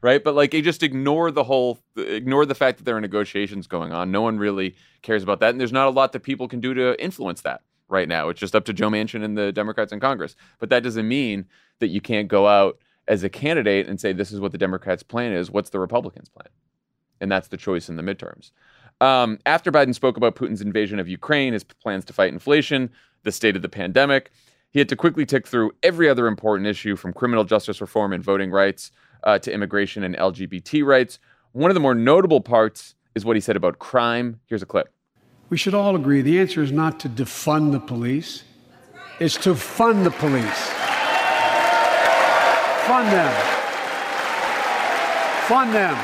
right? 0.02 0.22
But 0.22 0.34
like, 0.34 0.50
they 0.50 0.60
just 0.60 0.82
ignore 0.82 1.30
the 1.30 1.44
whole, 1.44 1.78
ignore 1.96 2.46
the 2.46 2.54
fact 2.54 2.78
that 2.78 2.84
there 2.84 2.96
are 2.96 3.00
negotiations 3.00 3.66
going 3.66 3.92
on. 3.92 4.10
No 4.10 4.22
one 4.22 4.38
really 4.38 4.74
cares 5.02 5.22
about 5.22 5.40
that, 5.40 5.50
and 5.50 5.60
there's 5.60 5.72
not 5.72 5.88
a 5.88 5.90
lot 5.90 6.12
that 6.12 6.20
people 6.20 6.48
can 6.48 6.60
do 6.60 6.74
to 6.74 7.02
influence 7.02 7.42
that 7.42 7.62
right 7.88 8.08
now. 8.08 8.28
It's 8.28 8.40
just 8.40 8.54
up 8.54 8.64
to 8.66 8.72
Joe 8.72 8.90
Manchin 8.90 9.24
and 9.24 9.36
the 9.36 9.52
Democrats 9.52 9.92
in 9.92 10.00
Congress. 10.00 10.36
But 10.58 10.70
that 10.70 10.82
doesn't 10.82 11.08
mean 11.08 11.46
that 11.80 11.88
you 11.88 12.00
can't 12.00 12.28
go 12.28 12.46
out 12.46 12.78
as 13.06 13.24
a 13.24 13.28
candidate 13.28 13.88
and 13.88 14.00
say 14.00 14.12
this 14.12 14.32
is 14.32 14.40
what 14.40 14.52
the 14.52 14.58
Democrats' 14.58 15.02
plan 15.02 15.32
is. 15.32 15.50
What's 15.50 15.70
the 15.70 15.80
Republicans' 15.80 16.28
plan? 16.28 16.48
And 17.20 17.32
that's 17.32 17.48
the 17.48 17.56
choice 17.56 17.88
in 17.88 17.96
the 17.96 18.02
midterms. 18.02 18.50
Um, 19.00 19.38
after 19.46 19.72
Biden 19.72 19.94
spoke 19.94 20.16
about 20.16 20.36
Putin's 20.36 20.60
invasion 20.60 20.98
of 20.98 21.08
Ukraine, 21.08 21.52
his 21.52 21.64
plans 21.64 22.04
to 22.06 22.12
fight 22.12 22.32
inflation, 22.32 22.90
the 23.22 23.32
state 23.32 23.56
of 23.56 23.62
the 23.62 23.68
pandemic, 23.68 24.30
he 24.70 24.78
had 24.78 24.88
to 24.90 24.96
quickly 24.96 25.24
tick 25.24 25.46
through 25.46 25.72
every 25.82 26.08
other 26.08 26.26
important 26.26 26.66
issue 26.66 26.96
from 26.96 27.12
criminal 27.12 27.44
justice 27.44 27.80
reform 27.80 28.12
and 28.12 28.22
voting 28.22 28.50
rights 28.50 28.90
uh, 29.24 29.38
to 29.38 29.52
immigration 29.52 30.04
and 30.04 30.16
LGBT 30.16 30.84
rights. 30.84 31.18
One 31.52 31.70
of 31.70 31.74
the 31.74 31.80
more 31.80 31.94
notable 31.94 32.40
parts 32.40 32.94
is 33.14 33.24
what 33.24 33.36
he 33.36 33.40
said 33.40 33.56
about 33.56 33.78
crime. 33.78 34.40
Here's 34.46 34.62
a 34.62 34.66
clip. 34.66 34.92
We 35.50 35.56
should 35.56 35.74
all 35.74 35.96
agree 35.96 36.20
the 36.22 36.38
answer 36.38 36.62
is 36.62 36.72
not 36.72 37.00
to 37.00 37.08
defund 37.08 37.72
the 37.72 37.80
police, 37.80 38.44
it's 39.18 39.36
to 39.38 39.54
fund 39.54 40.04
the 40.04 40.10
police. 40.10 40.70
Fund 42.86 43.08
them. 43.08 43.34
Fund 45.46 45.74
them. 45.74 45.96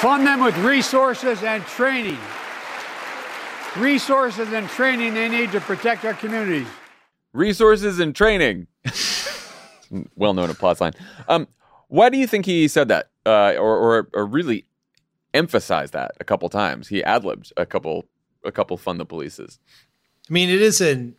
Fund 0.00 0.26
them 0.26 0.40
with 0.40 0.56
resources 0.58 1.42
and 1.42 1.64
training. 1.66 2.18
Resources 3.76 4.52
and 4.52 4.68
training 4.68 5.14
they 5.14 5.28
need 5.28 5.52
to 5.52 5.60
protect 5.60 6.04
our 6.04 6.14
communities. 6.14 6.66
Resources 7.32 7.98
and 7.98 8.14
training. 8.14 8.66
well 10.16 10.34
known 10.34 10.50
applause 10.50 10.80
line. 10.80 10.92
Um, 11.28 11.48
why 11.88 12.08
do 12.08 12.18
you 12.18 12.26
think 12.26 12.46
he 12.46 12.68
said 12.68 12.88
that, 12.88 13.10
uh, 13.26 13.54
or, 13.58 13.76
or, 13.76 14.08
or 14.14 14.26
really 14.26 14.66
emphasized 15.34 15.92
that 15.92 16.12
a 16.20 16.24
couple 16.24 16.48
times? 16.48 16.88
He 16.88 17.02
ad 17.02 17.24
libbed 17.24 17.52
a 17.56 17.66
couple 17.66 18.06
a 18.44 18.52
couple 18.52 18.76
fund 18.76 19.00
the 19.00 19.06
polices. 19.06 19.58
I 20.28 20.32
mean, 20.32 20.48
it 20.48 20.62
is 20.62 20.80
an 20.80 21.16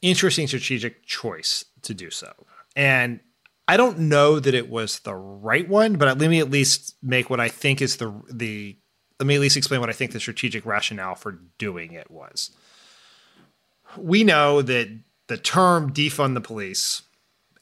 interesting 0.00 0.46
strategic 0.46 1.04
choice 1.04 1.64
to 1.82 1.94
do 1.94 2.10
so, 2.10 2.32
and 2.74 3.20
I 3.68 3.76
don't 3.76 3.98
know 3.98 4.38
that 4.38 4.54
it 4.54 4.70
was 4.70 5.00
the 5.00 5.14
right 5.14 5.68
one, 5.68 5.96
but 5.96 6.18
let 6.18 6.30
me 6.30 6.38
at 6.38 6.50
least 6.50 6.96
make 7.02 7.28
what 7.28 7.40
I 7.40 7.48
think 7.48 7.82
is 7.82 7.96
the 7.96 8.14
the 8.30 8.78
let 9.18 9.26
me 9.26 9.34
at 9.34 9.40
least 9.40 9.56
explain 9.56 9.80
what 9.80 9.90
I 9.90 9.94
think 9.94 10.12
the 10.12 10.20
strategic 10.20 10.66
rationale 10.66 11.14
for 11.14 11.38
doing 11.58 11.92
it 11.92 12.10
was. 12.10 12.50
We 13.96 14.24
know 14.24 14.62
that 14.62 14.88
the 15.28 15.38
term 15.38 15.92
defund 15.92 16.34
the 16.34 16.40
police, 16.40 17.02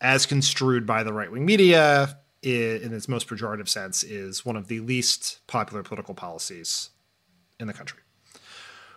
as 0.01 0.27
construed 0.27 0.87
by 0.87 1.03
the 1.03 1.13
right 1.13 1.31
wing 1.31 1.47
media 1.47 2.19
in 2.43 2.93
its 2.93 3.09
most 3.09 3.29
pejorative 3.29 3.69
sense, 3.69 4.03
is 4.03 4.45
one 4.45 4.57
of 4.57 4.69
the 4.69 4.81
least 4.81 5.47
popular 5.47 5.83
political 5.83 6.15
policies 6.15 6.91
in 7.61 7.67
the 7.67 7.73
country. 7.73 8.01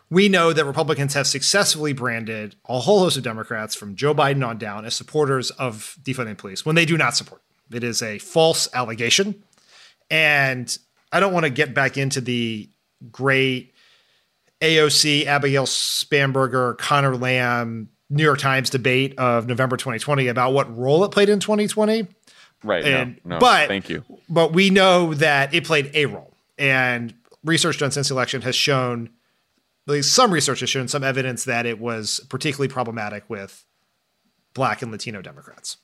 We 0.10 0.30
know 0.30 0.54
that 0.54 0.66
Republicans 0.66 1.14
have 1.14 1.28
successfully 1.28 1.94
branded 1.94 2.56
a 2.68 2.80
whole 2.80 3.00
host 3.00 3.18
of 3.18 3.24
Democrats 3.24 3.76
from 3.76 3.96
Joe 3.96 4.16
Biden 4.16 4.46
on 4.46 4.58
down 4.58 4.86
as 4.86 4.96
supporters 4.96 5.52
of 5.52 5.98
defunding 6.02 6.38
police 6.38 6.66
when 6.66 6.76
they 6.76 6.86
do 6.86 6.98
not 6.98 7.16
support. 7.16 7.42
It 7.72 7.84
is 7.84 8.02
a 8.02 8.18
false 8.20 8.70
allegation. 8.74 9.44
And 10.10 10.76
I 11.12 11.20
don't 11.20 11.34
want 11.34 11.46
to 11.46 11.50
get 11.50 11.74
back 11.74 11.98
into 11.98 12.22
the 12.22 12.70
great 13.12 13.74
AOC, 14.62 15.26
Abigail 15.26 15.66
Spanberger, 15.66 16.78
Conor 16.78 17.16
Lamb, 17.16 17.90
New 18.10 18.24
York 18.24 18.40
Times 18.40 18.70
debate 18.70 19.18
of 19.18 19.48
November 19.48 19.78
2020 19.78 20.28
about 20.28 20.54
what 20.54 20.76
role 20.78 21.04
it 21.04 21.12
played 21.12 21.30
in 21.30 21.40
2020. 21.40 22.08
Right. 22.64 22.86
And, 22.86 23.20
no, 23.24 23.36
no, 23.36 23.40
but 23.40 23.68
thank 23.68 23.90
you. 23.90 24.04
But 24.30 24.54
we 24.54 24.70
know 24.70 25.14
that 25.16 25.54
it 25.54 25.64
played 25.64 25.92
a 25.94 26.08
role. 26.08 26.34
And 26.58 27.14
research 27.44 27.78
done 27.78 27.92
since 27.92 28.10
the 28.10 28.16
election 28.16 28.42
has 28.42 28.56
shown, 28.56 29.10
at 29.88 29.92
least 29.92 30.14
some 30.14 30.32
research 30.32 30.62
has 30.62 30.70
shown 30.70 30.88
some 30.88 31.04
evidence 31.04 31.44
that 31.44 31.66
it 31.66 31.80
was 31.80 32.20
particularly 32.30 32.68
problematic 32.68 33.30
with 33.30 33.64
Black 34.54 34.82
and 34.82 34.92
Latino 34.92 35.22
Democrats. 35.22 35.78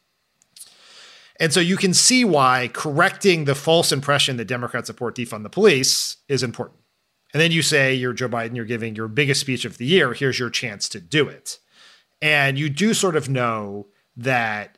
And 1.40 1.52
so 1.52 1.60
you 1.60 1.78
can 1.78 1.94
see 1.94 2.24
why 2.24 2.70
correcting 2.74 3.46
the 3.46 3.56
false 3.56 3.92
impression 3.92 4.38
that 4.38 4.46
Democrats 4.46 4.88
support 4.88 5.16
defund 5.16 5.44
the 5.44 5.50
police 5.50 6.18
is 6.28 6.44
important. 6.44 6.80
And 7.34 7.42
then 7.42 7.52
you 7.52 7.64
say 7.64 7.94
you're 7.96 8.14
Joe 8.14 8.30
Biden, 8.30 8.56
you're 8.56 8.66
giving 8.66 8.96
your 8.96 9.08
biggest 9.08 9.42
speech 9.42 9.66
of 9.66 9.78
the 9.78 9.86
year. 9.86 10.14
Here's 10.14 10.38
your 10.38 10.52
chance 10.52 10.88
to 10.90 11.00
do 11.00 11.28
it. 11.28 11.58
And 12.22 12.58
you 12.58 12.70
do 12.70 12.94
sort 12.94 13.16
of 13.16 13.28
know 13.28 13.88
that 14.16 14.78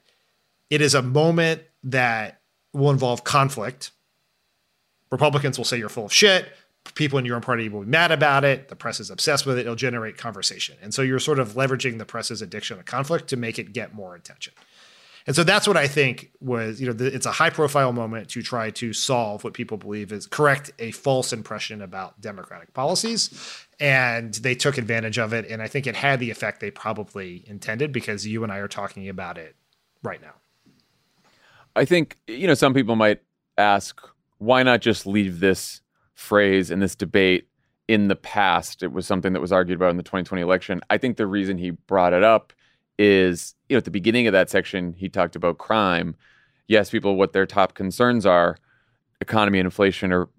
it 0.69 0.81
is 0.81 0.95
a 0.95 1.01
moment 1.01 1.61
that 1.83 2.41
will 2.73 2.89
involve 2.89 3.23
conflict. 3.23 3.91
Republicans 5.11 5.57
will 5.57 5.65
say 5.65 5.77
you're 5.77 5.89
full 5.89 6.05
of 6.05 6.13
shit. 6.13 6.47
People 6.95 7.19
in 7.19 7.25
your 7.25 7.35
own 7.35 7.41
party 7.41 7.67
will 7.67 7.81
be 7.81 7.87
mad 7.87 8.11
about 8.11 8.43
it. 8.45 8.69
The 8.69 8.75
press 8.75 8.99
is 8.99 9.09
obsessed 9.09 9.45
with 9.45 9.57
it. 9.57 9.61
It'll 9.61 9.75
generate 9.75 10.17
conversation. 10.17 10.77
And 10.81 10.93
so 10.93 11.01
you're 11.01 11.19
sort 11.19 11.39
of 11.39 11.53
leveraging 11.53 11.97
the 11.97 12.05
press's 12.05 12.41
addiction 12.41 12.77
to 12.77 12.83
conflict 12.83 13.27
to 13.29 13.37
make 13.37 13.59
it 13.59 13.73
get 13.73 13.93
more 13.93 14.15
attention. 14.15 14.53
And 15.27 15.35
so 15.35 15.43
that's 15.43 15.67
what 15.67 15.75
I 15.75 15.87
think 15.87 16.31
was, 16.39 16.79
you 16.79 16.85
know, 16.85 16.93
the, 16.93 17.07
it's 17.07 17.25
a 17.25 17.31
high 17.31 17.49
profile 17.49 17.91
moment 17.91 18.29
to 18.29 18.43
try 18.43 18.69
to 18.71 18.93
solve 18.93 19.43
what 19.43 19.53
people 19.53 19.77
believe 19.77 20.11
is 20.11 20.27
correct 20.27 20.71
a 20.77 20.91
false 20.91 21.33
impression 21.33 21.81
about 21.81 22.21
Democratic 22.21 22.73
policies. 22.73 23.65
And 23.79 24.35
they 24.35 24.53
took 24.53 24.77
advantage 24.77 25.17
of 25.17 25.33
it. 25.33 25.49
And 25.49 25.61
I 25.61 25.67
think 25.67 25.87
it 25.87 25.95
had 25.95 26.19
the 26.19 26.29
effect 26.29 26.59
they 26.59 26.69
probably 26.69 27.43
intended 27.47 27.91
because 27.91 28.27
you 28.27 28.43
and 28.43 28.51
I 28.51 28.57
are 28.57 28.67
talking 28.67 29.09
about 29.09 29.37
it 29.37 29.55
right 30.03 30.21
now. 30.21 30.33
I 31.75 31.85
think, 31.85 32.17
you 32.27 32.45
know, 32.45 32.53
some 32.53 32.73
people 32.73 32.95
might 32.95 33.21
ask, 33.57 33.99
why 34.37 34.61
not 34.63 34.81
just 34.81 35.07
leave 35.07 35.39
this 35.39 35.81
phrase 36.13 36.69
and 36.69 36.81
this 36.81 36.95
debate 36.95 37.47
in 37.87 38.09
the 38.09 38.15
past? 38.15 38.83
It 38.83 38.91
was 38.91 39.07
something 39.07 39.33
that 39.33 39.41
was 39.41 39.51
argued 39.51 39.77
about 39.77 39.89
in 39.89 39.97
the 39.97 40.03
2020 40.03 40.41
election. 40.41 40.81
I 40.89 40.99
think 40.99 41.17
the 41.17 41.27
reason 41.27 41.57
he 41.57 41.71
brought 41.71 42.13
it 42.13 42.23
up 42.23 42.53
is, 42.97 43.55
you 43.69 43.75
know, 43.75 43.79
at 43.79 43.85
the 43.85 43.91
beginning 43.91 44.27
of 44.27 44.33
that 44.33 44.49
section, 44.49 44.93
he 44.93 45.09
talked 45.09 45.35
about 45.35 45.57
crime. 45.57 46.15
Yes, 46.67 46.89
people, 46.89 47.15
what 47.15 47.33
their 47.33 47.45
top 47.45 47.73
concerns 47.73 48.25
are 48.25 48.57
economy 49.21 49.59
and 49.59 49.67
inflation 49.67 50.11
are 50.11 50.29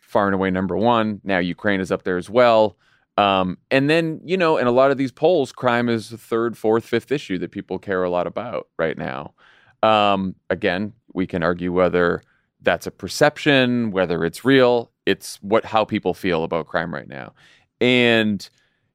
far 0.00 0.26
and 0.26 0.34
away 0.34 0.50
number 0.50 0.76
one. 0.76 1.20
Now, 1.24 1.38
Ukraine 1.38 1.80
is 1.80 1.92
up 1.92 2.04
there 2.04 2.16
as 2.16 2.30
well. 2.30 2.76
Um, 3.18 3.58
and 3.70 3.88
then, 3.88 4.20
you 4.24 4.36
know, 4.36 4.58
in 4.58 4.66
a 4.66 4.72
lot 4.72 4.90
of 4.90 4.98
these 4.98 5.12
polls, 5.12 5.52
crime 5.52 5.88
is 5.88 6.10
the 6.10 6.18
third, 6.18 6.56
fourth, 6.56 6.84
fifth 6.84 7.10
issue 7.10 7.38
that 7.38 7.50
people 7.50 7.78
care 7.78 8.04
a 8.04 8.10
lot 8.10 8.26
about 8.26 8.68
right 8.78 8.96
now. 8.98 9.34
Um, 9.82 10.34
again, 10.50 10.92
we 11.14 11.26
can 11.26 11.42
argue 11.42 11.72
whether 11.72 12.22
that's 12.60 12.86
a 12.86 12.90
perception, 12.90 13.90
whether 13.90 14.24
it's 14.24 14.44
real. 14.44 14.90
It's 15.06 15.36
what 15.36 15.64
how 15.64 15.84
people 15.84 16.14
feel 16.14 16.44
about 16.44 16.66
crime 16.66 16.92
right 16.92 17.08
now. 17.08 17.32
And 17.80 18.48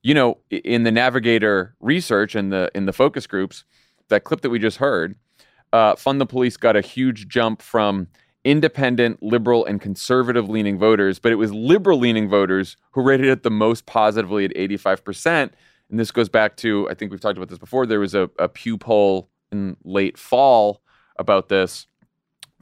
you 0.03 0.13
know, 0.13 0.37
in 0.49 0.83
the 0.83 0.91
Navigator 0.91 1.75
research 1.79 2.35
and 2.35 2.51
the 2.51 2.71
in 2.73 2.85
the 2.85 2.93
focus 2.93 3.27
groups, 3.27 3.63
that 4.09 4.23
clip 4.23 4.41
that 4.41 4.49
we 4.49 4.59
just 4.59 4.77
heard, 4.77 5.15
uh, 5.73 5.95
Fund 5.95 6.19
the 6.19 6.25
Police 6.25 6.57
got 6.57 6.75
a 6.75 6.81
huge 6.81 7.27
jump 7.27 7.61
from 7.61 8.07
independent, 8.43 9.21
liberal, 9.21 9.65
and 9.65 9.79
conservative 9.79 10.49
leaning 10.49 10.77
voters, 10.77 11.19
but 11.19 11.31
it 11.31 11.35
was 11.35 11.53
liberal 11.53 11.99
leaning 11.99 12.27
voters 12.27 12.75
who 12.91 13.01
rated 13.01 13.27
it 13.27 13.43
the 13.43 13.51
most 13.51 13.85
positively 13.85 14.45
at 14.45 14.51
85%. 14.51 15.51
And 15.89 15.99
this 15.99 16.11
goes 16.11 16.29
back 16.29 16.57
to, 16.57 16.89
I 16.89 16.93
think 16.93 17.11
we've 17.11 17.21
talked 17.21 17.37
about 17.37 17.49
this 17.49 17.59
before. 17.59 17.85
There 17.85 17.99
was 17.99 18.15
a, 18.15 18.29
a 18.39 18.47
Pew 18.49 18.77
poll 18.77 19.29
in 19.51 19.77
late 19.83 20.17
fall 20.17 20.81
about 21.17 21.49
this. 21.49 21.87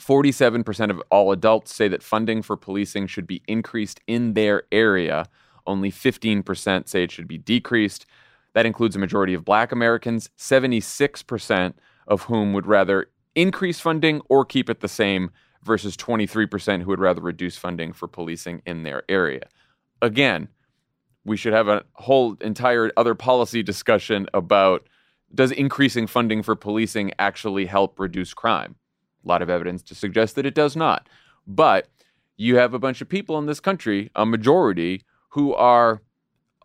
47% 0.01 0.89
of 0.89 1.01
all 1.11 1.31
adults 1.31 1.73
say 1.73 1.87
that 1.87 2.01
funding 2.01 2.41
for 2.41 2.57
policing 2.57 3.07
should 3.07 3.27
be 3.27 3.41
increased 3.47 3.99
in 4.07 4.33
their 4.33 4.63
area. 4.71 5.25
Only 5.69 5.91
15% 5.91 6.89
say 6.89 7.03
it 7.03 7.11
should 7.11 7.27
be 7.27 7.37
decreased. 7.37 8.07
That 8.53 8.65
includes 8.65 8.95
a 8.95 8.99
majority 8.99 9.35
of 9.35 9.45
black 9.45 9.71
Americans, 9.71 10.29
76% 10.37 11.73
of 12.07 12.23
whom 12.23 12.53
would 12.53 12.65
rather 12.65 13.09
increase 13.35 13.79
funding 13.79 14.21
or 14.27 14.43
keep 14.43 14.69
it 14.69 14.79
the 14.79 14.87
same, 14.87 15.29
versus 15.63 15.95
23% 15.95 16.81
who 16.81 16.87
would 16.87 16.99
rather 16.99 17.21
reduce 17.21 17.55
funding 17.57 17.93
for 17.93 18.07
policing 18.07 18.61
in 18.65 18.83
their 18.83 19.03
area. 19.09 19.43
Again, 20.01 20.47
we 21.25 21.37
should 21.37 21.53
have 21.53 21.67
a 21.67 21.83
whole 21.93 22.35
entire 22.41 22.91
other 22.97 23.13
policy 23.13 23.61
discussion 23.61 24.27
about 24.33 24.87
does 25.35 25.51
increasing 25.51 26.07
funding 26.07 26.41
for 26.41 26.55
policing 26.55 27.11
actually 27.19 27.67
help 27.67 27.99
reduce 27.99 28.33
crime? 28.33 28.75
A 29.23 29.27
lot 29.27 29.43
of 29.43 29.49
evidence 29.49 29.83
to 29.83 29.95
suggest 29.95 30.35
that 30.35 30.45
it 30.45 30.55
does 30.55 30.75
not. 30.75 31.07
But 31.45 31.87
you 32.37 32.55
have 32.55 32.73
a 32.73 32.79
bunch 32.79 33.01
of 33.01 33.09
people 33.09 33.37
in 33.37 33.45
this 33.45 33.59
country, 33.59 34.09
a 34.15 34.25
majority, 34.25 35.03
who 35.29 35.53
are 35.53 36.01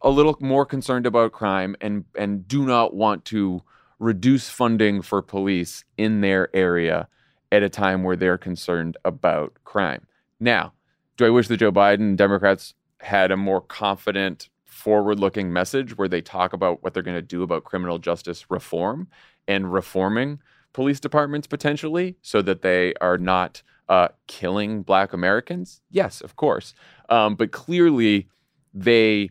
a 0.03 0.11
little 0.11 0.37
more 0.41 0.67
concerned 0.67 1.07
about 1.07 1.33
crime 1.33 1.75
and 1.81 2.05
and 2.17 2.47
do 2.47 2.65
not 2.65 2.95
want 2.95 3.25
to 3.27 3.63
reduce 3.99 4.51
funding 4.51 5.01
for 5.01 5.23
police 5.23 5.85
in 5.97 6.21
their 6.21 6.55
area 6.55 7.09
at 7.51 7.63
a 7.63 7.69
time 7.69 8.03
where 8.03 8.17
they're 8.17 8.37
concerned 8.37 8.97
about 9.05 9.57
crime. 9.65 10.07
Now, 10.41 10.73
do 11.17 11.25
I 11.25 11.31
wish 11.31 11.49
that 11.49 11.59
Joe 11.59 11.73
Biden 11.73 12.17
Democrats 12.17 12.75
had 13.01 13.31
a 13.31 13.37
more 13.37 13.61
confident, 13.61 14.49
forward 14.65 15.21
looking 15.21 15.53
message 15.53 15.97
where 15.97 16.09
they 16.09 16.21
talk 16.21 16.53
about 16.53 16.83
what 16.83 16.93
they're 16.93 17.03
going 17.03 17.17
to 17.17 17.23
do 17.23 17.43
about 17.43 17.65
criminal 17.65 17.99
justice 17.99 18.51
reform 18.51 19.09
and 19.47 19.73
reforming 19.73 20.41
police 20.73 20.99
departments 20.99 21.47
potentially 21.47 22.17
so 22.23 22.43
that 22.43 22.63
they 22.63 22.93
are 23.01 23.17
not 23.17 23.63
uh, 23.89 24.09
killing 24.27 24.83
black 24.83 25.13
Americans? 25.13 25.81
Yes, 25.91 26.21
of 26.21 26.37
course. 26.37 26.75
Um, 27.09 27.37
but 27.37 27.53
clearly, 27.53 28.29
they 28.75 29.31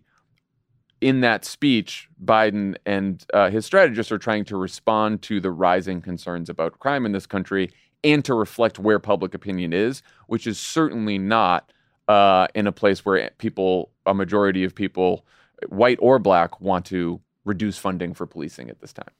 in 1.01 1.19
that 1.19 1.43
speech, 1.43 2.07
Biden 2.23 2.77
and 2.85 3.25
uh, 3.33 3.49
his 3.49 3.65
strategists 3.65 4.11
are 4.11 4.17
trying 4.17 4.45
to 4.45 4.55
respond 4.55 5.21
to 5.23 5.41
the 5.41 5.51
rising 5.51 6.01
concerns 6.01 6.49
about 6.49 6.79
crime 6.79 7.05
in 7.05 7.11
this 7.11 7.25
country 7.25 7.69
and 8.05 8.23
to 8.23 8.33
reflect 8.33 8.79
where 8.79 8.99
public 8.99 9.33
opinion 9.33 9.73
is, 9.73 10.01
which 10.27 10.47
is 10.47 10.57
certainly 10.57 11.17
not 11.17 11.71
uh, 12.07 12.47
in 12.55 12.67
a 12.67 12.71
place 12.71 13.05
where 13.05 13.29
people, 13.37 13.91
a 14.05 14.13
majority 14.13 14.63
of 14.63 14.73
people, 14.73 15.25
white 15.67 15.97
or 16.01 16.19
black, 16.19 16.61
want 16.61 16.85
to 16.85 17.19
reduce 17.43 17.77
funding 17.77 18.13
for 18.13 18.25
policing 18.25 18.69
at 18.69 18.79
this 18.79 18.93
time. 18.93 19.11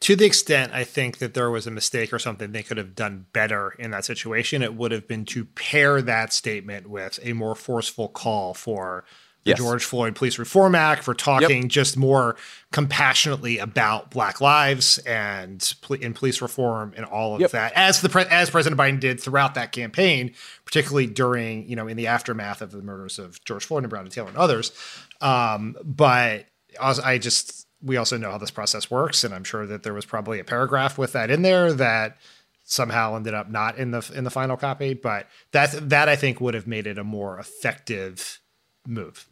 To 0.00 0.16
the 0.16 0.26
extent 0.26 0.72
I 0.74 0.84
think 0.84 1.18
that 1.18 1.32
there 1.32 1.50
was 1.50 1.66
a 1.66 1.70
mistake 1.70 2.12
or 2.12 2.18
something 2.18 2.52
they 2.52 2.62
could 2.62 2.76
have 2.76 2.94
done 2.94 3.26
better 3.32 3.74
in 3.78 3.90
that 3.92 4.04
situation, 4.04 4.62
it 4.62 4.74
would 4.74 4.92
have 4.92 5.08
been 5.08 5.24
to 5.26 5.46
pair 5.46 6.02
that 6.02 6.34
statement 6.34 6.88
with 6.88 7.18
a 7.22 7.32
more 7.32 7.54
forceful 7.54 8.08
call 8.08 8.52
for 8.52 9.04
yes. 9.44 9.58
George 9.58 9.84
Floyd 9.84 10.14
Police 10.14 10.38
Reform 10.38 10.74
Act, 10.74 11.02
for 11.02 11.14
talking 11.14 11.62
yep. 11.62 11.70
just 11.70 11.96
more 11.96 12.36
compassionately 12.72 13.58
about 13.58 14.10
Black 14.10 14.40
lives 14.40 14.98
and 14.98 15.74
in 16.00 16.14
police 16.14 16.42
reform 16.42 16.92
and 16.96 17.04
all 17.06 17.34
of 17.34 17.40
yep. 17.40 17.50
that, 17.52 17.72
as 17.74 18.00
the 18.00 18.08
pre- 18.08 18.24
as 18.24 18.50
President 18.50 18.80
Biden 18.80 19.00
did 19.00 19.20
throughout 19.20 19.54
that 19.54 19.72
campaign, 19.72 20.34
particularly 20.64 21.06
during 21.06 21.68
you 21.68 21.76
know 21.76 21.88
in 21.88 21.96
the 21.96 22.06
aftermath 22.06 22.62
of 22.62 22.70
the 22.70 22.82
murders 22.82 23.18
of 23.18 23.42
George 23.44 23.64
Floyd 23.64 23.84
and 23.84 23.92
Breonna 23.92 24.10
Taylor 24.10 24.28
and 24.28 24.36
others. 24.36 24.72
Um, 25.20 25.76
but 25.84 26.46
I 26.80 27.18
just 27.18 27.66
we 27.82 27.96
also 27.96 28.16
know 28.16 28.30
how 28.30 28.38
this 28.38 28.50
process 28.50 28.90
works, 28.90 29.24
and 29.24 29.34
I'm 29.34 29.44
sure 29.44 29.66
that 29.66 29.82
there 29.82 29.94
was 29.94 30.04
probably 30.04 30.38
a 30.38 30.44
paragraph 30.44 30.98
with 30.98 31.12
that 31.12 31.30
in 31.30 31.42
there 31.42 31.72
that 31.72 32.18
somehow 32.64 33.16
ended 33.16 33.34
up 33.34 33.50
not 33.50 33.78
in 33.78 33.90
the 33.90 34.08
in 34.14 34.24
the 34.24 34.30
final 34.30 34.56
copy. 34.56 34.94
But 34.94 35.26
that 35.52 35.88
that 35.88 36.08
I 36.08 36.16
think 36.16 36.40
would 36.40 36.54
have 36.54 36.66
made 36.66 36.86
it 36.86 36.98
a 36.98 37.04
more 37.04 37.38
effective 37.38 38.40
move. 38.86 39.26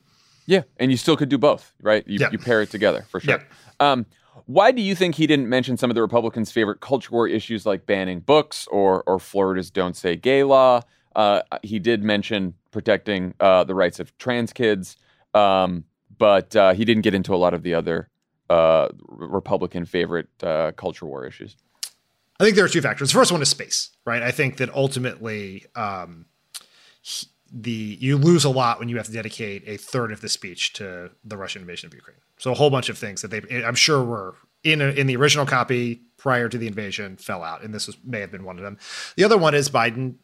Yeah, 0.49 0.63
and 0.79 0.91
you 0.91 0.97
still 0.97 1.15
could 1.15 1.29
do 1.29 1.37
both, 1.37 1.75
right? 1.83 2.03
You, 2.09 2.27
you 2.33 2.39
pair 2.39 2.63
it 2.63 2.71
together 2.71 3.05
for 3.11 3.21
sure. 3.21 3.45
Um, 3.81 4.07
why 4.47 4.73
do 4.73 4.81
you 4.81 4.95
think 4.95 5.15
he 5.15 5.27
didn't 5.27 5.47
mention 5.47 5.77
some 5.77 5.91
of 5.91 5.95
the 5.95 6.01
Republicans' 6.01 6.51
favorite 6.51 6.81
culture 6.81 7.11
war 7.13 7.29
issues 7.29 7.67
like 7.67 7.85
banning 7.85 8.21
books 8.21 8.67
or 8.69 9.03
or 9.03 9.19
Florida's 9.19 9.71
"Don't 9.71 9.95
Say 9.95 10.17
Gay" 10.17 10.43
law? 10.45 10.81
Uh, 11.15 11.43
he 11.63 11.79
did 11.79 12.03
mention 12.03 12.55
protecting 12.71 13.35
uh, 13.41 13.65
the 13.65 13.75
rights 13.75 14.01
of 14.01 14.17
trans 14.17 14.55
kids, 14.55 14.97
um, 15.35 15.85
but 16.17 16.57
uh, 16.57 16.73
he 16.73 16.87
didn't 16.87 17.03
get 17.03 17.13
into 17.13 17.35
a 17.35 17.37
lot 17.37 17.53
of 17.53 17.63
the 17.63 17.75
other 17.75 18.09
uh, 18.49 18.89
Republican 19.07 19.85
favorite 19.85 20.29
uh, 20.43 20.73
culture 20.73 21.05
war 21.05 21.27
issues. 21.27 21.57
I 22.41 22.45
think 22.45 22.57
there 22.57 22.65
are 22.65 22.71
two 22.71 22.81
factors. 22.81 23.11
The 23.11 23.19
first 23.19 23.33
one 23.33 23.43
is 23.43 23.51
space, 23.51 23.91
right? 24.07 24.23
I 24.23 24.31
think 24.31 24.57
that 24.57 24.75
ultimately, 24.75 25.67
um, 25.75 26.25
he, 27.03 27.27
the 27.53 27.97
you 28.01 28.17
lose 28.17 28.45
a 28.45 28.51
lot 28.51 28.79
when 28.79 28.89
you 28.89 28.97
have 28.97 29.07
to 29.07 29.13
dedicate 29.13 29.63
a 29.67 29.77
third 29.77 30.13
of 30.13 30.21
the 30.21 30.29
speech 30.29 30.73
to 30.75 31.11
the 31.25 31.37
Russian 31.37 31.63
invasion 31.63 31.87
of 31.87 31.95
Ukraine. 31.95 32.19
So 32.39 32.53
a 32.53 32.55
whole 32.55 32.71
bunch 32.71 32.89
of 32.89 32.99
things 32.99 33.23
that 33.23 33.29
they, 33.29 33.65
I'm 33.65 33.75
sure, 33.75 34.05
were 34.05 34.35
in 34.65 34.81
a, 34.81 34.89
in 34.89 35.07
the 35.07 35.17
original 35.17 35.47
copy 35.47 36.03
prior 36.17 36.49
to 36.49 36.59
the 36.59 36.67
invasion 36.67 37.17
fell 37.17 37.43
out, 37.43 37.63
and 37.63 37.73
this 37.73 37.87
was, 37.87 37.97
may 38.05 38.21
have 38.21 38.31
been 38.31 38.45
one 38.45 38.59
of 38.59 38.65
them. 38.65 38.79
The 39.17 39.25
other 39.25 39.39
one 39.39 39.55
is 39.55 39.71
Biden 39.71 40.17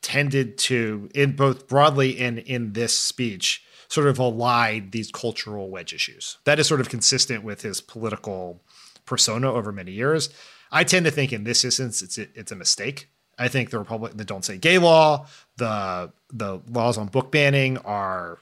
tended 0.00 0.58
to, 0.58 1.08
in 1.14 1.36
both 1.36 1.68
broadly 1.68 2.18
and 2.18 2.38
in 2.38 2.72
this 2.72 2.96
speech, 2.96 3.64
sort 3.88 4.08
of 4.08 4.18
allied 4.18 4.92
these 4.92 5.10
cultural 5.10 5.70
wedge 5.70 5.92
issues. 5.92 6.38
That 6.44 6.58
is 6.58 6.66
sort 6.66 6.80
of 6.80 6.88
consistent 6.88 7.44
with 7.44 7.62
his 7.62 7.80
political 7.80 8.62
persona 9.04 9.52
over 9.52 9.70
many 9.70 9.92
years. 9.92 10.30
I 10.70 10.84
tend 10.84 11.04
to 11.04 11.10
think 11.10 11.32
in 11.32 11.44
this 11.44 11.64
instance 11.64 12.02
it's 12.02 12.18
it's 12.18 12.50
a 12.50 12.56
mistake. 12.56 13.08
I 13.38 13.48
think 13.48 13.70
the 13.70 13.78
Republic, 13.78 14.12
the 14.14 14.24
Don't 14.24 14.44
Say 14.44 14.58
Gay 14.58 14.78
law, 14.78 15.26
the 15.56 16.12
the 16.32 16.60
laws 16.68 16.98
on 16.98 17.08
book 17.08 17.30
banning 17.30 17.78
are 17.78 18.38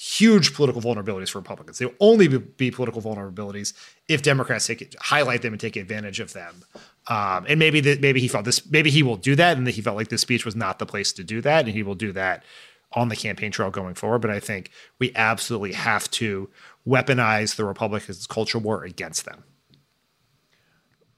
huge 0.00 0.54
political 0.54 0.80
vulnerabilities 0.80 1.28
for 1.28 1.40
Republicans. 1.40 1.78
They'll 1.78 1.92
only 2.00 2.26
be, 2.26 2.70
political 2.70 3.02
vulnerabilities 3.02 3.74
if 4.08 4.22
Democrats 4.22 4.66
take 4.66 4.80
it, 4.80 4.96
highlight 4.98 5.42
them 5.42 5.52
and 5.52 5.60
take 5.60 5.76
advantage 5.76 6.20
of 6.20 6.32
them. 6.32 6.64
Um, 7.08 7.44
and 7.46 7.58
maybe 7.58 7.80
that 7.80 8.00
maybe 8.00 8.18
he 8.18 8.26
felt 8.26 8.46
this, 8.46 8.68
maybe 8.70 8.88
he 8.90 9.02
will 9.02 9.16
do 9.16 9.36
that, 9.36 9.58
and 9.58 9.66
that 9.66 9.72
he 9.72 9.82
felt 9.82 9.96
like 9.96 10.08
this 10.08 10.22
speech 10.22 10.46
was 10.46 10.56
not 10.56 10.78
the 10.78 10.86
place 10.86 11.12
to 11.14 11.24
do 11.24 11.42
that, 11.42 11.66
and 11.66 11.74
he 11.74 11.82
will 11.82 11.94
do 11.94 12.12
that 12.12 12.44
on 12.92 13.08
the 13.08 13.16
campaign 13.16 13.52
trail 13.52 13.70
going 13.70 13.94
forward. 13.94 14.20
But 14.20 14.30
I 14.30 14.40
think 14.40 14.70
we 14.98 15.12
absolutely 15.14 15.72
have 15.72 16.10
to 16.12 16.48
weaponize 16.86 17.56
the 17.56 17.66
Republicans' 17.66 18.26
culture 18.26 18.58
war 18.58 18.84
against 18.84 19.26
them. 19.26 19.44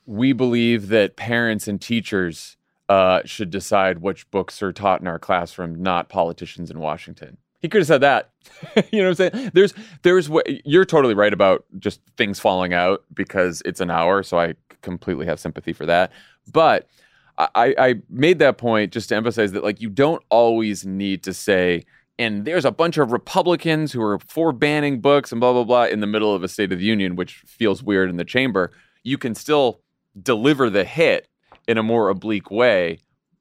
We 0.06 0.32
believe 0.32 0.88
that 0.88 1.14
parents 1.14 1.68
and 1.68 1.80
teachers 1.80 2.56
uh, 2.92 3.22
should 3.24 3.48
decide 3.48 4.00
which 4.00 4.30
books 4.30 4.62
are 4.62 4.70
taught 4.70 5.00
in 5.00 5.06
our 5.06 5.18
classroom, 5.18 5.82
not 5.82 6.10
politicians 6.10 6.70
in 6.70 6.78
Washington. 6.78 7.38
He 7.62 7.68
could 7.70 7.80
have 7.80 7.86
said 7.86 8.02
that. 8.02 8.32
you 8.92 9.00
know 9.00 9.08
what 9.08 9.20
I'm 9.20 9.32
saying? 9.32 9.50
There's 9.54 9.72
there's 10.02 10.28
what 10.28 10.46
you're 10.66 10.84
totally 10.84 11.14
right 11.14 11.32
about 11.32 11.64
just 11.78 12.00
things 12.18 12.38
falling 12.38 12.74
out 12.74 13.02
because 13.14 13.62
it's 13.64 13.80
an 13.80 13.90
hour, 13.90 14.22
so 14.22 14.38
I 14.38 14.56
completely 14.82 15.24
have 15.24 15.40
sympathy 15.40 15.72
for 15.72 15.86
that. 15.86 16.12
But 16.52 16.86
I, 17.38 17.74
I 17.78 17.94
made 18.10 18.40
that 18.40 18.58
point 18.58 18.92
just 18.92 19.08
to 19.08 19.16
emphasize 19.16 19.52
that 19.52 19.64
like 19.64 19.80
you 19.80 19.88
don't 19.88 20.22
always 20.28 20.84
need 20.84 21.22
to 21.22 21.32
say 21.32 21.86
and 22.18 22.44
there's 22.44 22.66
a 22.66 22.70
bunch 22.70 22.98
of 22.98 23.10
Republicans 23.10 23.90
who 23.90 24.02
are 24.02 24.18
for 24.18 24.52
banning 24.52 25.00
books 25.00 25.32
and 25.32 25.40
blah 25.40 25.54
blah 25.54 25.64
blah 25.64 25.84
in 25.84 26.00
the 26.00 26.06
middle 26.06 26.34
of 26.34 26.44
a 26.44 26.48
State 26.48 26.72
of 26.72 26.78
the 26.78 26.84
Union, 26.84 27.16
which 27.16 27.36
feels 27.46 27.82
weird 27.82 28.10
in 28.10 28.18
the 28.18 28.24
chamber. 28.24 28.70
You 29.02 29.16
can 29.16 29.34
still 29.34 29.80
deliver 30.20 30.68
the 30.68 30.84
hit 30.84 31.26
in 31.68 31.78
a 31.78 31.82
more 31.82 32.08
oblique 32.08 32.50
way 32.50 32.98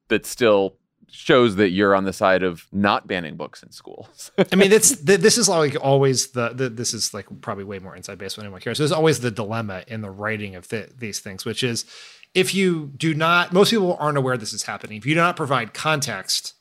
that 0.10 0.26
still 0.26 0.76
shows 1.12 1.58
that 1.58 1.70
you're 1.70 1.94
on 1.94 2.06
the 2.06 2.14
side 2.14 2.42
of 2.42 2.66
not 2.72 3.06
banning 3.06 3.36
books 3.36 3.62
in 3.62 3.72
schools. 3.72 4.32
I 4.52 4.56
mean, 4.56 4.72
it's 4.72 4.92
this 4.92 5.38
is 5.38 5.50
like 5.50 5.76
always 5.82 6.32
the, 6.32 6.50
the, 6.50 6.70
this 6.70 6.94
is 6.94 7.14
like 7.14 7.28
probably 7.42 7.66
way 7.66 7.80
more 7.80 7.96
inside 7.96 8.18
based 8.18 8.40
on 8.40 8.46
anyone 8.46 8.62
cares. 8.62 8.78
There's 8.78 8.94
always 8.94 9.20
the 9.20 9.32
dilemma 9.32 9.84
in 9.88 10.02
the 10.02 10.10
writing 10.10 10.56
of 10.56 10.70
the, 10.70 10.90
these 10.98 11.20
things, 11.20 11.44
which 11.44 11.64
is 11.64 11.86
if 12.34 12.56
you 12.56 12.92
do 12.96 13.14
not, 13.14 13.52
most 13.52 13.72
people 13.72 13.98
aren't 14.00 14.18
aware 14.18 14.38
this 14.38 14.54
is 14.54 14.64
happening. 14.64 14.98
If 14.98 15.06
you 15.06 15.14
do 15.14 15.20
not 15.20 15.36
provide 15.36 15.74
context, 15.74 16.54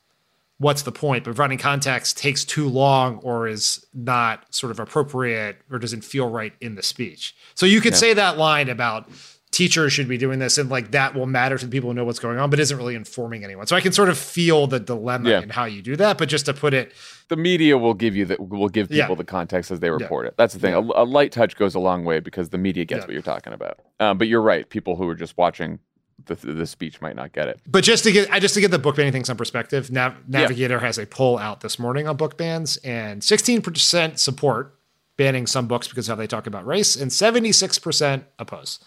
what's 0.57 0.81
the 0.81 0.91
point? 0.91 1.23
But 1.23 1.35
providing 1.35 1.57
context 1.57 2.17
takes 2.17 2.43
too 2.43 2.67
long 2.67 3.17
or 3.19 3.47
is 3.47 3.85
not 3.93 4.53
sort 4.53 4.71
of 4.71 4.79
appropriate 4.79 5.61
or 5.71 5.79
doesn't 5.79 6.03
feel 6.03 6.29
right 6.29 6.53
in 6.59 6.75
the 6.75 6.83
speech. 6.83 7.35
So 7.55 7.65
you 7.65 7.79
could 7.79 7.93
yeah. 7.93 7.99
say 7.99 8.13
that 8.13 8.37
line 8.37 8.67
about 8.67 9.09
teachers 9.51 9.91
should 9.91 10.07
be 10.07 10.17
doing 10.17 10.39
this 10.39 10.57
and 10.57 10.69
like 10.69 10.91
that 10.91 11.13
will 11.13 11.25
matter 11.25 11.57
to 11.57 11.65
the 11.65 11.71
people 11.71 11.89
who 11.89 11.93
know 11.93 12.05
what's 12.05 12.19
going 12.19 12.39
on 12.39 12.49
but 12.49 12.59
isn't 12.59 12.77
really 12.77 12.95
informing 12.95 13.43
anyone. 13.43 13.67
So 13.67 13.75
i 13.75 13.81
can 13.81 13.91
sort 13.91 14.09
of 14.09 14.17
feel 14.17 14.67
the 14.67 14.79
dilemma 14.79 15.29
yeah. 15.29 15.41
in 15.41 15.49
how 15.49 15.65
you 15.65 15.81
do 15.81 15.95
that 15.97 16.17
but 16.17 16.29
just 16.29 16.45
to 16.45 16.53
put 16.53 16.73
it 16.73 16.93
the 17.31 17.37
media 17.37 17.77
will 17.77 17.93
give 17.93 18.13
you 18.13 18.25
that 18.25 18.39
will 18.49 18.67
give 18.67 18.89
people 18.89 19.11
yeah. 19.11 19.15
the 19.15 19.23
context 19.23 19.71
as 19.71 19.79
they 19.79 19.89
report 19.89 20.25
yeah. 20.25 20.29
it. 20.29 20.37
That's 20.37 20.53
the 20.53 20.59
thing. 20.59 20.73
A, 20.73 20.79
a, 20.79 21.05
light 21.05 21.31
touch 21.31 21.55
goes 21.55 21.75
a 21.75 21.79
long 21.79 22.03
way 22.03 22.19
because 22.19 22.49
the 22.49 22.57
media 22.57 22.83
gets 22.83 23.05
what 23.05 23.13
you're 23.13 23.21
talking 23.21 23.53
about. 23.53 23.79
Um, 24.01 24.17
but 24.17 24.27
you're 24.27 24.41
right. 24.41 24.67
People 24.67 24.97
who 24.97 25.07
are 25.07 25.15
just 25.15 25.37
watching 25.37 25.79
the, 26.25 26.35
the 26.35 26.67
speech 26.67 26.99
might 26.99 27.15
not 27.15 27.31
get 27.31 27.47
it. 27.47 27.61
But 27.65 27.85
just 27.85 28.03
to 28.03 28.11
get 28.11 28.29
I 28.31 28.41
just 28.41 28.53
to 28.55 28.61
get 28.61 28.69
the 28.69 28.79
book 28.79 28.97
banning 28.97 29.13
thing 29.13 29.23
some 29.23 29.37
perspective 29.37 29.89
Nav- 29.89 30.27
navigator 30.27 30.79
has 30.79 30.97
a 30.97 31.05
poll 31.05 31.37
out 31.37 31.61
this 31.61 31.79
morning 31.79 32.05
on 32.05 32.17
book 32.17 32.37
bans 32.37 32.75
and 32.77 33.21
16% 33.21 34.19
support 34.19 34.77
banning 35.15 35.47
some 35.47 35.67
books 35.67 35.87
because 35.87 36.09
of 36.09 36.17
how 36.17 36.21
they 36.21 36.27
talk 36.27 36.47
about 36.47 36.65
race 36.65 36.97
and 36.97 37.11
76% 37.11 38.23
oppose 38.39 38.79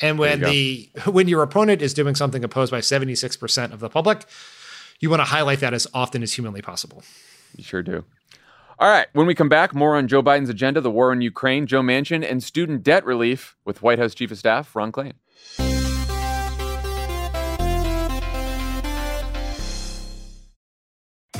and 0.00 0.18
when 0.18 0.40
the 0.40 0.90
when 1.06 1.28
your 1.28 1.42
opponent 1.42 1.82
is 1.82 1.94
doing 1.94 2.14
something 2.14 2.44
opposed 2.44 2.70
by 2.70 2.80
76% 2.80 3.72
of 3.72 3.80
the 3.80 3.88
public, 3.88 4.24
you 5.00 5.10
want 5.10 5.20
to 5.20 5.24
highlight 5.24 5.60
that 5.60 5.74
as 5.74 5.86
often 5.94 6.22
as 6.22 6.32
humanly 6.32 6.62
possible. 6.62 7.02
You 7.56 7.64
sure 7.64 7.82
do. 7.82 8.04
All 8.78 8.88
right, 8.88 9.08
when 9.12 9.26
we 9.26 9.34
come 9.34 9.50
back, 9.50 9.74
more 9.74 9.96
on 9.96 10.08
Joe 10.08 10.22
Biden's 10.22 10.48
agenda, 10.48 10.80
the 10.80 10.90
war 10.90 11.12
in 11.12 11.20
Ukraine, 11.20 11.66
Joe 11.66 11.82
Manchin, 11.82 12.28
and 12.28 12.42
student 12.42 12.82
debt 12.82 13.04
relief 13.04 13.54
with 13.66 13.82
White 13.82 13.98
House 13.98 14.14
Chief 14.14 14.30
of 14.30 14.38
Staff 14.38 14.74
Ron 14.74 14.90
Klain. 14.90 15.12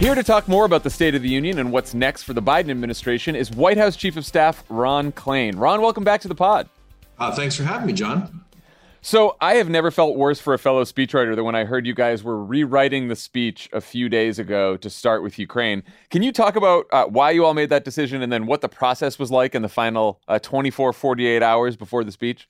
Here 0.00 0.14
to 0.14 0.22
talk 0.22 0.48
more 0.48 0.64
about 0.64 0.82
the 0.82 0.88
State 0.88 1.14
of 1.14 1.20
the 1.20 1.28
Union 1.28 1.58
and 1.58 1.70
what's 1.70 1.92
next 1.92 2.22
for 2.22 2.32
the 2.32 2.40
Biden 2.40 2.70
administration 2.70 3.36
is 3.36 3.50
White 3.50 3.76
House 3.76 3.96
Chief 3.96 4.16
of 4.16 4.24
Staff 4.24 4.64
Ron 4.70 5.12
Klain. 5.12 5.60
Ron, 5.60 5.82
welcome 5.82 6.04
back 6.04 6.22
to 6.22 6.28
the 6.28 6.34
pod. 6.34 6.70
Uh, 7.18 7.30
thanks 7.32 7.54
for 7.54 7.64
having 7.64 7.86
me, 7.86 7.92
Jon. 7.92 8.42
So, 9.02 9.36
I 9.42 9.56
have 9.56 9.68
never 9.68 9.90
felt 9.90 10.16
worse 10.16 10.40
for 10.40 10.54
a 10.54 10.58
fellow 10.58 10.84
speechwriter 10.84 11.36
than 11.36 11.44
when 11.44 11.54
I 11.54 11.64
heard 11.64 11.86
you 11.86 11.92
guys 11.92 12.24
were 12.24 12.42
rewriting 12.42 13.08
the 13.08 13.14
speech 13.14 13.68
a 13.74 13.80
few 13.82 14.08
days 14.08 14.38
ago 14.38 14.78
to 14.78 14.88
start 14.88 15.22
with 15.22 15.38
Ukraine. 15.38 15.82
Can 16.08 16.22
you 16.22 16.32
talk 16.32 16.56
about 16.56 16.86
uh, 16.92 17.04
why 17.04 17.30
you 17.32 17.44
all 17.44 17.52
made 17.52 17.68
that 17.68 17.84
decision 17.84 18.22
and 18.22 18.32
then 18.32 18.46
what 18.46 18.62
the 18.62 18.70
process 18.70 19.18
was 19.18 19.30
like 19.30 19.54
in 19.54 19.60
the 19.60 19.68
final 19.68 20.18
uh, 20.28 20.38
24, 20.38 20.94
48 20.94 21.42
hours 21.42 21.76
before 21.76 22.04
the 22.04 22.12
speech? 22.12 22.48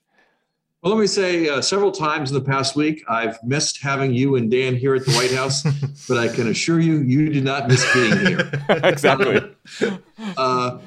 Well, 0.82 0.94
let 0.94 1.00
me 1.00 1.06
say 1.06 1.46
uh, 1.46 1.60
several 1.60 1.92
times 1.92 2.30
in 2.30 2.34
the 2.34 2.44
past 2.44 2.74
week, 2.74 3.04
I've 3.06 3.42
missed 3.44 3.82
having 3.82 4.14
you 4.14 4.36
and 4.36 4.50
Dan 4.50 4.74
here 4.74 4.94
at 4.94 5.04
the 5.04 5.12
White 5.12 5.30
House, 5.30 5.62
but 6.08 6.16
I 6.16 6.28
can 6.28 6.48
assure 6.48 6.80
you, 6.80 7.00
you 7.00 7.28
did 7.28 7.44
not 7.44 7.68
miss 7.68 7.84
being 7.92 8.18
here. 8.26 8.50
exactly. 8.68 9.42
Uh, 10.38 10.78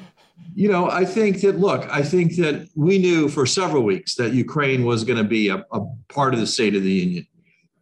you 0.56 0.68
know, 0.68 0.90
I 0.90 1.04
think 1.04 1.42
that, 1.42 1.60
look, 1.60 1.88
I 1.90 2.02
think 2.02 2.34
that 2.36 2.68
we 2.74 2.98
knew 2.98 3.28
for 3.28 3.46
several 3.46 3.84
weeks 3.84 4.16
that 4.16 4.32
Ukraine 4.32 4.84
was 4.84 5.04
going 5.04 5.18
to 5.18 5.24
be 5.24 5.48
a, 5.48 5.64
a, 5.70 5.80
part 6.08 6.34
of 6.34 6.40
the 6.40 6.46
State 6.46 6.74
of 6.74 6.82
the 6.82 6.92
Union. 6.92 7.26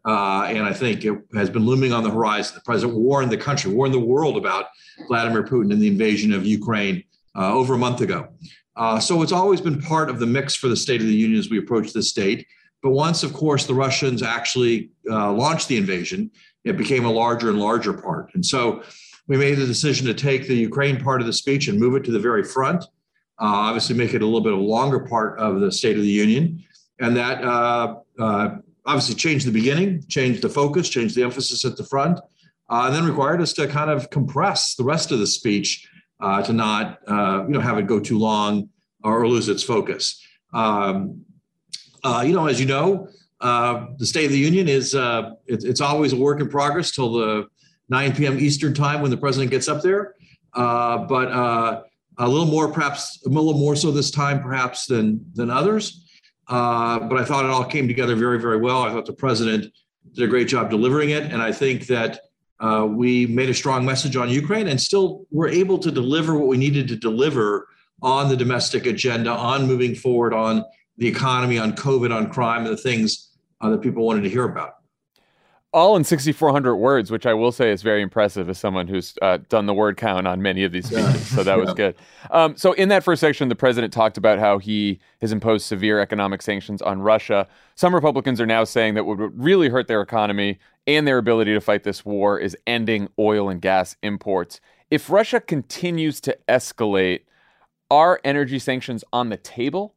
Uh, 0.07 0.45
and 0.49 0.65
I 0.65 0.75
think 0.75 1.07
it 1.07 1.19
has 1.35 1.49
been 1.49 1.65
looming 1.65 1.95
on 1.95 2.03
the 2.03 2.11
horizon. 2.11 2.57
The 2.57 2.63
president 2.63 2.99
warned 2.99 3.33
the 3.33 3.39
country, 3.39 3.73
warned 3.73 3.95
the 3.95 4.01
world 4.01 4.37
about 4.37 4.67
Vladimir 5.07 5.45
Putin 5.45 5.73
and 5.73 5.81
the 5.81 5.89
invasion 5.89 6.35
of 6.35 6.45
Ukraine 6.45 7.05
uh, 7.35 7.55
over 7.55 7.75
a 7.75 7.79
month 7.79 8.03
ago. 8.03 8.29
Uh, 8.77 8.99
so 8.99 9.23
it's 9.23 9.33
always 9.33 9.61
been 9.61 9.81
part 9.81 10.09
of 10.09 10.19
the 10.19 10.27
mix 10.27 10.55
for 10.55 10.69
the 10.69 10.77
State 10.77 11.01
of 11.01 11.07
the 11.07 11.15
Union 11.15 11.39
as 11.39 11.51
we 11.51 11.59
approach 11.59 11.93
this 11.93 12.09
state. 12.09 12.47
But 12.83 12.91
once, 12.91 13.23
of 13.23 13.33
course, 13.33 13.67
the 13.67 13.75
Russians 13.75 14.23
actually 14.23 14.91
uh, 15.09 15.33
launched 15.33 15.69
the 15.69 15.77
invasion, 15.77 16.31
it 16.65 16.77
became 16.77 17.05
a 17.05 17.11
larger 17.11 17.51
and 17.51 17.59
larger 17.59 17.93
part. 17.93 18.31
And 18.35 18.45
so 18.45 18.83
we 19.29 19.37
made 19.37 19.55
the 19.55 19.67
decision 19.67 20.07
to 20.07 20.15
take 20.15 20.47
the 20.47 20.57
Ukraine 20.57 21.01
part 21.01 21.21
of 21.21 21.27
the 21.27 21.33
speech 21.33 21.69
and 21.69 21.79
move 21.79 21.95
it 21.95 22.05
to 22.05 22.11
the 22.11 22.19
very 22.19 22.43
front. 22.43 22.85
Uh, 23.41 23.69
obviously, 23.69 23.97
make 23.97 24.15
it 24.15 24.23
a 24.23 24.25
little 24.25 24.41
bit 24.41 24.53
of 24.53 24.59
a 24.59 24.63
longer 24.63 25.01
part 25.01 25.39
of 25.39 25.61
the 25.61 25.71
State 25.71 25.97
of 25.97 26.03
the 26.03 26.09
Union, 26.09 26.63
and 27.01 27.17
that 27.17 27.43
uh, 27.43 27.97
uh, 28.19 28.57
obviously 28.85 29.15
changed 29.15 29.47
the 29.47 29.53
beginning, 29.53 30.05
changed 30.09 30.43
the 30.43 30.49
focus, 30.49 30.89
changed 30.89 31.17
the 31.17 31.23
emphasis 31.23 31.65
at 31.65 31.77
the 31.77 31.85
front, 31.85 32.19
uh, 32.69 32.85
and 32.87 32.95
then 32.95 33.05
required 33.05 33.41
us 33.41 33.53
to 33.55 33.67
kind 33.67 33.91
of 33.91 34.11
compress 34.11 34.75
the 34.75 34.85
rest 34.85 35.11
of 35.13 35.19
the 35.19 35.27
speech 35.27 35.89
uh, 36.23 36.43
to 36.43 36.53
not 36.53 37.01
uh, 37.07 37.45
you 37.47 37.53
know 37.53 37.61
have 37.61 37.79
it 37.79 37.87
go 37.87 38.01
too 38.01 38.19
long 38.19 38.71
or 39.05 39.27
lose 39.27 39.49
its 39.49 39.63
focus. 39.63 40.23
Um, 40.55 41.25
you 42.25 42.33
know, 42.33 42.47
as 42.47 42.59
you 42.59 42.67
know, 42.67 43.09
the 43.41 44.07
State 44.07 44.27
of 44.27 44.33
the 44.33 44.39
Union 44.39 44.69
is 44.69 44.95
it, 44.95 45.35
it's 45.47 45.81
always 45.81 46.13
a 46.13 46.17
work 46.17 46.41
in 46.41 46.49
progress 46.49 46.93
till 46.93 47.13
the 47.13 47.47
9 47.89 48.17
p.m. 48.17 48.39
Eastern 48.39 48.73
time 48.73 49.03
when 49.03 49.11
the 49.11 49.17
president 49.17 49.51
gets 49.51 49.69
up 49.69 49.83
there. 49.83 50.15
Uh, 50.55 50.99
but 50.99 51.31
uh, 51.31 51.83
a 52.19 52.29
little 52.29 52.47
more, 52.47 52.69
perhaps 52.69 53.21
a 53.27 53.29
little 53.29 53.59
more 53.59 53.77
so 53.77 53.91
this 53.91 54.11
time, 54.11 54.43
perhaps 54.43 54.87
than 54.87 55.25
than 55.35 55.51
others. 55.51 56.09
Uh, 56.49 56.99
but 57.01 57.19
I 57.19 57.25
thought 57.25 57.45
it 57.45 57.51
all 57.51 57.65
came 57.65 57.87
together 57.87 58.17
very, 58.17 58.41
very 58.41 58.59
well. 58.59 58.83
I 58.83 58.91
thought 58.91 59.07
the 59.07 59.13
president 59.13 59.73
did 60.15 60.25
a 60.25 60.27
great 60.27 60.49
job 60.49 60.71
delivering 60.71 61.11
it, 61.11 61.33
and 61.33 61.41
I 61.41 61.53
think 61.53 61.87
that 61.87 62.21
uh, 62.63 62.87
we 62.89 63.27
made 63.27 63.51
a 63.51 63.55
strong 63.55 63.85
message 63.85 64.17
on 64.17 64.29
Ukraine, 64.29 64.69
and 64.69 64.81
still 64.81 65.27
were 65.31 65.49
able 65.49 65.79
to 65.79 65.91
deliver 65.91 66.39
what 66.39 66.49
we 66.49 66.57
needed 66.57 66.89
to 66.89 66.97
deliver 66.97 67.69
on 68.03 68.29
the 68.29 68.37
domestic 68.37 68.87
agenda, 68.87 69.31
on 69.31 69.67
moving 69.67 69.95
forward, 69.95 70.33
on 70.33 70.65
the 70.97 71.07
economy, 71.07 71.59
on 71.59 71.73
COVID, 71.75 72.15
on 72.15 72.31
crime, 72.31 72.65
and 72.65 72.73
the 72.73 72.77
things 72.81 73.33
uh, 73.61 73.71
that 73.71 73.81
people 73.81 74.07
wanted 74.07 74.23
to 74.23 74.31
hear 74.31 74.45
about 74.45 74.82
all 75.73 75.97
in 75.97 76.05
6,400 76.05 76.77
words, 76.77 77.11
which 77.11 77.25
I 77.25 77.33
will 77.33 77.51
say 77.51 77.71
is 77.71 77.81
very 77.81 78.03
impressive 78.03 78.51
as 78.51 78.59
someone 78.59 78.89
who's 78.89 79.15
uh, 79.23 79.39
done 79.49 79.65
the 79.65 79.73
word 79.73 79.97
count 79.97 80.27
on 80.27 80.43
many 80.43 80.65
of 80.65 80.73
these 80.73 80.87
speeches. 80.87 81.27
So 81.29 81.43
that 81.43 81.59
was 81.59 81.73
good. 81.73 81.95
Um, 82.31 82.57
so 82.57 82.73
in 82.73 82.91
that 82.91 83.03
first 83.03 83.21
section, 83.21 83.49
the 83.49 83.55
president 83.55 83.93
talked 83.93 84.19
about 84.19 84.39
how 84.39 84.59
he 84.59 85.01
has 85.23 85.33
imposed 85.33 85.65
severe 85.65 85.99
economic 85.99 86.43
sanctions 86.43 86.83
on 86.83 87.01
Russia. 87.01 87.49
Some 87.75 87.95
Republicans 87.95 88.39
are 88.41 88.47
now 88.47 88.65
saying 88.65 88.95
that 88.95 89.05
what 89.05 89.17
would 89.17 89.43
really 89.43 89.71
hurt 89.71 89.89
their 89.89 90.03
economy 90.03 90.59
and 90.87 91.07
their 91.07 91.19
ability 91.19 91.55
to 91.55 91.61
fight 91.61 91.85
this 91.85 92.05
war 92.05 92.39
is 92.39 92.57
ending 92.67 93.09
oil 93.19 93.49
and 93.49 93.63
gas 93.63 93.97
imports. 94.03 94.61
If 94.91 95.09
Russia 95.09 95.41
continues 95.41 96.21
to 96.23 96.37
escalate, 96.49 97.21
are 97.91 98.21
energy 98.25 98.59
sanctions 98.59 99.05
on 99.11 99.31
the 99.31 99.39
table? 99.39 99.95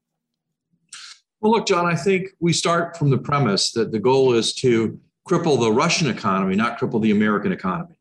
Well, 1.42 1.52
look, 1.52 1.68
Jon, 1.68 1.86
I 1.86 1.96
think 1.96 2.30
we 2.40 2.54
start 2.54 2.98
from 2.98 3.10
the 3.10 3.18
premise 3.18 3.72
that 3.74 3.92
the 3.92 4.00
goal 4.00 4.34
is 4.34 4.54
to 4.56 5.00
cripple 5.28 5.60
the 5.60 5.72
Russian 5.72 6.10
economy, 6.10 6.56
not 6.56 6.80
cripple 6.80 7.02
the 7.02 7.12
American 7.12 7.52
economy. 7.52 7.96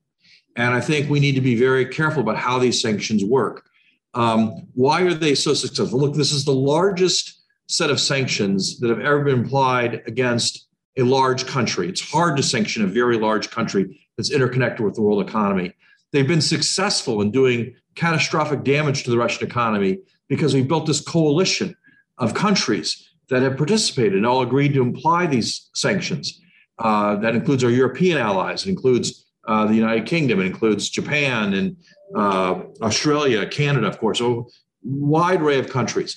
And 0.56 0.74
I 0.74 0.80
think 0.80 1.10
we 1.10 1.20
need 1.20 1.34
to 1.34 1.40
be 1.40 1.56
very 1.56 1.86
careful 1.86 2.22
about 2.22 2.36
how 2.36 2.58
these 2.58 2.80
sanctions 2.80 3.24
work. 3.24 3.64
Um, 4.12 4.68
why 4.74 5.02
are 5.02 5.14
they 5.14 5.34
so 5.34 5.54
successful? 5.54 5.98
Look, 5.98 6.14
this 6.14 6.32
is 6.32 6.44
the 6.44 6.52
largest 6.52 7.42
set 7.66 7.90
of 7.90 7.98
sanctions 7.98 8.78
that 8.78 8.90
have 8.90 9.00
ever 9.00 9.24
been 9.24 9.44
applied 9.44 10.02
against 10.06 10.68
a 10.96 11.02
large 11.02 11.46
country. 11.46 11.88
It's 11.88 12.00
hard 12.00 12.36
to 12.36 12.42
sanction 12.42 12.84
a 12.84 12.86
very 12.86 13.18
large 13.18 13.50
country 13.50 14.00
that's 14.16 14.30
interconnected 14.30 14.84
with 14.84 14.94
the 14.94 15.02
world 15.02 15.26
economy. 15.26 15.72
They've 16.12 16.28
been 16.28 16.40
successful 16.40 17.20
in 17.20 17.32
doing 17.32 17.74
catastrophic 17.96 18.62
damage 18.62 19.02
to 19.04 19.10
the 19.10 19.18
Russian 19.18 19.46
economy 19.46 19.98
because 20.28 20.54
we 20.54 20.62
built 20.62 20.86
this 20.86 21.00
coalition 21.00 21.74
of 22.18 22.34
countries 22.34 23.08
that 23.30 23.42
have 23.42 23.56
participated 23.56 24.14
and 24.14 24.26
all 24.26 24.42
agreed 24.42 24.74
to 24.74 24.88
apply 24.88 25.26
these 25.26 25.70
sanctions. 25.74 26.40
Uh, 26.78 27.16
that 27.16 27.34
includes 27.34 27.62
our 27.62 27.70
European 27.70 28.18
allies. 28.18 28.66
It 28.66 28.70
includes 28.70 29.26
uh, 29.46 29.66
the 29.66 29.74
United 29.74 30.06
Kingdom. 30.06 30.40
It 30.40 30.46
includes 30.46 30.88
Japan 30.88 31.54
and 31.54 31.76
uh, 32.16 32.62
Australia, 32.82 33.46
Canada, 33.46 33.86
of 33.86 33.98
course. 33.98 34.20
a 34.20 34.42
wide 34.82 35.40
array 35.40 35.58
of 35.58 35.68
countries. 35.68 36.16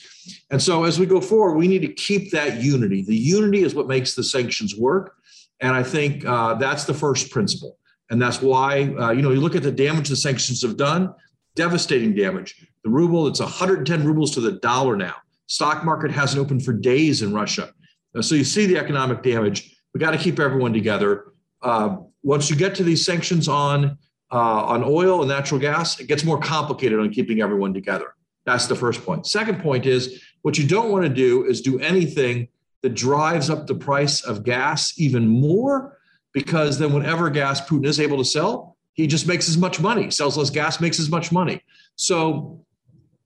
And 0.51 0.62
so 0.62 0.84
as 0.84 0.99
we 0.99 1.05
go 1.05 1.22
forward, 1.22 1.58
we 1.58 1.68
need 1.68 1.82
to 1.82 1.93
keep 1.93 2.32
that 2.32 2.62
unity. 2.62 3.01
The 3.01 3.16
unity 3.16 3.64
is 3.64 3.74
what 3.74 3.88
makes 3.88 4.14
the 4.14 4.24
sanctions 4.24 4.76
work. 4.76 5.16
And 5.62 5.76
I 5.76 5.84
think 5.84 6.26
uh, 6.26 6.55
that's 6.55 6.84
the 6.84 6.93
first 6.93 7.32
principle. 7.32 7.78
And 8.10 8.22
that's 8.22 8.41
why, 8.41 8.93
uh, 8.99 9.12
you 9.12 9.22
know, 9.22 9.32
you 9.32 9.41
look 9.41 9.55
at 9.55 9.64
the 9.64 9.72
damage 9.72 10.10
the 10.10 10.16
sanctions 10.16 10.62
have 10.62 10.78
done, 10.78 11.14
devastating 11.55 12.14
damage. 12.14 12.68
The 12.84 12.89
ruble, 12.89 13.28
it's 13.28 13.39
110 13.39 14.05
rubles 14.05 14.32
to 14.32 14.41
the 14.41 14.53
dollar 14.53 14.95
now. 14.95 15.16
Stock 15.47 15.84
market 15.84 16.12
hasn't 16.12 16.39
opened 16.39 16.64
for 16.64 16.74
days 16.74 17.22
in 17.22 17.34
Russia. 17.34 17.74
So 18.22 18.36
you 18.36 18.43
see 18.43 18.66
the 18.66 18.78
economic 18.78 19.24
damage. 19.24 19.76
We 19.97 20.01
got 20.01 20.11
to 20.11 20.19
keep 20.19 20.39
everyone 20.39 20.73
together. 20.73 21.33
Uh, 21.59 21.97
once 22.21 22.51
you 22.51 22.55
get 22.55 22.75
to 22.75 22.83
these 22.83 23.03
sanctions 23.03 23.47
on 23.47 23.97
uh, 24.31 24.63
on 24.65 24.83
oil 24.83 25.21
and 25.21 25.29
natural 25.29 25.59
gas, 25.59 25.99
it 25.99 26.05
gets 26.05 26.23
more 26.23 26.39
complicated 26.39 26.99
on 26.99 27.09
keeping 27.09 27.41
everyone 27.41 27.73
together. 27.73 28.13
That's 28.45 28.67
the 28.67 28.75
first 28.75 29.03
point. 29.03 29.25
Second 29.25 29.59
point 29.59 29.87
is 29.87 30.21
what 30.43 30.55
you 30.59 30.67
don't 30.67 30.91
want 30.91 31.05
to 31.05 31.09
do 31.09 31.45
is 31.45 31.61
do 31.61 31.79
anything 31.79 32.47
that 32.83 32.93
drives 32.93 33.49
up 33.49 33.65
the 33.65 33.73
price 33.73 34.21
of 34.21 34.43
gas 34.43 34.93
even 34.99 35.27
more, 35.27 35.97
because 36.31 36.77
then 36.77 36.93
whenever 36.93 37.31
gas 37.31 37.59
Putin 37.67 37.87
is 37.87 37.99
able 37.99 38.19
to 38.19 38.25
sell, 38.25 38.77
he 38.93 39.07
just 39.07 39.25
makes 39.25 39.49
as 39.49 39.57
much 39.57 39.79
money. 39.79 40.11
Sells 40.11 40.37
less 40.37 40.51
gas, 40.51 40.79
makes 40.79 40.99
as 40.99 41.09
much 41.09 41.31
money. 41.31 41.59
So 41.95 42.63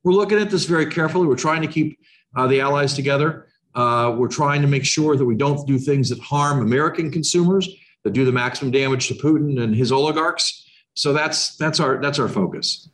we're 0.06 0.14
looking 0.14 0.40
at 0.40 0.50
this 0.50 0.64
very 0.64 0.86
carefully. 0.86 1.28
We're 1.28 1.36
trying 1.36 1.64
to 1.64 1.68
keep 1.68 2.00
uh, 2.34 2.48
the 2.48 2.62
allies 2.62 2.94
together. 2.94 3.48
Uh, 3.76 4.16
we're 4.18 4.28
trying 4.28 4.62
to 4.62 4.68
make 4.68 4.86
sure 4.86 5.16
that 5.16 5.26
we 5.26 5.36
don't 5.36 5.66
do 5.66 5.78
things 5.78 6.10
that 6.10 6.20
harm 6.20 6.62
American 6.62 7.10
consumers, 7.12 7.70
that 8.04 8.14
do 8.14 8.26
the 8.26 8.32
maximum 8.32 8.72
damage 8.72 9.08
to 9.08 9.14
Putin 9.14 9.62
and 9.62 9.76
his 9.76 9.92
oligarchs. 9.92 10.68
So 10.94 11.14
that's 11.14 11.56
that's 11.56 11.80
our 11.80 12.02
that's 12.02 12.20
our 12.20 12.28
focus. 12.28 12.90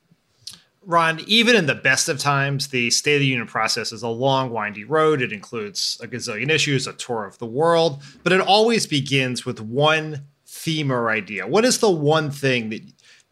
Ron, 0.87 1.19
even 1.27 1.57
in 1.57 1.65
the 1.65 1.75
best 1.75 2.07
of 2.07 2.17
times, 2.17 2.69
the 2.69 2.89
State 2.91 3.15
of 3.15 3.19
the 3.19 3.25
Union 3.25 3.45
process 3.45 3.91
is 3.91 4.03
a 4.03 4.07
long, 4.07 4.51
windy 4.51 4.85
road. 4.85 5.21
It 5.21 5.33
includes 5.33 5.99
a 6.01 6.07
gazillion 6.07 6.49
issues, 6.49 6.87
a 6.87 6.93
tour 6.93 7.25
of 7.25 7.37
the 7.39 7.45
world, 7.45 8.01
but 8.23 8.31
it 8.31 8.39
always 8.39 8.87
begins 8.87 9.45
with 9.45 9.59
one 9.59 10.23
theme 10.45 10.89
or 10.89 11.09
idea. 11.09 11.45
What 11.45 11.65
is 11.65 11.79
the 11.79 11.91
one 11.91 12.31
thing 12.31 12.69
that 12.69 12.81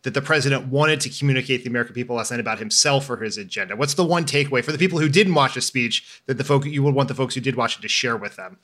that 0.05 0.13
the 0.13 0.21
president 0.21 0.67
wanted 0.67 1.01
to 1.01 1.09
communicate 1.09 1.63
the 1.63 1.69
American 1.69 1.95
people 1.95 2.15
last 2.15 2.29
night 2.29 2.39
about 2.39 2.59
himself 2.59 3.09
or 3.09 3.17
his 3.17 3.39
agenda? 3.39 3.75
What's 3.75 3.95
the 3.95 4.05
one 4.05 4.23
takeaway 4.23 4.63
for 4.63 4.71
the 4.71 4.77
people 4.77 4.99
who 4.99 5.09
didn't 5.09 5.33
watch 5.33 5.55
the 5.55 5.61
speech 5.61 6.21
that 6.27 6.37
the 6.37 6.43
folk 6.43 6.63
you 6.63 6.83
would 6.83 6.93
want 6.93 7.09
the 7.09 7.15
folks 7.15 7.33
who 7.33 7.41
did 7.41 7.55
watch 7.55 7.77
it 7.77 7.81
to 7.81 7.87
share 7.87 8.15
with 8.15 8.35
them? 8.35 8.59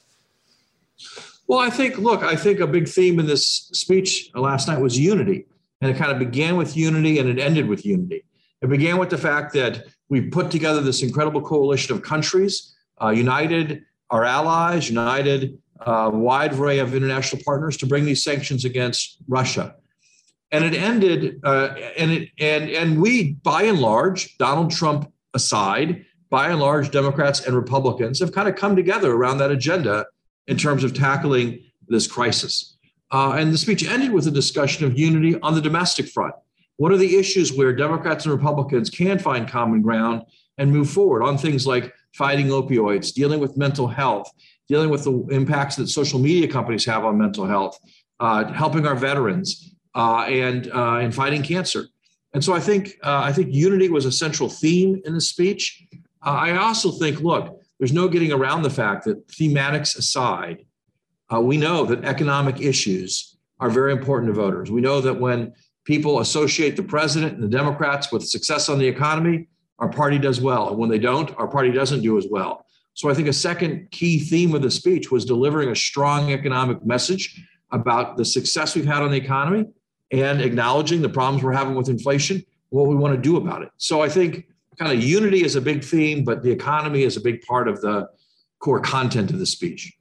Well, 1.48 1.58
I 1.58 1.72
think, 1.72 1.98
look, 1.98 2.22
I 2.22 2.36
think 2.36 2.60
a 2.60 2.68
big 2.68 2.88
theme 2.88 3.20
in 3.20 3.26
this 3.26 3.70
speech 3.74 4.30
last 4.36 4.68
night 4.68 4.80
was 4.80 4.98
unity. 4.98 5.48
And 5.82 5.90
it 5.90 5.98
kind 5.98 6.12
of 6.12 6.20
began 6.20 6.58
with 6.58 6.78
unity 6.78 7.18
and 7.18 7.28
it 7.28 7.40
ended 7.40 7.68
with 7.68 7.86
unity. 7.86 8.24
It 8.62 8.70
began 8.70 9.00
with 9.00 9.10
the 9.10 9.18
fact 9.18 9.52
that 9.54 9.88
we 10.10 10.22
put 10.22 10.52
together 10.52 10.80
this 10.80 11.02
incredible 11.02 11.42
coalition 11.42 11.96
of 11.96 12.04
countries, 12.04 12.76
uh, 13.02 13.10
united 13.10 13.84
our 14.12 14.24
allies, 14.26 14.90
united 14.90 15.58
a 15.80 15.90
uh, 15.90 16.10
wide 16.12 16.54
array 16.54 16.78
of 16.78 16.94
international 16.94 17.42
partners 17.44 17.76
to 17.78 17.88
bring 17.88 18.06
these 18.06 18.24
sanctions 18.24 18.66
against 18.66 19.18
Russia 19.28 19.74
and 20.52 20.66
it 20.66 20.74
ended 20.74 21.40
uh, 21.44 21.76
and 21.98 22.12
it 22.12 22.30
and 22.40 22.70
and 22.70 23.02
we 23.02 23.34
by 23.44 23.64
and 23.64 23.80
large 23.80 24.38
donald 24.38 24.72
trump 24.72 25.12
aside 25.34 26.06
by 26.30 26.50
and 26.50 26.60
large 26.60 26.92
democrats 26.92 27.46
and 27.46 27.56
republicans 27.56 28.20
have 28.20 28.32
kind 28.32 28.48
of 28.48 28.56
come 28.56 28.76
together 28.76 29.14
around 29.14 29.38
that 29.38 29.52
agenda 29.52 30.06
in 30.48 30.58
terms 30.58 30.84
of 30.84 30.94
tackling 30.94 31.60
this 31.88 32.08
crisis. 32.08 32.78
Uh, 33.12 33.34
and 33.34 33.52
the 33.52 33.58
speech 33.58 33.88
ended 33.88 34.12
with 34.12 34.28
a 34.28 34.32
discussion 34.32 34.86
of 34.86 34.98
unity 34.98 35.40
on 35.42 35.54
the 35.54 35.62
domestic 35.62 36.08
front. 36.08 36.34
What 36.78 36.92
are 36.92 36.98
the 36.98 37.18
issues 37.18 37.54
where 37.54 37.74
democrats 37.74 38.26
and 38.26 38.34
republicans 38.34 38.90
can 38.90 39.20
find 39.20 39.48
common 39.48 39.82
ground 39.82 40.24
and 40.58 40.72
move 40.72 40.90
forward 40.90 41.24
on 41.24 41.38
things 41.38 41.68
like 41.68 41.94
fighting 42.14 42.48
opioids 42.48 43.14
dealing 43.14 43.40
with 43.40 43.58
mental 43.58 43.88
health 43.88 44.30
dealing 44.68 44.90
with 44.90 45.04
the 45.04 45.26
impacts 45.32 45.76
that 45.76 45.88
social 45.88 46.20
media 46.20 46.48
companies 46.48 46.86
have 46.86 47.06
on 47.06 47.18
mental 47.18 47.46
health 47.46 47.78
uh, 48.20 48.52
helping 48.52 48.88
our 48.88 48.96
veterans 48.96 49.71
uh, 49.96 50.26
and 50.28 50.72
uh, 50.72 51.12
fighting 51.12 51.44
cancer. 51.44 51.88
And 52.34 52.44
so 52.44 52.54
I 52.54 52.60
think 52.60 52.98
uh, 53.04 53.22
I 53.24 53.34
think 53.34 53.54
unity 53.54 53.90
was 53.90 54.06
a 54.06 54.12
central 54.12 54.50
theme 54.50 55.02
in 55.06 55.14
the 55.14 55.22
speech. 55.22 55.84
Uh, 56.26 56.30
I 56.30 56.58
also 56.58 56.92
think, 56.92 57.22
look, 57.22 57.60
there's 57.80 57.94
no 57.94 58.08
getting 58.08 58.32
around 58.32 58.62
the 58.62 58.70
fact 58.70 59.06
that 59.06 59.28
thematics 59.28 59.98
aside, 59.98 60.66
uh, 61.34 61.42
we 61.42 61.58
know 61.58 61.84
that 61.86 62.06
economic 62.06 62.62
issues 62.62 63.38
are 63.60 63.70
very 63.70 63.92
important 63.92 64.30
to 64.30 64.34
voters. 64.34 64.72
We 64.72 64.82
know 64.82 65.02
that 65.02 65.20
when 65.20 65.54
people 65.84 66.20
associate 66.20 66.76
the 66.76 66.84
president 66.84 67.34
and 67.34 67.44
the 67.44 67.48
Democrats 67.48 68.12
with 68.12 68.24
success 68.24 68.70
on 68.70 68.80
the 68.80 68.88
economy, 68.88 69.48
our 69.80 69.90
party 69.90 70.20
does 70.20 70.40
well. 70.40 70.70
And 70.70 70.78
when 70.78 70.90
they 70.90 71.00
don't, 71.00 71.36
our 71.38 71.48
party 71.48 71.72
doesn't 71.72 72.02
do 72.02 72.18
as 72.18 72.28
well. 72.30 72.66
So 72.94 73.10
I 73.10 73.14
think 73.14 73.28
a 73.28 73.34
second 73.34 73.90
key 73.92 74.20
theme 74.20 74.54
of 74.54 74.62
the 74.62 74.70
speech 74.70 75.12
was 75.12 75.26
delivering 75.26 75.70
a 75.70 75.76
strong 75.76 76.32
economic 76.32 76.86
message 76.86 77.44
about 77.72 78.18
the 78.18 78.26
success 78.26 78.76
we've 78.76 78.86
had 78.86 79.02
on 79.02 79.12
the 79.12 79.18
economy 79.18 79.66
and 80.12 80.42
acknowledging 80.42 81.02
the 81.02 81.10
problems 81.10 81.44
we're 81.44 81.54
having 81.54 81.76
with 81.76 81.90
inflation, 81.90 82.44
what 82.70 82.88
we 82.88 82.96
want 82.96 83.16
to 83.16 83.22
do 83.22 83.38
about 83.38 83.62
it. 83.62 83.70
So 83.78 84.02
I 84.02 84.10
think 84.10 84.48
kind 84.78 84.92
of 84.92 85.04
unity 85.04 85.44
is 85.44 85.56
a 85.56 85.62
big 85.62 85.84
theme, 85.84 86.24
but 86.24 86.44
the 86.44 86.52
economy 86.52 87.04
is 87.04 87.18
a 87.18 87.22
big 87.22 87.42
part 87.44 87.68
of 87.68 87.82
the 87.82 88.10
core 88.60 88.80
content 88.80 89.32
of 89.32 89.40
the 89.40 89.46
speech. 89.46 89.94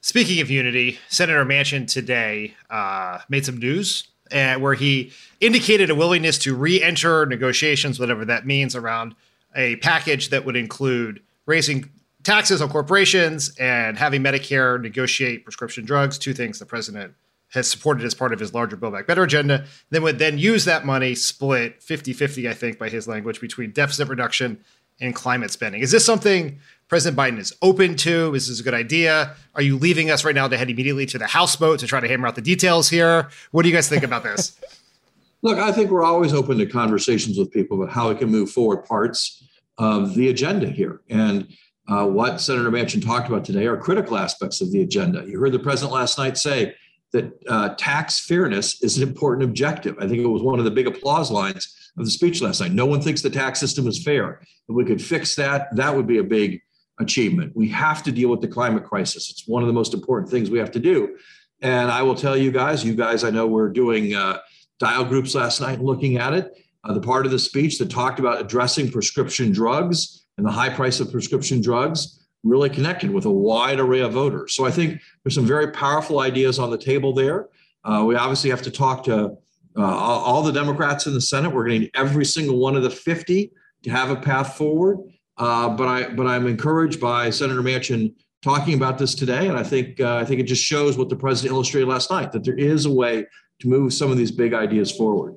Speaking 0.00 0.40
of 0.40 0.50
unity, 0.50 0.98
Senator 1.08 1.44
Manchin 1.44 1.90
today 1.90 2.54
uh, 2.68 3.20
made 3.28 3.46
some 3.46 3.56
news 3.56 4.08
uh, 4.32 4.56
where 4.56 4.74
he 4.74 5.12
indicated 5.40 5.90
a 5.90 5.94
willingness 5.94 6.38
to 6.38 6.54
re-enter 6.54 7.26
negotiations, 7.26 7.98
whatever 7.98 8.24
that 8.24 8.46
means, 8.46 8.76
around 8.76 9.14
a 9.56 9.76
package 9.76 10.30
that 10.30 10.44
would 10.44 10.56
include 10.56 11.22
raising 11.46 11.88
taxes 12.22 12.60
on 12.60 12.68
corporations 12.68 13.54
and 13.58 13.96
having 13.96 14.22
Medicare 14.22 14.80
negotiate 14.80 15.44
prescription 15.44 15.84
drugs, 15.84 16.18
two 16.18 16.34
things 16.34 16.58
the 16.58 16.66
president 16.66 17.14
has 17.54 17.70
supported 17.70 18.04
as 18.04 18.14
part 18.14 18.32
of 18.32 18.40
his 18.40 18.52
larger 18.52 18.76
Build 18.76 18.92
Back 18.92 19.06
Better 19.06 19.22
agenda, 19.22 19.64
then 19.90 20.02
would 20.02 20.18
then 20.18 20.38
use 20.38 20.64
that 20.64 20.84
money 20.84 21.14
split 21.14 21.80
50-50, 21.80 22.48
I 22.48 22.54
think, 22.54 22.78
by 22.78 22.88
his 22.88 23.08
language, 23.08 23.40
between 23.40 23.70
deficit 23.70 24.08
reduction 24.08 24.58
and 25.00 25.14
climate 25.14 25.50
spending. 25.50 25.80
Is 25.80 25.90
this 25.90 26.04
something 26.04 26.58
President 26.88 27.18
Biden 27.18 27.38
is 27.38 27.52
open 27.62 27.96
to? 27.96 28.34
Is 28.34 28.48
this 28.48 28.60
a 28.60 28.62
good 28.62 28.74
idea? 28.74 29.34
Are 29.54 29.62
you 29.62 29.78
leaving 29.78 30.10
us 30.10 30.24
right 30.24 30.34
now 30.34 30.46
to 30.48 30.56
head 30.56 30.68
immediately 30.68 31.06
to 31.06 31.18
the 31.18 31.26
House 31.26 31.56
vote 31.56 31.80
to 31.80 31.86
try 31.86 32.00
to 32.00 32.08
hammer 32.08 32.28
out 32.28 32.34
the 32.34 32.42
details 32.42 32.88
here? 32.88 33.28
What 33.50 33.62
do 33.62 33.68
you 33.68 33.74
guys 33.74 33.88
think 33.88 34.02
about 34.02 34.22
this? 34.22 34.58
Look, 35.42 35.58
I 35.58 35.72
think 35.72 35.90
we're 35.90 36.04
always 36.04 36.32
open 36.32 36.58
to 36.58 36.66
conversations 36.66 37.38
with 37.38 37.50
people 37.52 37.82
about 37.82 37.92
how 37.92 38.08
we 38.08 38.14
can 38.14 38.30
move 38.30 38.50
forward 38.50 38.84
parts 38.84 39.44
of 39.78 40.14
the 40.14 40.28
agenda 40.28 40.68
here. 40.68 41.02
And 41.10 41.48
uh, 41.86 42.06
what 42.06 42.40
Senator 42.40 42.70
Manchin 42.70 43.04
talked 43.04 43.28
about 43.28 43.44
today 43.44 43.66
are 43.66 43.76
critical 43.76 44.16
aspects 44.16 44.60
of 44.60 44.72
the 44.72 44.80
agenda. 44.80 45.24
You 45.26 45.38
heard 45.38 45.52
the 45.52 45.58
president 45.58 45.92
last 45.92 46.16
night 46.16 46.38
say 46.38 46.74
that 47.14 47.32
uh, 47.48 47.68
tax 47.78 48.26
fairness 48.26 48.82
is 48.82 48.96
an 48.96 49.08
important 49.08 49.44
objective. 49.44 49.96
I 49.98 50.08
think 50.08 50.18
it 50.18 50.26
was 50.26 50.42
one 50.42 50.58
of 50.58 50.64
the 50.64 50.70
big 50.70 50.88
applause 50.88 51.30
lines 51.30 51.92
of 51.96 52.04
the 52.04 52.10
speech 52.10 52.42
last 52.42 52.60
night. 52.60 52.72
No 52.72 52.86
one 52.86 53.00
thinks 53.00 53.22
the 53.22 53.30
tax 53.30 53.60
system 53.60 53.86
is 53.86 54.02
fair. 54.02 54.40
If 54.68 54.74
we 54.74 54.84
could 54.84 55.00
fix 55.00 55.36
that, 55.36 55.74
that 55.76 55.94
would 55.94 56.08
be 56.08 56.18
a 56.18 56.24
big 56.24 56.60
achievement. 56.98 57.54
We 57.54 57.68
have 57.68 58.02
to 58.02 58.12
deal 58.12 58.30
with 58.30 58.40
the 58.40 58.48
climate 58.48 58.84
crisis. 58.84 59.30
It's 59.30 59.46
one 59.46 59.62
of 59.62 59.68
the 59.68 59.72
most 59.72 59.94
important 59.94 60.28
things 60.28 60.50
we 60.50 60.58
have 60.58 60.72
to 60.72 60.80
do. 60.80 61.16
And 61.62 61.88
I 61.88 62.02
will 62.02 62.16
tell 62.16 62.36
you 62.36 62.50
guys, 62.50 62.84
you 62.84 62.96
guys, 62.96 63.22
I 63.22 63.30
know 63.30 63.46
we're 63.46 63.70
doing 63.70 64.14
uh, 64.14 64.40
dial 64.80 65.04
groups 65.04 65.36
last 65.36 65.60
night 65.60 65.80
looking 65.80 66.18
at 66.18 66.34
it. 66.34 66.52
Uh, 66.82 66.94
the 66.94 67.00
part 67.00 67.26
of 67.26 67.32
the 67.32 67.38
speech 67.38 67.78
that 67.78 67.90
talked 67.90 68.18
about 68.18 68.40
addressing 68.40 68.90
prescription 68.90 69.52
drugs 69.52 70.26
and 70.36 70.44
the 70.44 70.50
high 70.50 70.68
price 70.68 70.98
of 70.98 71.12
prescription 71.12 71.60
drugs 71.60 72.23
really 72.44 72.70
connected 72.70 73.10
with 73.10 73.24
a 73.24 73.30
wide 73.30 73.80
array 73.80 74.00
of 74.00 74.12
voters. 74.12 74.54
So 74.54 74.64
I 74.66 74.70
think 74.70 75.00
there's 75.22 75.34
some 75.34 75.46
very 75.46 75.70
powerful 75.72 76.20
ideas 76.20 76.58
on 76.58 76.70
the 76.70 76.78
table 76.78 77.12
there. 77.12 77.48
Uh, 77.84 78.04
we 78.06 78.14
obviously 78.14 78.50
have 78.50 78.62
to 78.62 78.70
talk 78.70 79.04
to 79.04 79.36
uh, 79.76 79.82
all 79.82 80.42
the 80.42 80.52
Democrats 80.52 81.06
in 81.06 81.14
the 81.14 81.20
Senate. 81.20 81.52
We're 81.52 81.66
need 81.66 81.90
every 81.94 82.24
single 82.24 82.58
one 82.58 82.76
of 82.76 82.82
the 82.82 82.90
50 82.90 83.50
to 83.82 83.90
have 83.90 84.10
a 84.10 84.16
path 84.16 84.56
forward. 84.56 84.98
Uh, 85.36 85.68
but 85.70 85.88
I 85.88 86.08
but 86.10 86.26
I'm 86.28 86.46
encouraged 86.46 87.00
by 87.00 87.30
Senator 87.30 87.60
Manchin 87.60 88.14
talking 88.42 88.74
about 88.74 88.98
this 88.98 89.16
today, 89.16 89.48
and 89.48 89.58
I 89.58 89.64
think 89.64 90.00
uh, 90.00 90.16
I 90.16 90.24
think 90.24 90.40
it 90.40 90.44
just 90.44 90.62
shows 90.62 90.96
what 90.96 91.08
the 91.08 91.16
president 91.16 91.54
illustrated 91.54 91.88
last 91.88 92.08
night 92.08 92.30
that 92.32 92.44
there 92.44 92.54
is 92.54 92.86
a 92.86 92.92
way 92.92 93.26
to 93.60 93.68
move 93.68 93.92
some 93.92 94.12
of 94.12 94.16
these 94.16 94.30
big 94.30 94.54
ideas 94.54 94.92
forward. 94.92 95.34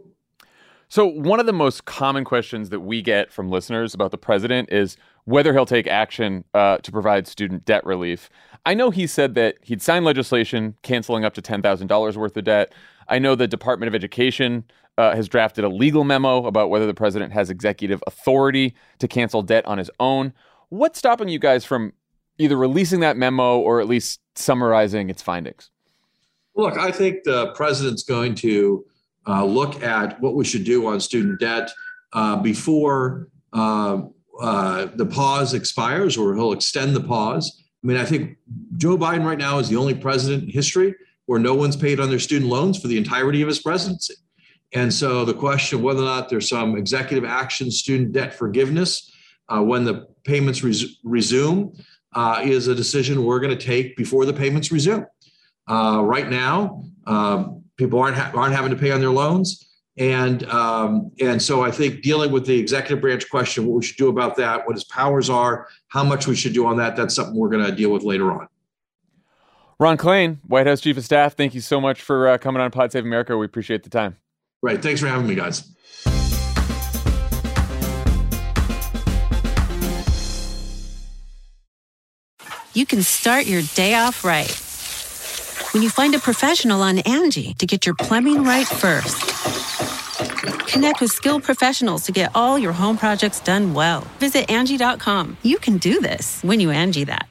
So 0.90 1.06
one 1.06 1.40
of 1.40 1.46
the 1.46 1.54
most 1.54 1.86
common 1.86 2.24
questions 2.24 2.70
that 2.70 2.80
we 2.80 3.02
get 3.02 3.32
from 3.32 3.50
listeners 3.50 3.94
about 3.94 4.12
the 4.12 4.18
president 4.18 4.72
is 4.72 4.98
whether 5.28 5.52
he'll 5.52 5.66
take 5.66 5.88
action 5.88 6.46
uh, 6.54 6.78
to 6.78 6.90
provide 6.90 7.28
student 7.28 7.66
debt 7.66 7.86
relief. 7.86 8.30
I 8.66 8.74
know 8.74 8.92
he 8.92 9.06
said 9.06 9.36
that 9.36 9.58
he'd 9.62 9.82
sign 9.82 10.06
legislation 10.06 10.78
canceling 10.84 11.26
up 11.26 11.34
to 11.34 11.42
ten 11.42 11.62
thousand 11.62 11.88
dollars 11.88 12.18
worth 12.18 12.38
of 12.38 12.46
debt. 12.46 12.74
I 13.10 13.20
know 13.20 13.36
the 13.36 13.48
Department 13.48 13.90
of 13.90 13.96
Education 13.96 14.64
uh, 14.98 15.16
has 15.16 15.28
drafted 15.28 15.66
a 15.66 15.70
legal 15.70 16.06
memo 16.06 16.46
about 16.46 16.70
whether 16.70 16.86
the 16.86 16.94
president 16.94 17.34
has 17.34 17.50
executive 17.50 18.02
authority 18.08 18.74
to 19.00 19.08
cancel 19.10 19.42
debt 19.42 19.66
on 19.66 19.78
his 19.78 19.92
own. 20.00 20.32
What's 20.70 20.98
stopping 20.98 21.28
you 21.28 21.40
guys 21.40 21.66
from 21.66 21.92
either 22.38 22.56
releasing 22.56 23.02
that 23.02 23.18
memo 23.18 23.60
or 23.60 23.82
at 23.82 23.88
least 23.88 24.22
summarizing 24.36 25.10
its 25.10 25.22
findings? 25.22 25.72
Look, 26.56 26.78
I 26.78 26.92
think 26.92 27.26
the 27.26 27.48
president's 27.48 28.04
going 28.04 28.36
to 28.36 28.86
uh, 29.28 29.44
look 29.44 29.84
at 29.84 30.22
what 30.22 30.36
we 30.36 30.46
should 30.46 30.64
do 30.64 30.88
on 30.88 31.02
student 31.02 31.42
debt 31.42 31.70
uh, 32.14 32.38
before 32.38 33.28
uh, 33.52 34.04
uh, 34.42 34.88
the 34.96 35.06
pause 35.06 35.54
expires, 35.54 36.18
or 36.18 36.36
he'll 36.36 36.54
extend 36.54 36.96
the 36.96 37.02
pause. 37.02 37.64
I 37.84 37.88
mean, 37.88 37.98
I 37.98 38.06
think 38.06 38.38
Joe 38.78 38.98
Biden 38.98 39.26
right 39.26 39.38
now 39.38 39.60
is 39.60 39.70
the 39.70 39.78
only 39.78 39.94
president 39.94 40.44
in 40.44 40.50
history 40.50 40.96
where 41.26 41.40
no 41.40 41.54
one's 41.54 41.76
paid 41.76 42.00
on 42.00 42.10
their 42.10 42.20
student 42.20 42.50
loans 42.50 42.80
for 42.80 42.88
the 42.88 42.98
entirety 42.98 43.42
of 43.42 43.48
his 43.48 43.60
presidency. 43.60 44.16
And 44.74 44.94
so 44.94 45.26
the 45.26 45.34
question 45.34 45.78
of 45.78 45.84
whether 45.84 46.02
or 46.02 46.06
not 46.06 46.30
there's 46.30 46.50
some 46.50 46.76
executive 46.78 47.24
action, 47.24 47.72
student 47.72 48.12
debt 48.14 48.34
forgiveness, 48.34 49.12
uh, 49.50 49.62
when 49.62 49.86
the 49.86 50.08
payments 50.26 50.64
res- 50.64 51.00
resume, 51.04 51.72
uh, 52.14 52.42
is 52.44 52.68
a 52.68 52.76
decision 52.76 53.24
we're 53.24 53.40
going 53.40 53.58
to 53.58 53.66
take 53.66 53.96
before 53.96 54.26
the 54.26 54.34
payments 54.34 54.72
resume. 54.72 55.06
Uh, 55.70 56.02
right 56.04 56.30
now, 56.30 56.84
um, 57.06 57.64
people 57.78 58.00
aren't 58.00 58.18
ha- 58.18 58.32
aren't 58.34 58.56
having 58.56 58.72
to 58.72 58.78
pay 58.78 58.92
on 58.92 59.00
their 59.00 59.12
loans, 59.12 59.77
and 59.98 60.44
um, 60.50 61.12
and 61.20 61.42
so 61.42 61.64
I 61.64 61.72
think 61.72 62.02
dealing 62.02 62.32
with 62.32 62.46
the 62.46 62.58
executive 62.58 63.02
branch 63.02 63.30
question, 63.30 63.66
what 63.66 63.78
we 63.78 63.84
should 63.84 63.98
do 63.98 64.10
about 64.10 64.36
that, 64.38 64.66
what 64.68 64.76
his 64.76 64.84
powers 64.84 65.30
are, 65.30 65.68
how 65.88 66.04
much 66.04 66.28
we 66.28 66.36
should 66.36 66.54
do 66.54 66.66
on 66.68 66.78
that, 66.78 66.96
that's 66.96 67.16
something 67.16 67.36
we're 67.36 67.50
going 67.50 67.66
to 67.66 67.72
deal 67.72 67.90
with 67.90 68.04
later 68.04 68.32
on. 68.32 68.48
Ron 69.80 69.98
Klain, 69.98 70.38
White 70.48 70.68
House 70.68 70.82
Chief 70.82 70.98
of 70.98 71.06
Staff, 71.06 71.36
thank 71.36 71.54
you 71.54 71.62
so 71.62 71.80
much 71.80 72.02
for 72.02 72.28
uh, 72.28 72.38
coming 72.38 72.62
on 72.62 72.72
Pod 72.72 72.92
Save 72.92 73.06
America. 73.06 73.38
We 73.38 73.46
appreciate 73.46 73.84
the 73.84 73.90
time. 73.90 74.18
Right. 74.62 74.82
Thanks 74.82 75.02
for 75.02 75.08
having 75.08 75.28
me, 75.28 75.36
guys. 75.36 75.72
You 82.74 82.86
can 82.86 83.02
start 83.02 83.48
your 83.48 83.64
day 83.74 83.96
off 83.96 84.24
right 84.24 84.52
when 85.74 85.82
you 85.82 85.90
find 85.90 86.14
a 86.14 86.20
professional 86.20 86.82
on 86.82 87.00
Angie 87.00 87.56
to 87.56 87.66
get 87.66 87.88
your 87.88 87.96
plumbing 87.96 88.44
right 88.44 88.68
first. 88.68 89.77
Connect 90.68 91.02
with 91.02 91.12
skilled 91.12 91.44
professionals 91.44 92.04
to 92.04 92.12
get 92.12 92.32
all 92.36 92.60
your 92.60 92.74
home 92.74 92.98
projects 92.98 93.40
done 93.40 93.74
well. 93.74 94.02
Visit 94.20 94.50
Angie.com. 94.50 95.38
You 95.42 95.58
can 95.58 95.78
do 95.78 96.00
this 96.00 96.44
when 96.44 96.60
you 96.60 96.70
Angie 96.70 97.06
that. 97.06 97.28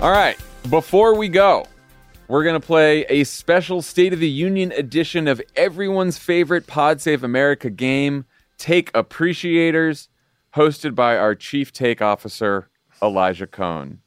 All 0.00 0.10
right. 0.10 0.36
Before 0.70 1.14
we 1.16 1.28
go, 1.28 1.66
we're 2.28 2.44
going 2.44 2.60
to 2.60 2.66
play 2.66 3.04
a 3.08 3.24
special 3.24 3.82
State 3.82 4.12
of 4.12 4.20
the 4.20 4.28
Union 4.28 4.72
edition 4.72 5.28
of 5.28 5.42
everyone's 5.54 6.18
favorite 6.18 6.66
Pod 6.66 7.00
Save 7.00 7.24
America 7.24 7.68
game, 7.68 8.24
Take 8.58 8.90
Appreciators, 8.94 10.08
hosted 10.54 10.94
by 10.94 11.16
our 11.16 11.34
Chief 11.34 11.72
Take 11.72 12.00
Officer, 12.00 12.70
Elijah 13.02 13.46
Cohen. 13.46 14.00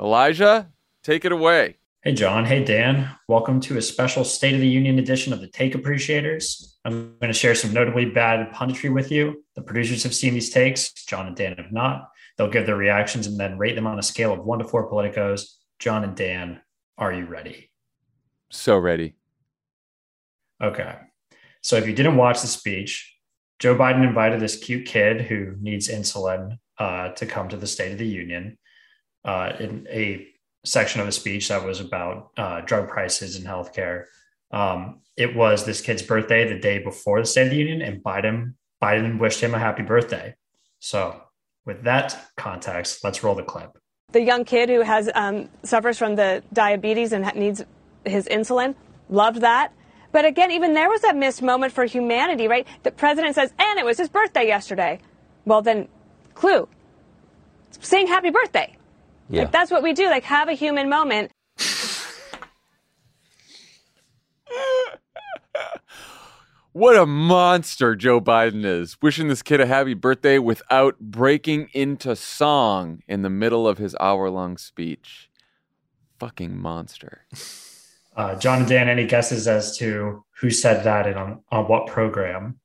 Elijah, 0.00 0.70
take 1.02 1.24
it 1.24 1.32
away. 1.32 1.76
Hey, 2.06 2.12
Jon. 2.12 2.44
Hey, 2.44 2.62
Dan. 2.62 3.10
Welcome 3.26 3.60
to 3.62 3.78
a 3.78 3.82
special 3.82 4.22
State 4.22 4.54
of 4.54 4.60
the 4.60 4.68
Union 4.68 5.00
edition 5.00 5.32
of 5.32 5.40
the 5.40 5.48
Take 5.48 5.74
Appreciators. 5.74 6.78
I'm 6.84 7.18
going 7.18 7.32
to 7.32 7.36
share 7.36 7.56
some 7.56 7.72
notably 7.72 8.04
bad 8.04 8.52
punditry 8.52 8.94
with 8.94 9.10
you. 9.10 9.44
The 9.56 9.62
producers 9.62 10.04
have 10.04 10.14
seen 10.14 10.32
these 10.32 10.50
takes, 10.50 10.92
Jon 10.92 11.26
and 11.26 11.34
Dan 11.34 11.56
have 11.56 11.72
not. 11.72 12.08
They'll 12.38 12.48
give 12.48 12.64
their 12.64 12.76
reactions 12.76 13.26
and 13.26 13.36
then 13.36 13.58
rate 13.58 13.74
them 13.74 13.88
on 13.88 13.98
a 13.98 14.04
scale 14.04 14.32
of 14.32 14.44
one 14.44 14.60
to 14.60 14.64
four 14.64 14.88
politicos. 14.88 15.54
Jon 15.80 16.04
and 16.04 16.14
Dan, 16.14 16.60
are 16.96 17.12
you 17.12 17.26
ready? 17.26 17.72
So 18.52 18.78
ready. 18.78 19.16
Okay. 20.62 20.94
So 21.60 21.74
if 21.74 21.88
you 21.88 21.92
didn't 21.92 22.14
watch 22.14 22.40
the 22.40 22.46
speech, 22.46 23.16
Joe 23.58 23.74
Biden 23.74 24.06
invited 24.06 24.38
this 24.38 24.56
cute 24.56 24.86
kid 24.86 25.22
who 25.22 25.56
needs 25.60 25.88
insulin 25.88 26.60
uh, 26.78 27.08
to 27.14 27.26
come 27.26 27.48
to 27.48 27.56
the 27.56 27.66
State 27.66 27.90
of 27.90 27.98
the 27.98 28.06
Union 28.06 28.58
uh, 29.24 29.54
in 29.58 29.88
a 29.90 30.28
section 30.66 31.00
of 31.00 31.08
a 31.08 31.12
speech 31.12 31.48
that 31.48 31.64
was 31.64 31.80
about 31.80 32.30
uh, 32.36 32.60
drug 32.62 32.88
prices 32.88 33.36
and 33.36 33.46
healthcare. 33.46 34.04
Um, 34.50 35.00
it 35.16 35.34
was 35.34 35.64
this 35.64 35.80
kid's 35.80 36.02
birthday 36.02 36.48
the 36.48 36.58
day 36.58 36.78
before 36.78 37.20
the 37.20 37.26
State 37.26 37.44
of 37.44 37.50
the 37.50 37.56
Union, 37.56 37.82
and 37.82 38.02
Biden 38.02 38.54
Biden 38.82 39.18
wished 39.18 39.40
him 39.40 39.54
a 39.54 39.58
happy 39.58 39.82
birthday. 39.82 40.34
So, 40.78 41.20
with 41.64 41.84
that 41.84 42.30
context, 42.36 43.02
let's 43.02 43.24
roll 43.24 43.34
the 43.34 43.42
clip 43.42 43.78
the 44.12 44.22
young 44.22 44.44
kid 44.44 44.68
who 44.68 44.80
has 44.80 45.10
um, 45.14 45.48
suffers 45.62 45.98
from 45.98 46.14
the 46.16 46.42
diabetes 46.52 47.12
and 47.12 47.30
needs 47.34 47.62
his 48.04 48.26
insulin. 48.28 48.74
Loved 49.08 49.40
that. 49.40 49.72
But 50.12 50.24
again, 50.24 50.50
even 50.52 50.74
there 50.74 50.88
was 50.88 51.02
that 51.02 51.16
missed 51.16 51.42
moment 51.42 51.72
for 51.72 51.84
humanity, 51.84 52.48
right? 52.48 52.66
The 52.82 52.92
president 52.92 53.34
says, 53.34 53.52
and 53.58 53.78
it 53.78 53.84
was 53.84 53.98
his 53.98 54.08
birthday 54.08 54.46
yesterday. 54.46 55.00
Well, 55.44 55.62
then, 55.62 55.88
clue, 56.34 56.68
Saying 57.80 58.06
happy 58.06 58.30
birthday. 58.30 58.75
Yeah. 59.28 59.42
Like, 59.42 59.52
that's 59.52 59.70
what 59.70 59.82
we 59.82 59.92
do, 59.92 60.06
like 60.06 60.24
have 60.24 60.48
a 60.48 60.54
human 60.54 60.88
moment. 60.88 61.32
What 66.76 66.94
a 66.94 67.06
monster 67.06 67.96
Joe 67.96 68.20
Biden 68.20 68.62
is. 68.66 68.98
Wishing 69.00 69.28
this 69.28 69.40
kid 69.40 69.62
a 69.62 69.66
happy 69.66 69.94
birthday 69.94 70.38
without 70.38 71.00
breaking 71.00 71.70
into 71.72 72.14
song 72.14 73.00
in 73.08 73.22
the 73.22 73.30
middle 73.30 73.66
of 73.66 73.78
his 73.78 73.96
hour 73.98 74.28
long 74.28 74.58
speech. 74.58 75.30
Fucking 76.18 76.54
monster. 76.54 77.22
Uh, 78.14 78.34
Jon 78.34 78.58
and 78.58 78.68
Dan, 78.68 78.90
any 78.90 79.06
guesses 79.06 79.48
as 79.48 79.74
to 79.78 80.22
who 80.40 80.50
said 80.50 80.84
that 80.84 81.06
and 81.06 81.16
on, 81.18 81.42
on 81.50 81.64
what 81.64 81.86
program? 81.86 82.60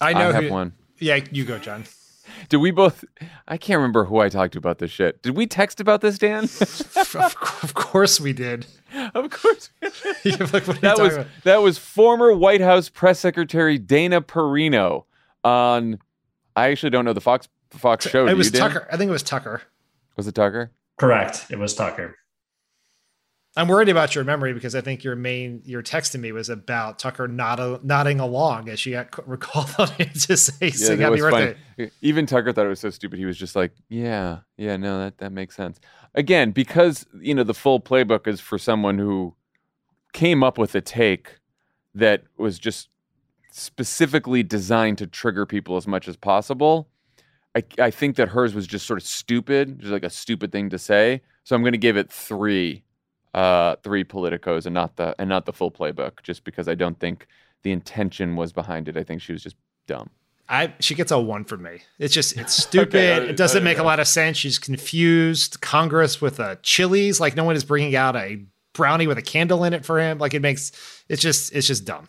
I 0.00 0.12
know 0.12 0.28
I 0.28 0.32
have 0.32 0.44
who, 0.44 0.50
one. 0.50 0.72
Yeah, 1.00 1.24
you 1.32 1.44
go, 1.44 1.58
Jon. 1.58 1.82
Did 2.48 2.58
we 2.58 2.70
both? 2.70 3.04
I 3.48 3.56
can't 3.56 3.78
remember 3.78 4.04
who 4.04 4.18
I 4.18 4.28
talked 4.28 4.52
to 4.54 4.58
about 4.58 4.78
this 4.78 4.90
shit. 4.90 5.22
Did 5.22 5.36
we 5.36 5.46
text 5.46 5.80
about 5.80 6.00
this, 6.00 6.18
Dan? 6.18 6.44
of, 6.44 7.36
of 7.62 7.74
course 7.74 8.20
we 8.20 8.32
did. 8.32 8.66
Of 9.14 9.30
course. 9.30 9.70
like, 9.82 10.40
what 10.40 10.68
are 10.68 10.72
that 10.72 10.80
talking 10.82 11.04
was 11.04 11.14
about? 11.14 11.26
that 11.44 11.62
was 11.62 11.78
former 11.78 12.34
White 12.34 12.60
House 12.60 12.88
press 12.88 13.18
secretary 13.20 13.78
Dana 13.78 14.20
Perino 14.20 15.04
on. 15.44 15.98
I 16.56 16.70
actually 16.70 16.90
don't 16.90 17.04
know 17.04 17.12
the 17.12 17.20
Fox 17.20 17.48
Fox 17.70 18.08
show. 18.08 18.26
It 18.26 18.36
was 18.36 18.48
you, 18.48 18.52
Dan? 18.52 18.70
Tucker. 18.70 18.88
I 18.90 18.96
think 18.96 19.08
it 19.08 19.12
was 19.12 19.22
Tucker. 19.22 19.62
Was 20.16 20.26
it 20.26 20.34
Tucker? 20.34 20.72
Correct. 20.98 21.46
It 21.50 21.58
was 21.58 21.74
Tucker. 21.74 22.16
I'm 23.56 23.66
worried 23.66 23.88
about 23.88 24.14
your 24.14 24.22
memory 24.22 24.52
because 24.52 24.76
I 24.76 24.80
think 24.80 25.02
your 25.02 25.16
main 25.16 25.62
your 25.64 25.82
text 25.82 26.12
to 26.12 26.18
me 26.18 26.30
was 26.30 26.48
about 26.48 26.98
Tucker 27.00 27.26
nod, 27.26 27.84
nodding 27.84 28.20
along 28.20 28.68
as 28.68 28.78
she 28.78 28.92
got 28.92 29.28
recalled 29.28 29.74
on 29.78 29.88
him 29.88 30.10
to 30.10 30.36
say 30.36 30.70
sing 30.70 30.98
that 30.98 31.10
happy 31.10 31.20
birthday. 31.20 31.56
funny. 31.76 31.90
Even 32.00 32.26
Tucker 32.26 32.52
thought 32.52 32.66
it 32.66 32.70
was 32.70 32.80
so 32.80 32.90
stupid. 32.90 33.18
He 33.18 33.24
was 33.24 33.36
just 33.36 33.56
like, 33.56 33.72
"Yeah, 33.88 34.40
yeah, 34.56 34.76
no, 34.76 35.00
that 35.00 35.18
that 35.18 35.32
makes 35.32 35.56
sense." 35.56 35.80
Again, 36.14 36.52
because 36.52 37.06
you 37.20 37.34
know 37.34 37.42
the 37.42 37.54
full 37.54 37.80
playbook 37.80 38.26
is 38.28 38.40
for 38.40 38.56
someone 38.56 38.98
who 38.98 39.34
came 40.12 40.42
up 40.42 40.58
with 40.58 40.74
a 40.74 40.80
take 40.80 41.38
that 41.94 42.22
was 42.36 42.58
just 42.58 42.88
specifically 43.50 44.42
designed 44.42 44.98
to 44.98 45.06
trigger 45.06 45.46
people 45.46 45.76
as 45.76 45.86
much 45.86 46.08
as 46.08 46.16
possible. 46.16 46.88
I, 47.56 47.64
I 47.78 47.90
think 47.90 48.16
that 48.16 48.28
hers 48.28 48.54
was 48.54 48.66
just 48.66 48.86
sort 48.86 49.00
of 49.00 49.06
stupid, 49.06 49.80
just 49.80 49.90
like 49.90 50.04
a 50.04 50.10
stupid 50.10 50.52
thing 50.52 50.70
to 50.70 50.78
say. 50.78 51.22
So 51.42 51.56
I'm 51.56 51.62
going 51.62 51.72
to 51.72 51.78
give 51.78 51.96
it 51.96 52.10
three, 52.12 52.84
uh, 53.34 53.76
three 53.82 54.04
politicos, 54.04 54.66
and 54.66 54.74
not 54.74 54.96
the 54.96 55.14
and 55.18 55.28
not 55.28 55.46
the 55.46 55.52
full 55.52 55.70
playbook, 55.70 56.22
just 56.22 56.44
because 56.44 56.68
I 56.68 56.74
don't 56.74 56.98
think 56.98 57.26
the 57.62 57.72
intention 57.72 58.36
was 58.36 58.52
behind 58.52 58.88
it. 58.88 58.96
I 58.96 59.02
think 59.02 59.22
she 59.22 59.32
was 59.32 59.42
just 59.42 59.56
dumb. 59.86 60.10
I 60.48 60.74
she 60.80 60.94
gets 60.94 61.12
a 61.12 61.18
one 61.18 61.44
from 61.44 61.62
me. 61.62 61.82
It's 61.98 62.12
just 62.12 62.36
it's 62.36 62.54
stupid. 62.62 62.94
Okay, 62.94 63.30
it 63.30 63.36
doesn't 63.36 63.62
make 63.62 63.78
a 63.78 63.84
lot 63.84 64.00
of 64.00 64.08
sense. 64.08 64.36
She's 64.36 64.58
confused. 64.58 65.60
Congress 65.60 66.20
with 66.20 66.40
a 66.40 66.58
Chili's, 66.62 67.20
like 67.20 67.36
no 67.36 67.44
one 67.44 67.56
is 67.56 67.64
bringing 67.64 67.94
out 67.94 68.16
a 68.16 68.44
brownie 68.72 69.06
with 69.06 69.18
a 69.18 69.22
candle 69.22 69.64
in 69.64 69.72
it 69.72 69.84
for 69.84 70.00
him. 70.00 70.18
Like 70.18 70.34
it 70.34 70.42
makes 70.42 70.72
it's 71.08 71.22
just 71.22 71.54
it's 71.54 71.66
just 71.66 71.84
dumb. 71.84 72.08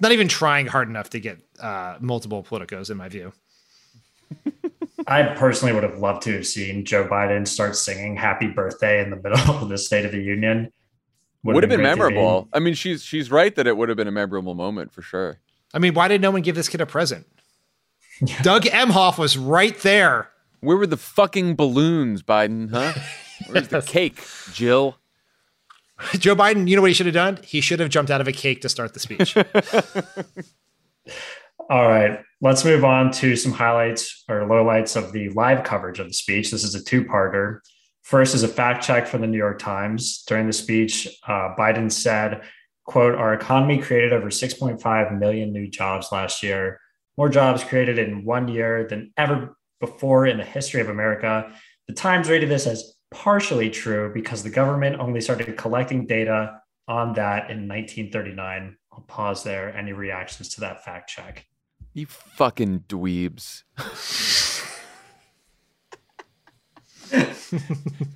Not 0.00 0.10
even 0.10 0.26
trying 0.26 0.66
hard 0.66 0.88
enough 0.88 1.10
to 1.10 1.20
get 1.20 1.38
uh, 1.60 1.96
multiple 2.00 2.42
politicos, 2.42 2.90
in 2.90 2.96
my 2.96 3.08
view. 3.08 3.32
I 5.06 5.22
personally 5.34 5.74
would 5.74 5.82
have 5.82 5.98
loved 5.98 6.22
to 6.22 6.32
have 6.34 6.46
seen 6.46 6.84
Joe 6.84 7.06
Biden 7.06 7.46
start 7.46 7.76
singing 7.76 8.16
"Happy 8.16 8.46
Birthday" 8.46 9.02
in 9.02 9.10
the 9.10 9.16
middle 9.16 9.38
of 9.62 9.68
the 9.68 9.78
State 9.78 10.04
of 10.04 10.12
the 10.12 10.22
Union. 10.22 10.72
Would 11.42 11.62
have 11.62 11.68
been 11.68 11.80
great 11.80 11.88
TV. 11.88 11.96
memorable. 11.96 12.48
I 12.52 12.58
mean, 12.58 12.74
she's 12.74 13.02
she's 13.02 13.30
right 13.30 13.54
that 13.54 13.66
it 13.66 13.76
would 13.76 13.88
have 13.90 13.96
been 13.96 14.08
a 14.08 14.12
memorable 14.12 14.54
moment 14.54 14.92
for 14.92 15.02
sure. 15.02 15.40
I 15.74 15.78
mean, 15.78 15.94
why 15.94 16.08
did 16.08 16.20
no 16.20 16.30
one 16.30 16.42
give 16.42 16.54
this 16.54 16.68
kid 16.68 16.80
a 16.80 16.86
present? 16.86 17.26
Doug 18.42 18.62
Emhoff 18.64 19.18
was 19.18 19.36
right 19.36 19.78
there. 19.80 20.30
Where 20.60 20.76
were 20.76 20.86
the 20.86 20.96
fucking 20.96 21.56
balloons, 21.56 22.22
Biden? 22.22 22.70
Huh? 22.70 22.94
Where's 23.48 23.68
the 23.68 23.82
cake, 23.82 24.24
Jill? 24.52 24.96
Joe 26.14 26.34
Biden, 26.34 26.66
you 26.68 26.76
know 26.76 26.82
what 26.82 26.90
he 26.90 26.94
should 26.94 27.06
have 27.06 27.14
done? 27.14 27.38
He 27.44 27.60
should 27.60 27.80
have 27.80 27.88
jumped 27.88 28.10
out 28.10 28.20
of 28.20 28.28
a 28.28 28.32
cake 28.32 28.62
to 28.62 28.68
start 28.68 28.94
the 28.94 29.00
speech. 29.00 29.36
All 31.70 31.88
right, 31.88 32.20
let's 32.42 32.64
move 32.64 32.84
on 32.84 33.10
to 33.12 33.36
some 33.36 33.52
highlights 33.52 34.24
or 34.28 34.40
lowlights 34.40 34.96
of 34.96 35.12
the 35.12 35.30
live 35.30 35.64
coverage 35.64 35.98
of 35.98 36.08
the 36.08 36.12
speech. 36.12 36.50
This 36.50 36.62
is 36.62 36.74
a 36.74 36.84
two-parter. 36.84 37.60
First 38.02 38.34
is 38.34 38.42
a 38.42 38.48
fact 38.48 38.84
check 38.84 39.06
from 39.06 39.22
the 39.22 39.26
New 39.26 39.38
York 39.38 39.58
Times. 39.58 40.24
During 40.26 40.46
the 40.46 40.52
speech, 40.52 41.08
uh, 41.26 41.54
Biden 41.58 41.90
said, 41.90 42.42
quote, 42.84 43.14
our 43.14 43.32
economy 43.32 43.78
created 43.78 44.12
over 44.12 44.28
6.5 44.28 45.18
million 45.18 45.52
new 45.54 45.66
jobs 45.70 46.12
last 46.12 46.42
year, 46.42 46.80
more 47.16 47.30
jobs 47.30 47.64
created 47.64 47.98
in 47.98 48.26
one 48.26 48.46
year 48.48 48.86
than 48.86 49.12
ever 49.16 49.56
before 49.80 50.26
in 50.26 50.36
the 50.36 50.44
history 50.44 50.82
of 50.82 50.90
America. 50.90 51.50
The 51.88 51.94
Times 51.94 52.28
rated 52.28 52.50
this 52.50 52.66
as 52.66 52.94
partially 53.10 53.70
true 53.70 54.10
because 54.12 54.42
the 54.42 54.50
government 54.50 55.00
only 55.00 55.22
started 55.22 55.56
collecting 55.56 56.06
data 56.06 56.60
on 56.88 57.14
that 57.14 57.50
in 57.50 57.68
1939. 57.68 58.76
I'll 58.92 59.00
pause 59.00 59.42
there. 59.44 59.74
Any 59.74 59.94
reactions 59.94 60.50
to 60.50 60.60
that 60.60 60.84
fact 60.84 61.08
check? 61.08 61.46
You 61.94 62.06
fucking 62.06 62.84
dweebs. 62.88 63.62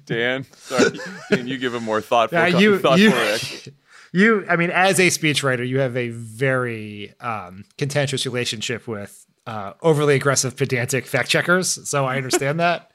Dan, 0.04 0.44
sorry. 0.56 0.98
Dan, 1.30 1.46
you 1.46 1.58
give 1.58 1.74
a 1.74 1.80
more 1.80 2.00
thoughtful, 2.00 2.38
Yeah, 2.38 2.46
you, 2.58 2.78
thoughtful 2.78 2.98
you, 2.98 3.10
reaction. 3.10 3.76
you, 4.12 4.44
I 4.48 4.56
mean, 4.56 4.70
as 4.70 4.98
a 4.98 5.06
speechwriter, 5.06 5.66
you 5.66 5.78
have 5.78 5.96
a 5.96 6.08
very 6.08 7.14
um, 7.20 7.64
contentious 7.76 8.26
relationship 8.26 8.88
with 8.88 9.24
uh, 9.46 9.74
overly 9.80 10.16
aggressive, 10.16 10.56
pedantic 10.56 11.06
fact 11.06 11.28
checkers. 11.28 11.88
So 11.88 12.04
I 12.04 12.16
understand 12.16 12.58
that. 12.60 12.90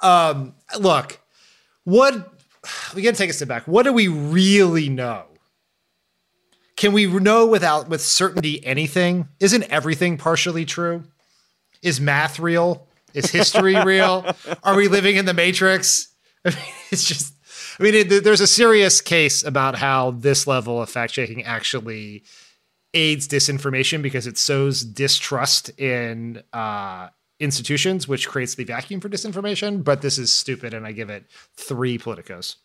Um, 0.00 0.54
look, 0.78 1.18
what 1.82 2.32
we 2.94 3.02
got 3.02 3.12
to 3.14 3.18
take 3.18 3.30
a 3.30 3.32
step 3.32 3.48
back. 3.48 3.66
What 3.66 3.82
do 3.82 3.92
we 3.92 4.06
really 4.06 4.88
know? 4.88 5.24
Can 6.76 6.92
we 6.92 7.06
know 7.06 7.46
without 7.46 7.88
with 7.88 8.00
certainty 8.00 8.64
anything? 8.64 9.28
Isn't 9.38 9.64
everything 9.64 10.16
partially 10.16 10.64
true? 10.64 11.04
Is 11.82 12.00
math 12.00 12.38
real? 12.38 12.86
Is 13.14 13.30
history 13.30 13.74
real? 13.84 14.24
Are 14.62 14.76
we 14.76 14.88
living 14.88 15.16
in 15.16 15.24
the 15.24 15.34
matrix? 15.34 16.08
I 16.44 16.50
mean, 16.50 16.58
it's 16.90 17.04
just. 17.04 17.34
I 17.78 17.82
mean, 17.82 17.94
it, 17.94 18.24
there's 18.24 18.42
a 18.42 18.46
serious 18.46 19.00
case 19.00 19.42
about 19.42 19.76
how 19.76 20.10
this 20.10 20.46
level 20.46 20.82
of 20.82 20.90
fact 20.90 21.14
checking 21.14 21.44
actually 21.44 22.24
aids 22.92 23.26
disinformation 23.26 24.02
because 24.02 24.26
it 24.26 24.36
sows 24.36 24.82
distrust 24.82 25.70
in 25.80 26.42
uh, 26.52 27.08
institutions, 27.38 28.06
which 28.06 28.28
creates 28.28 28.54
the 28.54 28.64
vacuum 28.64 29.00
for 29.00 29.08
disinformation. 29.08 29.82
But 29.82 30.02
this 30.02 30.18
is 30.18 30.32
stupid, 30.32 30.74
and 30.74 30.86
I 30.86 30.92
give 30.92 31.10
it 31.10 31.24
three 31.56 31.98
politicos. 31.98 32.56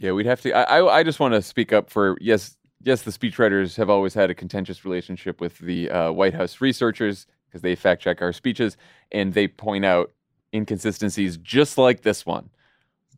Yeah, 0.00 0.12
we'd 0.12 0.26
have 0.26 0.40
to. 0.40 0.52
I, 0.52 0.78
I, 0.78 0.98
I 0.98 1.02
just 1.02 1.20
want 1.20 1.34
to 1.34 1.42
speak 1.42 1.72
up 1.74 1.90
for 1.90 2.16
yes, 2.22 2.56
yes. 2.82 3.02
The 3.02 3.10
speechwriters 3.10 3.76
have 3.76 3.90
always 3.90 4.14
had 4.14 4.30
a 4.30 4.34
contentious 4.34 4.84
relationship 4.84 5.40
with 5.42 5.58
the 5.58 5.90
uh, 5.90 6.10
White 6.10 6.32
House 6.32 6.60
researchers 6.62 7.26
because 7.46 7.60
they 7.60 7.74
fact 7.74 8.02
check 8.02 8.22
our 8.22 8.32
speeches 8.32 8.78
and 9.12 9.34
they 9.34 9.46
point 9.46 9.84
out 9.84 10.10
inconsistencies 10.54 11.36
just 11.36 11.76
like 11.76 12.00
this 12.00 12.24
one. 12.24 12.48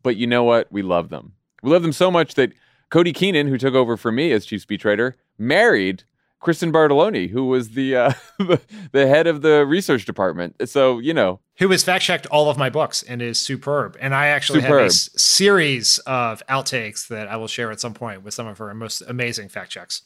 But 0.03 0.17
you 0.17 0.27
know 0.27 0.43
what? 0.43 0.69
We 0.71 0.81
love 0.81 1.07
them. 1.07 1.33
We 1.63 1.71
love 1.71 1.83
them 1.83 1.93
so 1.93 2.11
much 2.11 2.33
that 2.33 2.51
Cody 2.89 3.13
Keenan, 3.13 3.47
who 3.47 3.57
took 3.57 3.73
over 3.75 3.95
for 3.95 4.11
me 4.11 4.33
as 4.33 4.45
chief 4.45 4.67
speechwriter, 4.67 5.13
married 5.37 6.03
Kristen 6.43 6.73
Bartoloni, 6.73 7.29
who 7.29 7.45
was 7.45 7.69
the 7.69 7.95
uh, 7.95 8.13
the 8.91 9.07
head 9.07 9.27
of 9.27 9.41
the 9.41 9.65
research 9.65 10.03
department. 10.03 10.69
So 10.69 10.99
you 10.99 11.13
know, 11.13 11.39
Who 11.59 11.71
has 11.71 11.83
fact 11.83 12.03
checked 12.03 12.27
all 12.27 12.49
of 12.49 12.57
my 12.57 12.69
books 12.69 13.01
and 13.01 13.21
is 13.21 13.39
superb. 13.39 13.97
And 13.99 14.13
I 14.13 14.27
actually 14.27 14.59
have 14.61 14.75
a 14.75 14.89
series 14.91 15.99
of 15.99 16.43
outtakes 16.49 17.07
that 17.07 17.29
I 17.29 17.37
will 17.37 17.47
share 17.47 17.71
at 17.71 17.79
some 17.79 17.93
point 17.93 18.23
with 18.23 18.33
some 18.33 18.45
of 18.45 18.57
her 18.57 18.73
most 18.73 19.01
amazing 19.07 19.47
fact 19.47 19.71
checks. 19.71 20.01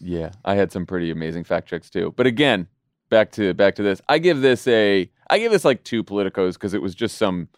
Yeah, 0.00 0.30
I 0.44 0.54
had 0.54 0.70
some 0.70 0.86
pretty 0.86 1.10
amazing 1.10 1.42
fact 1.42 1.68
checks 1.68 1.90
too. 1.90 2.14
But 2.16 2.28
again, 2.28 2.68
back 3.10 3.32
to 3.32 3.52
back 3.52 3.74
to 3.74 3.82
this. 3.82 4.00
I 4.08 4.18
give 4.18 4.42
this 4.42 4.68
a 4.68 5.10
I 5.28 5.38
give 5.40 5.50
this 5.50 5.64
like 5.64 5.82
two 5.82 6.04
politicos 6.04 6.52
because 6.52 6.74
it 6.74 6.82
was 6.82 6.94
just 6.94 7.18
some 7.18 7.48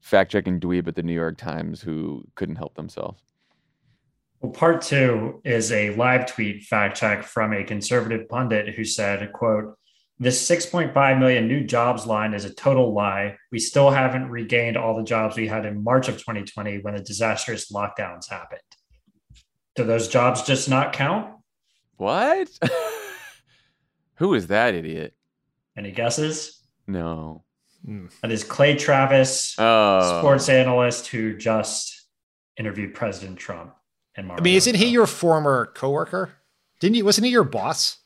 fact 0.00 0.32
checking 0.32 0.58
dweeb 0.58 0.88
at 0.88 0.96
the 0.96 1.02
New 1.04 1.14
York 1.14 1.38
Times 1.38 1.80
who 1.80 2.24
couldn't 2.34 2.56
help 2.56 2.74
themselves. 2.74 3.22
Well, 4.40 4.52
part 4.52 4.80
two 4.82 5.42
is 5.44 5.70
a 5.70 5.90
live 5.96 6.26
tweet 6.26 6.62
fact 6.62 6.96
check 6.96 7.24
from 7.24 7.52
a 7.52 7.62
conservative 7.64 8.28
pundit 8.28 8.74
who 8.74 8.84
said, 8.84 9.32
quote, 9.32 9.76
this 10.18 10.48
6.5 10.48 11.18
million 11.18 11.48
new 11.48 11.64
jobs 11.64 12.06
line 12.06 12.34
is 12.34 12.44
a 12.44 12.52
total 12.52 12.92
lie. 12.94 13.36
We 13.52 13.58
still 13.58 13.90
haven't 13.90 14.28
regained 14.30 14.76
all 14.76 14.96
the 14.96 15.02
jobs 15.02 15.36
we 15.36 15.46
had 15.46 15.64
in 15.64 15.82
March 15.82 16.08
of 16.08 16.16
2020 16.18 16.78
when 16.78 16.94
the 16.94 17.02
disastrous 17.02 17.70
lockdowns 17.72 18.28
happened. 18.28 18.60
Do 19.76 19.84
those 19.84 20.08
jobs 20.08 20.42
just 20.42 20.68
not 20.68 20.92
count? 20.92 21.34
What? 21.96 22.48
who 24.16 24.34
is 24.34 24.48
that 24.48 24.74
idiot? 24.74 25.14
Any 25.76 25.90
guesses? 25.92 26.60
No. 26.86 27.44
That 28.22 28.30
is 28.30 28.44
Clay 28.44 28.76
Travis, 28.76 29.54
Oh. 29.58 30.18
sports 30.20 30.50
analyst 30.50 31.06
who 31.06 31.34
just 31.36 32.06
interviewed 32.58 32.92
President 32.94 33.38
Trump 33.38 33.72
and 34.16 34.30
I 34.32 34.40
mean, 34.40 34.56
isn't 34.56 34.74
he 34.74 34.86
your 34.86 35.06
former 35.06 35.66
coworker? 35.74 36.32
Didn't 36.80 36.96
you? 36.96 37.04
Wasn't 37.04 37.24
he 37.24 37.30
your 37.30 37.44
boss? 37.44 37.98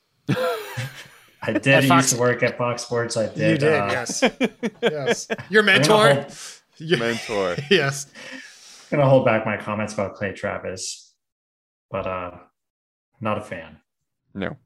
I 1.47 1.53
did 1.53 1.67
At 1.69 1.83
used 1.83 1.89
Fox- 1.89 2.13
to 2.13 2.19
work 2.19 2.43
at 2.43 2.57
Fox 2.57 2.83
Sports. 2.83 3.17
I 3.17 3.27
did. 3.27 3.37
you 3.63 3.69
did, 3.69 3.81
uh, 3.81 3.87
yes, 3.91 4.25
yes. 4.83 5.29
Your 5.51 5.63
mentor. 5.63 6.15
hold- 6.15 6.35
Your- 6.79 6.99
Mentor. 6.99 7.57
yes. 7.71 8.07
I'm 8.91 8.99
gonna 8.99 9.09
hold 9.11 9.25
back 9.25 9.45
my 9.45 9.57
comments 9.57 9.93
about 9.95 10.15
Clay 10.15 10.33
Travis, 10.33 11.13
but 11.91 12.07
uh, 12.07 12.33
not 13.21 13.39
a 13.39 13.43
fan. 13.43 13.79
No. 14.35 14.57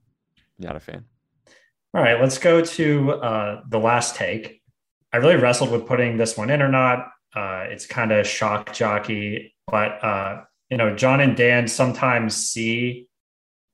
Not 0.59 0.77
a 0.77 0.81
fan. 0.81 1.05
All 1.95 2.03
right, 2.03 2.21
let's 2.21 2.39
go 2.39 2.61
to 2.63 3.13
uh, 3.13 3.63
the 3.69 3.79
last 3.79 4.15
take. 4.17 4.61
I 5.13 5.17
really 5.19 5.37
wrestled 5.37 5.71
with 5.71 5.87
putting 5.87 6.17
this 6.17 6.37
one 6.37 6.51
in 6.51 6.61
or 6.63 6.69
not. 6.69 7.09
Uh, 7.35 7.65
it's 7.71 7.87
kind 7.87 8.13
of 8.13 8.27
shock 8.27 8.73
jockey, 8.73 9.55
but 9.67 10.03
uh, 10.05 10.43
you 10.71 10.77
know, 10.77 10.95
Jon 10.95 11.21
and 11.21 11.37
Dan 11.37 11.69
sometimes 11.69 12.37
see 12.37 13.09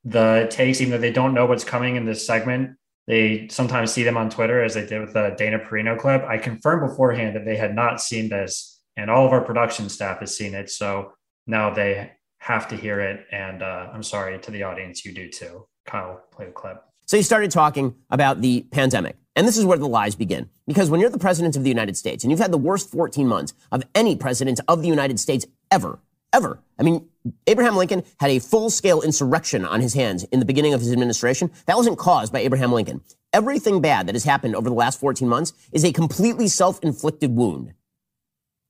the 0.05 0.47
takes, 0.51 0.80
even 0.80 0.92
though 0.92 0.99
they 0.99 1.12
don't 1.12 1.34
know 1.34 1.47
what's 1.47 1.64
coming 1.64 1.97
in 1.97 2.05
this 2.05 2.26
segment. 2.26 2.76
they 3.07 3.49
sometimes 3.49 3.92
see 3.92 4.03
them 4.03 4.16
on 4.16 4.30
Twitter 4.30 4.62
as 4.62 4.74
they 4.74 4.86
did 4.86 5.01
with 5.01 5.12
the 5.12 5.34
Dana 5.36 5.59
Perino 5.59 5.99
clip. 5.99 6.22
I 6.24 6.38
confirmed 6.38 6.88
beforehand 6.88 7.36
that 7.36 7.45
they 7.45 7.57
had 7.57 7.74
not 7.74 8.01
seen 8.01 8.28
this, 8.28 8.80
and 8.97 9.11
all 9.11 9.26
of 9.26 9.32
our 9.32 9.42
production 9.42 9.88
staff 9.88 10.20
has 10.20 10.36
seen 10.36 10.55
it. 10.55 10.70
So 10.70 11.12
now 11.47 11.72
they 11.72 12.12
have 12.38 12.68
to 12.68 12.76
hear 12.76 13.01
it. 13.01 13.26
And 13.30 13.62
uh, 13.62 13.88
I'm 13.92 14.03
sorry 14.03 14.38
to 14.38 14.51
the 14.51 14.62
audience, 14.62 15.05
you 15.05 15.12
do 15.12 15.28
too. 15.30 15.66
Kyle, 15.86 16.22
play 16.30 16.47
the 16.47 16.53
clip. 16.53 16.82
So 17.07 17.16
he 17.16 17.22
started 17.22 17.51
talking 17.51 17.95
about 18.11 18.40
the 18.40 18.66
pandemic. 18.70 19.16
And 19.36 19.47
this 19.47 19.59
is 19.59 19.64
where 19.64 19.78
the 19.78 19.88
lies 19.88 20.14
begin. 20.14 20.49
Because 20.66 20.90
when 20.90 21.01
you're 21.01 21.11
the 21.11 21.18
president 21.18 21.57
of 21.57 21.62
the 21.62 21.68
United 21.68 21.97
States 21.97 22.22
and 22.24 22.30
you've 22.30 22.40
had 22.40 22.53
the 22.53 22.59
worst 22.59 22.90
14 22.90 23.26
months 23.26 23.53
of 23.72 23.82
any 23.95 24.14
president 24.16 24.61
of 24.68 24.80
the 24.80 24.88
United 24.88 25.18
States 25.18 25.45
ever, 25.70 25.99
ever. 26.35 26.59
I 26.78 26.82
mean, 26.82 27.09
Abraham 27.47 27.76
Lincoln 27.76 28.03
had 28.18 28.30
a 28.30 28.41
full 28.41 28.68
scale 28.68 29.01
insurrection 29.01 29.64
on 29.64 29.80
his 29.80 29.95
hands 29.95 30.24
in 30.24 30.41
the 30.41 30.45
beginning 30.45 30.74
of 30.74 30.80
his 30.80 30.93
administration. 30.93 31.51
That 31.66 31.76
wasn't 31.76 31.97
caused 31.97 32.32
by 32.32 32.41
Abraham 32.41 32.72
Lincoln. 32.72 33.01
Everything 33.32 33.80
bad 33.80 34.07
that 34.07 34.14
has 34.14 34.24
happened 34.24 34.57
over 34.57 34.68
the 34.68 34.74
last 34.74 35.01
14 35.01 35.28
months 35.28 35.53
is 35.72 35.85
a 35.85 35.93
completely 35.93 36.49
self 36.49 36.80
inflicted 36.82 37.35
wound. 37.35 37.72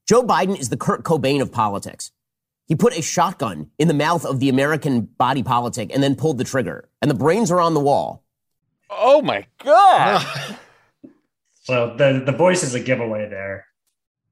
Joe 0.06 0.22
Biden 0.22 0.58
is 0.58 0.68
the 0.68 0.76
Kurt 0.76 1.02
Cobain 1.02 1.40
of 1.40 1.50
politics. 1.50 2.12
He 2.66 2.74
put 2.74 2.96
a 2.96 3.02
shotgun 3.02 3.70
in 3.78 3.88
the 3.88 3.94
mouth 3.94 4.24
of 4.24 4.40
the 4.40 4.48
American 4.48 5.02
body 5.02 5.42
politic 5.42 5.92
and 5.92 6.02
then 6.02 6.14
pulled 6.14 6.38
the 6.38 6.44
trigger. 6.44 6.88
And 7.02 7.10
the 7.10 7.14
brains 7.14 7.50
are 7.50 7.60
on 7.60 7.74
the 7.74 7.80
wall. 7.80 8.24
Oh 8.88 9.22
my 9.22 9.46
God. 9.62 10.26
so 11.62 11.94
the, 11.96 12.22
the 12.24 12.32
voice 12.32 12.62
is 12.62 12.74
a 12.74 12.80
giveaway 12.80 13.28
there. 13.28 13.66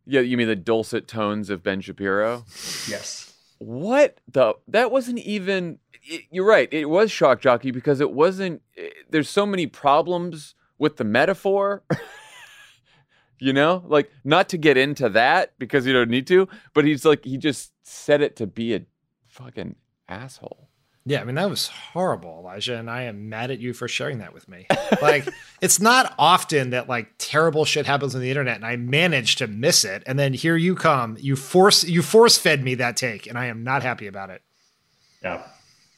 Yeah, 0.05 0.21
you 0.21 0.37
mean 0.37 0.49
the 0.49 0.57
dulcet 0.57 1.07
tones 1.07 1.51
of 1.51 1.63
Ben 1.63 1.81
Shapiro? 1.81 2.45
Yes. 2.89 3.35
What 3.59 4.19
the? 4.27 4.55
That 4.69 4.91
wasn't 4.91 5.21
even. 5.21 5.79
It, 6.05 6.23
you're 6.31 6.47
right. 6.47 6.69
It 6.73 6.87
was 6.87 7.13
shock 7.13 7.41
jockey 7.41 7.71
because 7.71 8.01
it 8.01 8.13
wasn't. 8.13 8.63
It, 8.75 8.95
there's 9.11 9.29
so 9.29 9.47
many 9.47 9.67
problems 9.67 10.55
with 10.79 10.97
the 10.97 11.05
metaphor. 11.05 11.85
you 13.39 13.53
know, 13.53 13.85
like 13.87 14.11
not 14.25 14.49
to 14.49 14.59
get 14.59 14.77
into 14.77 15.09
that 15.11 15.53
because 15.59 15.87
you 15.87 15.93
don't 15.93 16.11
need 16.11 16.27
to, 16.29 16.49
but 16.75 16.85
he's 16.85 17.05
like 17.05 17.25
he 17.25 17.37
just 17.37 17.73
said 17.83 18.21
it 18.21 18.37
to 18.37 18.47
be 18.47 18.75
a 18.75 18.83
fucking 19.29 19.77
asshole. 20.09 20.69
Yeah, 21.05 21.21
I 21.21 21.25
mean 21.25 21.35
that 21.35 21.51
was 21.51 21.67
horrible, 21.67 22.39
Elijah, 22.39 22.77
and 22.77 22.89
I 22.89 23.03
am 23.03 23.29
mad 23.29 23.51
at 23.51 23.59
you 23.59 23.73
for 23.73 23.89
sharing 23.89 24.19
that 24.19 24.33
with 24.33 24.49
me. 24.49 24.67
Like, 25.01 25.29
it's 25.61 25.81
not 25.81 26.15
often 26.17 26.71
that 26.71 26.89
like 26.89 27.09
terrible 27.19 27.65
shit 27.65 27.87
happens 27.87 28.15
on 28.15 28.21
the 28.21 28.31
internet, 28.31 28.57
and 28.57 28.65
I 28.65 28.77
manage 28.77 29.37
to 29.37 29.49
miss 29.49 29.85
it, 29.85 30.05
and 30.07 30.17
then 30.17 30.33
here 30.33 30.57
you 30.57 30.77
come, 30.77 31.17
you 31.19 31.35
force 31.35 31.83
you 31.83 32.03
force 32.03 32.39
fed 32.39 32.63
me 32.63 32.77
that 32.77 32.97
take, 32.97 33.27
and 33.27 33.37
I 33.37 33.47
am 33.47 33.65
not 33.65 33.83
happy 33.83 34.07
about 34.07 34.31
it. 34.31 34.43
Yeah, 35.23 35.43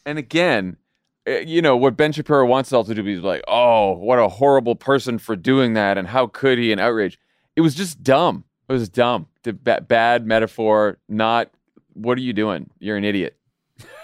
and 0.07 0.18
again, 0.18 0.78
eh, 1.26 1.44
you 1.46 1.61
know 1.61 1.76
what 1.76 1.98
Ben 1.98 2.12
Shapiro 2.12 2.46
wants 2.46 2.70
us 2.70 2.72
all 2.72 2.84
to 2.84 2.94
do 2.94 3.07
is 3.07 3.20
like, 3.20 3.44
oh, 3.46 3.92
what 3.92 4.18
a 4.18 4.28
horrible 4.28 4.74
person 4.74 5.18
for 5.18 5.36
doing 5.36 5.74
that, 5.74 5.98
and 5.98 6.09
how 6.09 6.28
could 6.28 6.59
he? 6.59 6.72
And 6.72 6.80
outrage. 6.80 7.18
It 7.57 7.61
was 7.61 7.74
just 7.74 8.02
dumb. 8.02 8.44
It 8.68 8.72
was 8.72 8.88
dumb. 8.88 9.26
The 9.42 9.52
bad 9.52 10.26
metaphor. 10.26 10.98
Not. 11.09 11.50
What 11.92 12.18
are 12.18 12.22
you 12.22 12.32
doing? 12.32 12.70
You're 12.80 12.96
an 12.96 13.05
idiot. 13.05 13.36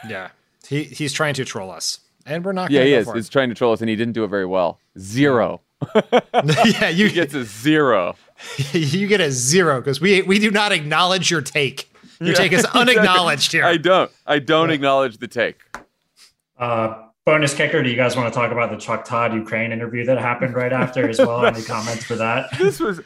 Yeah. 0.08 0.28
He 0.70 0.84
he's 0.84 1.12
trying 1.12 1.34
to 1.34 1.44
troll 1.44 1.72
us, 1.72 1.98
and 2.24 2.44
we're 2.44 2.52
not. 2.52 2.70
Yeah, 2.70 2.84
he 2.84 2.92
go 2.92 2.98
is. 2.98 3.12
He's 3.12 3.28
trying 3.28 3.48
to 3.48 3.56
troll 3.56 3.72
us, 3.72 3.80
and 3.80 3.90
he 3.90 3.96
didn't 3.96 4.12
do 4.12 4.22
it 4.22 4.28
very 4.28 4.46
well. 4.46 4.78
Zero. 4.96 5.62
yeah, 5.96 6.88
you 6.90 7.08
he 7.08 7.12
gets 7.12 7.34
a 7.34 7.42
zero. 7.42 8.14
you 8.72 9.08
get 9.08 9.20
a 9.20 9.32
zero 9.32 9.80
because 9.80 10.00
we 10.00 10.22
we 10.22 10.38
do 10.38 10.48
not 10.52 10.70
acknowledge 10.70 11.28
your 11.28 11.42
take. 11.42 11.92
Your 12.20 12.28
yeah, 12.30 12.34
take 12.34 12.52
is 12.52 12.64
unacknowledged 12.66 13.50
here. 13.50 13.64
I 13.64 13.78
don't. 13.78 14.12
I 14.28 14.38
don't 14.38 14.68
yeah. 14.68 14.76
acknowledge 14.76 15.18
the 15.18 15.26
take. 15.26 15.60
Uh, 16.56 17.02
bonus 17.24 17.52
kicker. 17.52 17.82
Do 17.82 17.90
you 17.90 17.96
guys 17.96 18.14
want 18.14 18.32
to 18.32 18.38
talk 18.38 18.52
about 18.52 18.70
the 18.70 18.76
Chuck 18.76 19.04
Todd 19.04 19.34
Ukraine 19.34 19.72
interview 19.72 20.04
that 20.04 20.18
happened 20.18 20.54
right 20.54 20.72
after 20.72 21.08
as 21.08 21.18
well? 21.18 21.44
Any 21.44 21.62
comments 21.62 22.04
for 22.04 22.14
that? 22.14 22.56
This 22.58 22.78
was 22.78 23.00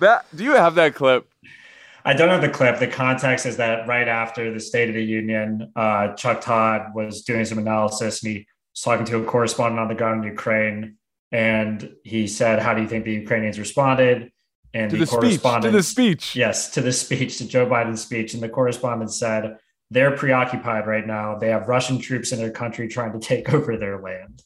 that. 0.00 0.26
Do 0.34 0.42
you 0.42 0.54
have 0.54 0.74
that 0.74 0.96
clip? 0.96 1.28
I 2.04 2.12
don't 2.12 2.28
have 2.28 2.42
the 2.42 2.50
clip. 2.50 2.78
The 2.78 2.86
context 2.86 3.46
is 3.46 3.56
that 3.56 3.88
right 3.88 4.08
after 4.08 4.52
the 4.52 4.60
State 4.60 4.90
of 4.90 4.94
the 4.94 5.04
Union, 5.04 5.72
uh, 5.74 6.14
Chuck 6.14 6.42
Todd 6.42 6.94
was 6.94 7.22
doing 7.22 7.44
some 7.46 7.58
analysis 7.58 8.22
and 8.22 8.32
he 8.32 8.46
was 8.72 8.82
talking 8.82 9.06
to 9.06 9.18
a 9.18 9.24
correspondent 9.24 9.80
on 9.80 9.88
the 9.88 9.94
ground 9.94 10.24
in 10.24 10.30
Ukraine. 10.30 10.96
And 11.32 11.94
he 12.04 12.26
said, 12.26 12.60
How 12.60 12.74
do 12.74 12.82
you 12.82 12.88
think 12.88 13.04
the 13.04 13.12
Ukrainians 13.12 13.58
responded? 13.58 14.30
And 14.74 14.90
to 14.90 14.98
the, 14.98 15.04
the 15.06 15.10
correspondent, 15.10 15.72
to 15.72 15.78
the 15.78 15.82
speech. 15.82 16.36
Yes, 16.36 16.70
to 16.70 16.82
the 16.82 16.92
speech, 16.92 17.38
to 17.38 17.48
Joe 17.48 17.66
Biden's 17.66 18.02
speech. 18.02 18.34
And 18.34 18.42
the 18.42 18.48
correspondent 18.50 19.12
said, 19.12 19.56
They're 19.90 20.14
preoccupied 20.16 20.86
right 20.86 21.06
now. 21.06 21.38
They 21.38 21.48
have 21.48 21.68
Russian 21.68 21.98
troops 21.98 22.32
in 22.32 22.38
their 22.38 22.50
country 22.50 22.86
trying 22.86 23.12
to 23.12 23.18
take 23.18 23.52
over 23.54 23.78
their 23.78 23.98
land. 24.00 24.42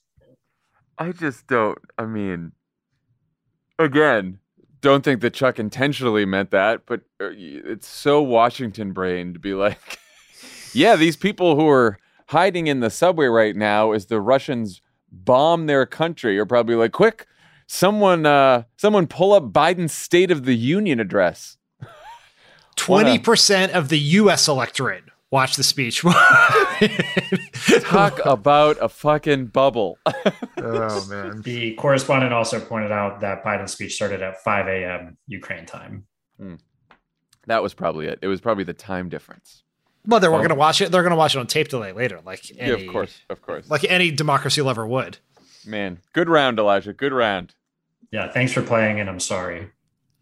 I 0.97 1.11
just 1.13 1.47
don't. 1.49 1.79
I 1.97 2.07
mean, 2.07 2.53
again, 3.79 4.39
don't 4.81 5.05
think 5.05 5.21
that 5.21 5.35
Chuck 5.35 5.59
intentionally 5.59 6.25
meant 6.25 6.51
that, 6.51 6.83
but 6.87 7.01
uh, 7.21 7.31
it's 7.35 7.89
so 7.89 8.23
Washington 8.23 8.93
brain 8.93 9.33
to 9.33 9.39
be 9.39 9.55
like, 9.55 9.99
yeah, 10.73 10.97
these 10.97 11.17
people 11.17 11.57
who 11.57 11.69
are 11.69 11.99
hiding 12.29 12.67
in 12.67 12.81
the 12.81 12.91
subway 12.91 13.27
right 13.27 13.57
now 13.57 13.93
as 13.93 14.07
the 14.07 14.21
Russians 14.21 14.83
bomb 15.11 15.67
their 15.67 15.87
country 15.87 16.39
are 16.39 16.47
probably 16.47 16.75
like, 16.75 16.93
quick, 16.93 17.27
someone, 17.67 18.27
uh, 18.27 18.65
someone 18.77 19.07
pull 19.07 19.33
up 19.33 19.53
Biden's 19.53 19.93
State 19.93 20.31
of 20.31 20.45
the 20.45 20.57
Union 20.57 21.01
address. 21.01 21.57
Twenty 22.77 23.19
percent 23.19 23.73
of 23.73 23.89
the 23.89 23.99
U.S. 23.99 24.47
electorate 24.47 25.05
watch 25.31 25.57
the 25.57 25.63
speech. 25.63 26.03
Talk 27.83 28.21
about 28.25 28.79
a 28.81 28.89
fucking 28.89 29.47
bubble. 29.47 29.99
oh 30.59 31.07
man. 31.09 31.43
The 31.43 31.75
correspondent 31.75 32.33
also 32.33 32.61
pointed 32.61 32.93
out 32.93 33.21
that 33.21 33.45
Biden's 33.45 33.73
speech 33.73 33.95
started 33.95 34.23
at 34.23 34.43
5 34.43 34.69
a.m. 34.69 35.17
Ukraine 35.27 35.67
time. 35.67 36.07
Mm. 36.41 36.59
That 37.47 37.63
was 37.63 37.75
probably 37.75 38.07
it. 38.07 38.19
It 38.23 38.29
was 38.29 38.41
probably 38.41 38.65
the 38.65 38.75
time 38.75 39.09
difference. 39.09 39.63
Well, 40.07 40.21
they 40.21 40.29
were 40.29 40.39
going 40.39 40.49
to 40.49 40.55
watch 40.55 40.81
it. 40.81 40.91
They're 40.91 41.03
going 41.03 41.11
to 41.11 41.17
watch 41.17 41.35
it 41.35 41.39
on 41.39 41.47
tape 41.47 41.69
delay 41.69 41.93
later, 41.93 42.21
like 42.25 42.51
any, 42.57 42.71
yeah, 42.71 42.87
of 42.87 42.93
course, 42.93 43.21
of 43.29 43.43
course, 43.43 43.69
like 43.69 43.85
any 43.85 44.11
democracy 44.11 44.63
lover 44.63 44.87
would. 44.87 45.19
Man, 45.67 45.99
good 46.15 46.31
round, 46.31 46.59
Elijah. 46.59 46.95
Good 46.95 47.13
round. 47.13 47.55
Yeah, 48.11 48.31
thanks 48.33 48.53
for 48.53 48.63
playing, 48.63 49.01
and 49.01 49.11
I'm 49.11 49.21
sorry. 49.21 49.71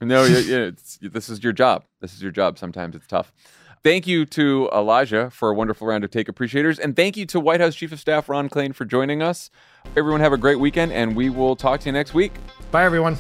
No, 0.01 0.25
yeah, 0.25 0.39
yeah 0.39 0.71
this 1.03 1.29
is 1.29 1.43
your 1.45 1.53
job. 1.53 1.85
This 2.01 2.15
is 2.15 2.23
your 2.23 2.33
job. 2.33 2.59
Sometimes 2.59 2.97
it's 2.97 3.07
tough. 3.07 3.33
Thank 3.87 4.09
you 4.09 4.27
to 4.27 4.69
Elijah 4.75 5.31
for 5.31 5.49
a 5.49 5.55
wonderful 5.55 5.87
round 5.87 6.03
of 6.03 6.11
Take 6.11 6.29
Appreciators. 6.29 6.81
And 6.81 6.97
thank 6.97 7.17
you 7.17 7.25
to 7.27 7.39
White 7.39 7.61
House 7.61 7.77
Chief 7.77 7.93
of 7.93 8.01
Staff 8.01 8.29
Ron 8.29 8.49
Klain 8.49 8.75
for 8.75 8.85
joining 8.85 9.23
us. 9.23 9.49
Everyone 9.97 10.19
have 10.19 10.33
a 10.33 10.37
great 10.37 10.59
weekend, 10.59 10.91
and 10.91 11.15
we 11.15 11.31
will 11.31 11.55
talk 11.55 11.79
to 11.83 11.87
you 11.87 11.93
next 11.93 12.13
week. 12.13 12.33
Bye, 12.73 12.85
everyone. 12.85 13.17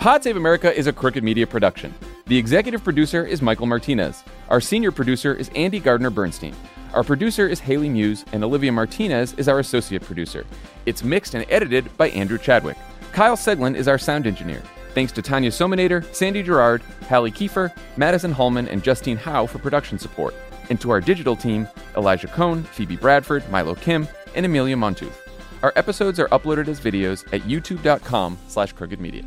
Pod 0.00 0.24
Save 0.24 0.36
America 0.36 0.76
is 0.76 0.88
a 0.88 0.92
Crooked 0.92 1.22
Media 1.22 1.46
production. 1.46 1.94
The 2.26 2.36
executive 2.36 2.82
producer 2.82 3.24
is 3.24 3.40
Michael 3.40 3.66
Martinez. 3.66 4.24
Our 4.48 4.60
senior 4.60 4.90
producer 4.90 5.32
is 5.36 5.52
Andy 5.54 5.78
Gardner 5.78 6.10
Bernstein. 6.10 6.56
Our 6.94 7.04
producer 7.04 7.46
is 7.46 7.60
Haley 7.60 7.90
Muse, 7.90 8.24
and 8.32 8.42
Olivia 8.42 8.72
Martinez 8.72 9.34
is 9.34 9.46
our 9.46 9.60
associate 9.60 10.02
producer. 10.02 10.46
It's 10.84 11.04
mixed 11.04 11.34
and 11.34 11.46
edited 11.48 11.96
by 11.96 12.08
Andrew 12.08 12.38
Chadwick. 12.38 12.76
Kyle 13.12 13.36
Seglin 13.36 13.76
is 13.76 13.86
our 13.86 13.98
sound 13.98 14.26
engineer. 14.26 14.64
Thanks 14.94 15.12
to 15.12 15.22
Tanya 15.22 15.50
Somanader, 15.50 16.04
Sandy 16.14 16.42
Girard, 16.42 16.82
Hallie 17.08 17.32
Kiefer, 17.32 17.74
Madison 17.96 18.30
Hallman, 18.30 18.68
and 18.68 18.82
Justine 18.82 19.16
Howe 19.16 19.46
for 19.46 19.58
production 19.58 19.98
support, 19.98 20.34
and 20.68 20.80
to 20.80 20.90
our 20.90 21.00
digital 21.00 21.34
team, 21.34 21.66
Elijah 21.96 22.28
Cohen, 22.28 22.62
Phoebe 22.64 22.96
Bradford, 22.96 23.48
Milo 23.50 23.74
Kim, 23.74 24.06
and 24.34 24.44
Amelia 24.44 24.76
Montooth. 24.76 25.16
Our 25.62 25.72
episodes 25.76 26.18
are 26.20 26.28
uploaded 26.28 26.68
as 26.68 26.80
videos 26.80 27.24
at 27.32 27.42
youtube.com 27.42 28.38
slash 28.48 28.74
crookedmedia. 28.74 29.24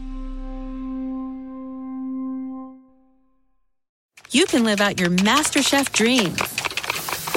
You 4.31 4.45
can 4.45 4.63
live 4.65 4.81
out 4.81 4.99
your 4.99 5.09
MasterChef 5.09 5.91
dream 5.93 6.35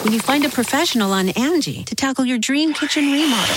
when 0.05 0.12
you 0.12 0.20
find 0.20 0.45
a 0.45 0.49
professional 0.49 1.12
on 1.12 1.29
Angie 1.31 1.85
to 1.85 1.95
tackle 1.95 2.24
your 2.24 2.39
dream 2.39 2.74
kitchen 2.74 3.11
remodel 3.11 3.57